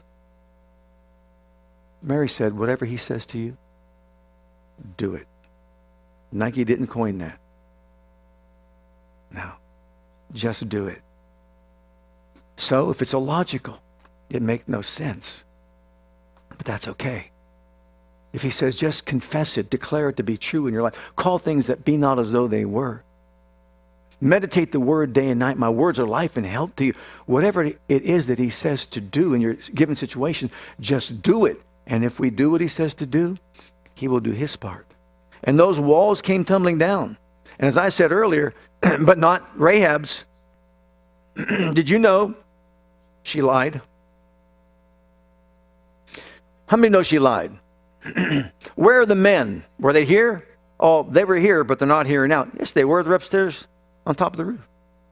Mary 2.05 2.29
said, 2.29 2.57
whatever 2.57 2.85
he 2.85 2.97
says 2.97 3.25
to 3.25 3.39
you, 3.39 3.57
do 4.95 5.15
it. 5.15 5.27
Nike 6.31 6.63
didn't 6.63 6.87
coin 6.87 7.17
that. 7.17 7.39
No. 9.31 9.51
Just 10.33 10.69
do 10.69 10.87
it. 10.87 11.01
So 12.57 12.91
if 12.91 13.01
it's 13.01 13.13
illogical, 13.13 13.79
it 14.29 14.41
makes 14.41 14.67
no 14.67 14.81
sense. 14.81 15.43
But 16.49 16.65
that's 16.65 16.87
okay. 16.89 17.31
If 18.33 18.43
he 18.43 18.49
says, 18.49 18.75
just 18.75 19.05
confess 19.05 19.57
it, 19.57 19.69
declare 19.69 20.09
it 20.09 20.17
to 20.17 20.23
be 20.23 20.37
true 20.37 20.67
in 20.67 20.73
your 20.73 20.83
life, 20.83 20.97
call 21.15 21.39
things 21.39 21.67
that 21.67 21.85
be 21.85 21.97
not 21.97 22.19
as 22.19 22.31
though 22.31 22.47
they 22.47 22.65
were. 22.65 23.01
Meditate 24.21 24.71
the 24.71 24.79
word 24.79 25.13
day 25.13 25.29
and 25.29 25.39
night. 25.39 25.57
My 25.57 25.69
words 25.69 25.99
are 25.99 26.07
life 26.07 26.37
and 26.37 26.45
health 26.45 26.75
to 26.77 26.85
you. 26.85 26.93
Whatever 27.25 27.63
it 27.63 27.79
is 27.89 28.27
that 28.27 28.39
he 28.39 28.49
says 28.49 28.85
to 28.87 29.01
do 29.01 29.33
in 29.33 29.41
your 29.41 29.55
given 29.73 29.95
situation, 29.95 30.51
just 30.79 31.21
do 31.21 31.45
it. 31.45 31.61
And 31.87 32.03
if 32.03 32.19
we 32.19 32.29
do 32.29 32.49
what 32.51 32.61
he 32.61 32.67
says 32.67 32.93
to 32.95 33.05
do, 33.05 33.37
he 33.93 34.07
will 34.07 34.19
do 34.19 34.31
his 34.31 34.55
part. 34.55 34.87
And 35.43 35.59
those 35.59 35.79
walls 35.79 36.21
came 36.21 36.43
tumbling 36.43 36.77
down. 36.77 37.17
And 37.59 37.67
as 37.67 37.77
I 37.77 37.89
said 37.89 38.11
earlier, 38.11 38.53
but 38.81 39.17
not 39.17 39.57
Rahab's. 39.57 40.25
Did 41.35 41.89
you 41.89 41.99
know 41.99 42.35
she 43.23 43.41
lied? 43.41 43.81
How 46.67 46.77
many 46.77 46.89
know 46.89 47.03
she 47.03 47.19
lied? 47.19 47.51
Where 48.75 49.01
are 49.01 49.05
the 49.05 49.15
men? 49.15 49.63
Were 49.79 49.93
they 49.93 50.05
here? 50.05 50.47
Oh, 50.79 51.03
they 51.03 51.23
were 51.23 51.37
here, 51.37 51.63
but 51.63 51.79
they're 51.79 51.87
not 51.87 52.07
here 52.07 52.27
now. 52.27 52.47
Yes, 52.57 52.71
they 52.71 52.85
were. 52.85 53.03
They're 53.03 53.13
upstairs 53.13 53.67
on 54.05 54.15
top 54.15 54.33
of 54.33 54.37
the 54.37 54.45
roof, 54.45 54.67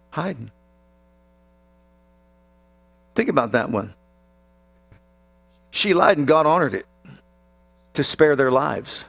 hiding. 0.09 0.51
Think 3.15 3.29
about 3.29 3.51
that 3.53 3.69
one. 3.69 3.93
She 5.73 5.95
lied 5.95 6.19
and 6.19 6.27
God 6.27 6.45
honored 6.45 6.75
it 6.75 6.85
to 7.95 8.03
spare 8.03 8.35
their 8.35 8.51
lives. 8.51 9.05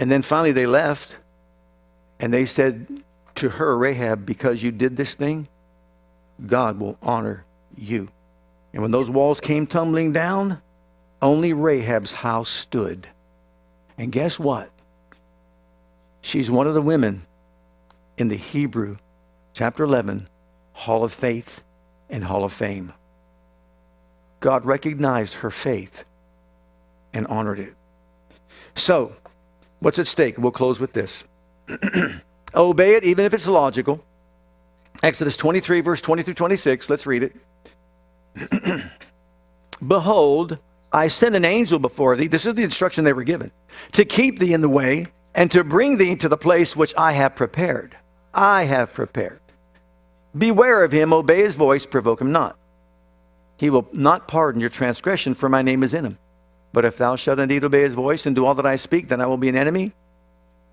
And 0.00 0.10
then 0.10 0.22
finally 0.22 0.50
they 0.50 0.66
left 0.66 1.16
and 2.18 2.34
they 2.34 2.44
said 2.44 3.04
to 3.36 3.50
her, 3.50 3.78
Rahab, 3.78 4.26
because 4.26 4.64
you 4.64 4.72
did 4.72 4.96
this 4.96 5.14
thing, 5.14 5.46
God 6.44 6.80
will 6.80 6.98
honor 7.00 7.44
you. 7.76 8.08
And 8.72 8.82
when 8.82 8.90
those 8.90 9.08
walls 9.08 9.40
came 9.40 9.68
tumbling 9.68 10.12
down, 10.12 10.60
only 11.22 11.52
Rahab's 11.52 12.12
house 12.12 12.50
stood. 12.50 13.06
And 13.96 14.10
guess 14.10 14.40
what? 14.40 14.70
She's 16.20 16.50
one 16.50 16.66
of 16.66 16.74
the 16.74 16.82
women 16.82 17.22
in 18.18 18.26
the 18.26 18.36
Hebrew 18.36 18.96
chapter 19.52 19.84
11 19.84 20.28
Hall 20.72 21.04
of 21.04 21.12
Faith 21.12 21.60
and 22.10 22.24
Hall 22.24 22.42
of 22.42 22.52
Fame. 22.52 22.92
God 24.44 24.66
recognized 24.66 25.36
her 25.36 25.50
faith 25.50 26.04
and 27.14 27.26
honored 27.28 27.58
it. 27.58 27.72
So, 28.74 29.14
what's 29.78 29.98
at 29.98 30.06
stake? 30.06 30.36
We'll 30.36 30.52
close 30.52 30.78
with 30.78 30.92
this. 30.92 31.24
Obey 32.54 32.96
it 32.96 33.04
even 33.04 33.24
if 33.24 33.32
it's 33.32 33.48
logical. 33.48 34.04
Exodus 35.02 35.38
23, 35.38 35.80
verse 35.80 36.02
20 36.02 36.24
through 36.24 36.34
26. 36.34 36.90
Let's 36.90 37.06
read 37.06 37.22
it. 38.36 38.84
Behold, 39.88 40.58
I 40.92 41.08
send 41.08 41.36
an 41.36 41.46
angel 41.46 41.78
before 41.78 42.14
thee. 42.14 42.26
This 42.26 42.44
is 42.44 42.54
the 42.54 42.64
instruction 42.64 43.02
they 43.02 43.14
were 43.14 43.24
given 43.24 43.50
to 43.92 44.04
keep 44.04 44.40
thee 44.40 44.52
in 44.52 44.60
the 44.60 44.68
way 44.68 45.06
and 45.34 45.50
to 45.52 45.64
bring 45.64 45.96
thee 45.96 46.16
to 46.16 46.28
the 46.28 46.36
place 46.36 46.76
which 46.76 46.92
I 46.98 47.12
have 47.12 47.34
prepared. 47.34 47.96
I 48.34 48.64
have 48.64 48.92
prepared. 48.92 49.40
Beware 50.36 50.84
of 50.84 50.92
him, 50.92 51.14
obey 51.14 51.38
his 51.38 51.56
voice, 51.56 51.86
provoke 51.86 52.20
him 52.20 52.30
not. 52.30 52.58
He 53.56 53.70
will 53.70 53.88
not 53.92 54.28
pardon 54.28 54.60
your 54.60 54.70
transgression, 54.70 55.34
for 55.34 55.48
my 55.48 55.62
name 55.62 55.82
is 55.82 55.94
in 55.94 56.04
him. 56.04 56.18
But 56.72 56.84
if 56.84 56.96
thou 56.96 57.16
shalt 57.16 57.38
indeed 57.38 57.64
obey 57.64 57.82
his 57.82 57.94
voice 57.94 58.26
and 58.26 58.34
do 58.34 58.44
all 58.44 58.54
that 58.54 58.66
I 58.66 58.76
speak, 58.76 59.08
then 59.08 59.20
I 59.20 59.26
will 59.26 59.36
be 59.36 59.48
an 59.48 59.56
enemy 59.56 59.92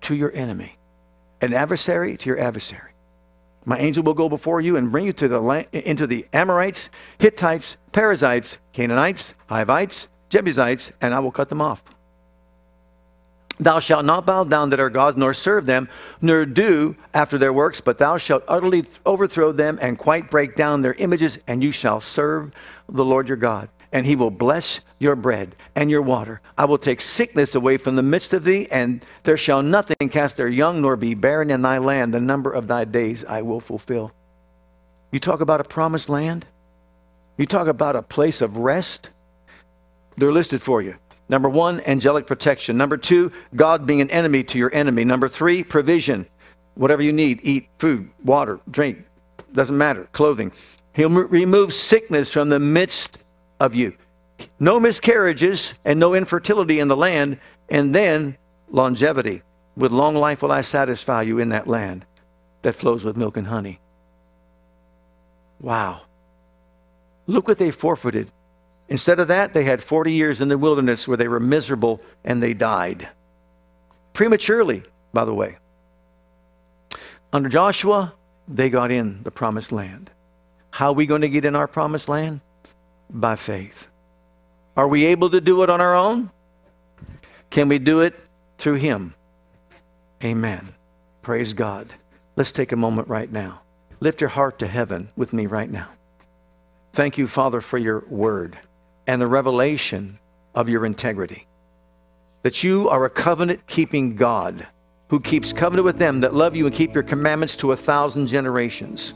to 0.02 0.14
your 0.14 0.32
enemy, 0.34 0.76
an 1.40 1.54
adversary 1.54 2.16
to 2.16 2.28
your 2.28 2.38
adversary. 2.40 2.90
My 3.64 3.78
angel 3.78 4.02
will 4.02 4.14
go 4.14 4.28
before 4.28 4.60
you 4.60 4.76
and 4.76 4.90
bring 4.90 5.06
you 5.06 5.12
to 5.12 5.28
the 5.28 5.40
land, 5.40 5.68
into 5.72 6.08
the 6.08 6.26
Amorites, 6.32 6.90
Hittites, 7.18 7.76
Perizzites, 7.92 8.58
Canaanites, 8.72 9.34
Hivites, 9.46 10.08
Jebusites, 10.28 10.90
and 11.00 11.14
I 11.14 11.20
will 11.20 11.30
cut 11.30 11.48
them 11.48 11.60
off. 11.60 11.84
Thou 13.58 13.78
shalt 13.80 14.04
not 14.04 14.26
bow 14.26 14.44
down 14.44 14.70
to 14.70 14.76
their 14.76 14.90
gods, 14.90 15.16
nor 15.16 15.34
serve 15.34 15.66
them, 15.66 15.88
nor 16.20 16.44
do 16.46 16.96
after 17.14 17.38
their 17.38 17.52
works, 17.52 17.80
but 17.80 17.98
thou 17.98 18.16
shalt 18.16 18.42
utterly 18.48 18.84
overthrow 19.06 19.52
them 19.52 19.78
and 19.80 19.98
quite 19.98 20.30
break 20.30 20.56
down 20.56 20.82
their 20.82 20.94
images, 20.94 21.38
and 21.46 21.62
you 21.62 21.70
shall 21.70 22.00
serve 22.00 22.52
the 22.88 23.04
Lord 23.04 23.28
your 23.28 23.36
God. 23.36 23.68
And 23.92 24.06
he 24.06 24.16
will 24.16 24.30
bless 24.30 24.80
your 24.98 25.14
bread 25.14 25.54
and 25.76 25.90
your 25.90 26.00
water. 26.00 26.40
I 26.56 26.64
will 26.64 26.78
take 26.78 27.02
sickness 27.02 27.54
away 27.54 27.76
from 27.76 27.94
the 27.94 28.02
midst 28.02 28.32
of 28.32 28.42
thee, 28.42 28.66
and 28.70 29.04
there 29.24 29.36
shall 29.36 29.62
nothing 29.62 30.08
cast 30.08 30.38
their 30.38 30.48
young, 30.48 30.80
nor 30.80 30.96
be 30.96 31.14
barren 31.14 31.50
in 31.50 31.60
thy 31.60 31.76
land. 31.76 32.14
The 32.14 32.20
number 32.20 32.50
of 32.50 32.68
thy 32.68 32.84
days 32.86 33.22
I 33.26 33.42
will 33.42 33.60
fulfill. 33.60 34.12
You 35.10 35.20
talk 35.20 35.42
about 35.42 35.60
a 35.60 35.64
promised 35.64 36.08
land? 36.08 36.46
You 37.36 37.44
talk 37.44 37.68
about 37.68 37.96
a 37.96 38.02
place 38.02 38.40
of 38.40 38.56
rest? 38.56 39.10
They're 40.16 40.32
listed 40.32 40.62
for 40.62 40.80
you. 40.80 40.96
Number 41.32 41.48
one, 41.48 41.80
angelic 41.86 42.26
protection. 42.26 42.76
Number 42.76 42.98
two, 42.98 43.32
God 43.56 43.86
being 43.86 44.02
an 44.02 44.10
enemy 44.10 44.44
to 44.44 44.58
your 44.58 44.72
enemy. 44.74 45.02
Number 45.02 45.30
three, 45.30 45.64
provision. 45.64 46.26
Whatever 46.74 47.02
you 47.02 47.10
need 47.10 47.40
eat, 47.42 47.70
food, 47.78 48.10
water, 48.22 48.60
drink, 48.70 49.02
doesn't 49.54 49.78
matter, 49.78 50.06
clothing. 50.12 50.52
He'll 50.92 51.08
remove 51.08 51.72
sickness 51.72 52.30
from 52.30 52.50
the 52.50 52.58
midst 52.58 53.24
of 53.60 53.74
you. 53.74 53.94
No 54.60 54.78
miscarriages 54.78 55.72
and 55.86 55.98
no 55.98 56.12
infertility 56.12 56.80
in 56.80 56.88
the 56.88 56.98
land, 56.98 57.38
and 57.70 57.94
then 57.94 58.36
longevity. 58.70 59.40
With 59.74 59.90
long 59.90 60.14
life 60.14 60.42
will 60.42 60.52
I 60.52 60.60
satisfy 60.60 61.22
you 61.22 61.38
in 61.38 61.48
that 61.48 61.66
land 61.66 62.04
that 62.60 62.74
flows 62.74 63.04
with 63.04 63.16
milk 63.16 63.38
and 63.38 63.46
honey. 63.46 63.80
Wow. 65.60 66.02
Look 67.26 67.48
what 67.48 67.56
they 67.56 67.70
forfeited 67.70 68.30
Instead 68.88 69.20
of 69.20 69.28
that, 69.28 69.54
they 69.54 69.64
had 69.64 69.82
40 69.82 70.12
years 70.12 70.40
in 70.40 70.48
the 70.48 70.58
wilderness 70.58 71.06
where 71.06 71.16
they 71.16 71.28
were 71.28 71.40
miserable 71.40 72.00
and 72.24 72.42
they 72.42 72.54
died. 72.54 73.08
Prematurely, 74.12 74.82
by 75.12 75.24
the 75.24 75.34
way. 75.34 75.56
Under 77.32 77.48
Joshua, 77.48 78.12
they 78.48 78.68
got 78.68 78.90
in 78.90 79.22
the 79.22 79.30
promised 79.30 79.72
land. 79.72 80.10
How 80.70 80.88
are 80.88 80.94
we 80.94 81.06
going 81.06 81.22
to 81.22 81.28
get 81.28 81.44
in 81.44 81.56
our 81.56 81.66
promised 81.66 82.08
land? 82.08 82.40
By 83.08 83.36
faith. 83.36 83.86
Are 84.76 84.88
we 84.88 85.06
able 85.06 85.30
to 85.30 85.40
do 85.40 85.62
it 85.62 85.70
on 85.70 85.80
our 85.80 85.94
own? 85.94 86.30
Can 87.50 87.68
we 87.68 87.78
do 87.78 88.00
it 88.00 88.18
through 88.58 88.76
Him? 88.76 89.14
Amen. 90.24 90.74
Praise 91.22 91.52
God. 91.52 91.92
Let's 92.36 92.52
take 92.52 92.72
a 92.72 92.76
moment 92.76 93.08
right 93.08 93.30
now. 93.30 93.62
Lift 94.00 94.20
your 94.20 94.30
heart 94.30 94.58
to 94.58 94.66
heaven 94.66 95.10
with 95.16 95.32
me 95.32 95.46
right 95.46 95.70
now. 95.70 95.88
Thank 96.92 97.16
you, 97.16 97.26
Father, 97.26 97.60
for 97.60 97.78
your 97.78 98.04
word 98.08 98.58
and 99.06 99.20
the 99.20 99.26
revelation 99.26 100.18
of 100.54 100.68
your 100.68 100.86
integrity. 100.86 101.46
That 102.42 102.62
you 102.62 102.88
are 102.88 103.04
a 103.04 103.10
covenant 103.10 103.66
keeping 103.66 104.16
God 104.16 104.66
who 105.08 105.20
keeps 105.20 105.52
covenant 105.52 105.84
with 105.84 105.98
them 105.98 106.20
that 106.20 106.34
love 106.34 106.56
you 106.56 106.66
and 106.66 106.74
keep 106.74 106.94
your 106.94 107.02
commandments 107.02 107.54
to 107.56 107.72
a 107.72 107.76
thousand 107.76 108.26
generations. 108.26 109.14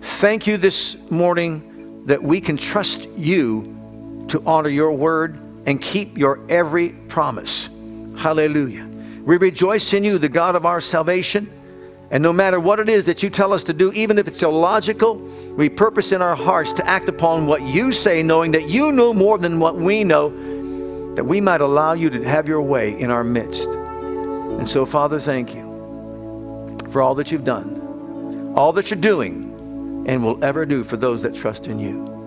Thank 0.00 0.46
you 0.46 0.56
this 0.56 0.96
morning 1.10 2.04
that 2.06 2.22
we 2.22 2.40
can 2.40 2.56
trust 2.56 3.08
you 3.10 4.24
to 4.28 4.42
honor 4.46 4.68
your 4.68 4.92
word 4.92 5.40
and 5.66 5.80
keep 5.80 6.16
your 6.16 6.40
every 6.48 6.90
promise. 7.08 7.68
Hallelujah. 8.16 8.86
We 9.24 9.36
rejoice 9.36 9.92
in 9.92 10.04
you, 10.04 10.18
the 10.18 10.28
God 10.28 10.54
of 10.54 10.64
our 10.64 10.80
salvation. 10.80 11.50
And 12.10 12.22
no 12.22 12.32
matter 12.32 12.58
what 12.58 12.80
it 12.80 12.88
is 12.88 13.04
that 13.04 13.22
you 13.22 13.28
tell 13.28 13.52
us 13.52 13.62
to 13.64 13.74
do, 13.74 13.92
even 13.92 14.18
if 14.18 14.26
it's 14.26 14.42
illogical, 14.42 15.16
we 15.56 15.68
purpose 15.68 16.12
in 16.12 16.22
our 16.22 16.34
hearts 16.34 16.72
to 16.74 16.86
act 16.86 17.08
upon 17.08 17.46
what 17.46 17.62
you 17.62 17.92
say, 17.92 18.22
knowing 18.22 18.50
that 18.52 18.68
you 18.68 18.92
know 18.92 19.12
more 19.12 19.36
than 19.36 19.60
what 19.60 19.76
we 19.76 20.04
know, 20.04 20.30
that 21.14 21.24
we 21.24 21.40
might 21.40 21.60
allow 21.60 21.92
you 21.92 22.08
to 22.08 22.24
have 22.24 22.48
your 22.48 22.62
way 22.62 22.98
in 22.98 23.10
our 23.10 23.24
midst. 23.24 23.68
And 23.68 24.68
so, 24.68 24.86
Father, 24.86 25.20
thank 25.20 25.54
you 25.54 26.76
for 26.90 27.02
all 27.02 27.14
that 27.16 27.30
you've 27.30 27.44
done, 27.44 28.54
all 28.56 28.72
that 28.72 28.90
you're 28.90 29.00
doing, 29.00 30.04
and 30.08 30.24
will 30.24 30.42
ever 30.42 30.64
do 30.64 30.84
for 30.84 30.96
those 30.96 31.22
that 31.22 31.34
trust 31.34 31.66
in 31.66 31.78
you. 31.78 32.17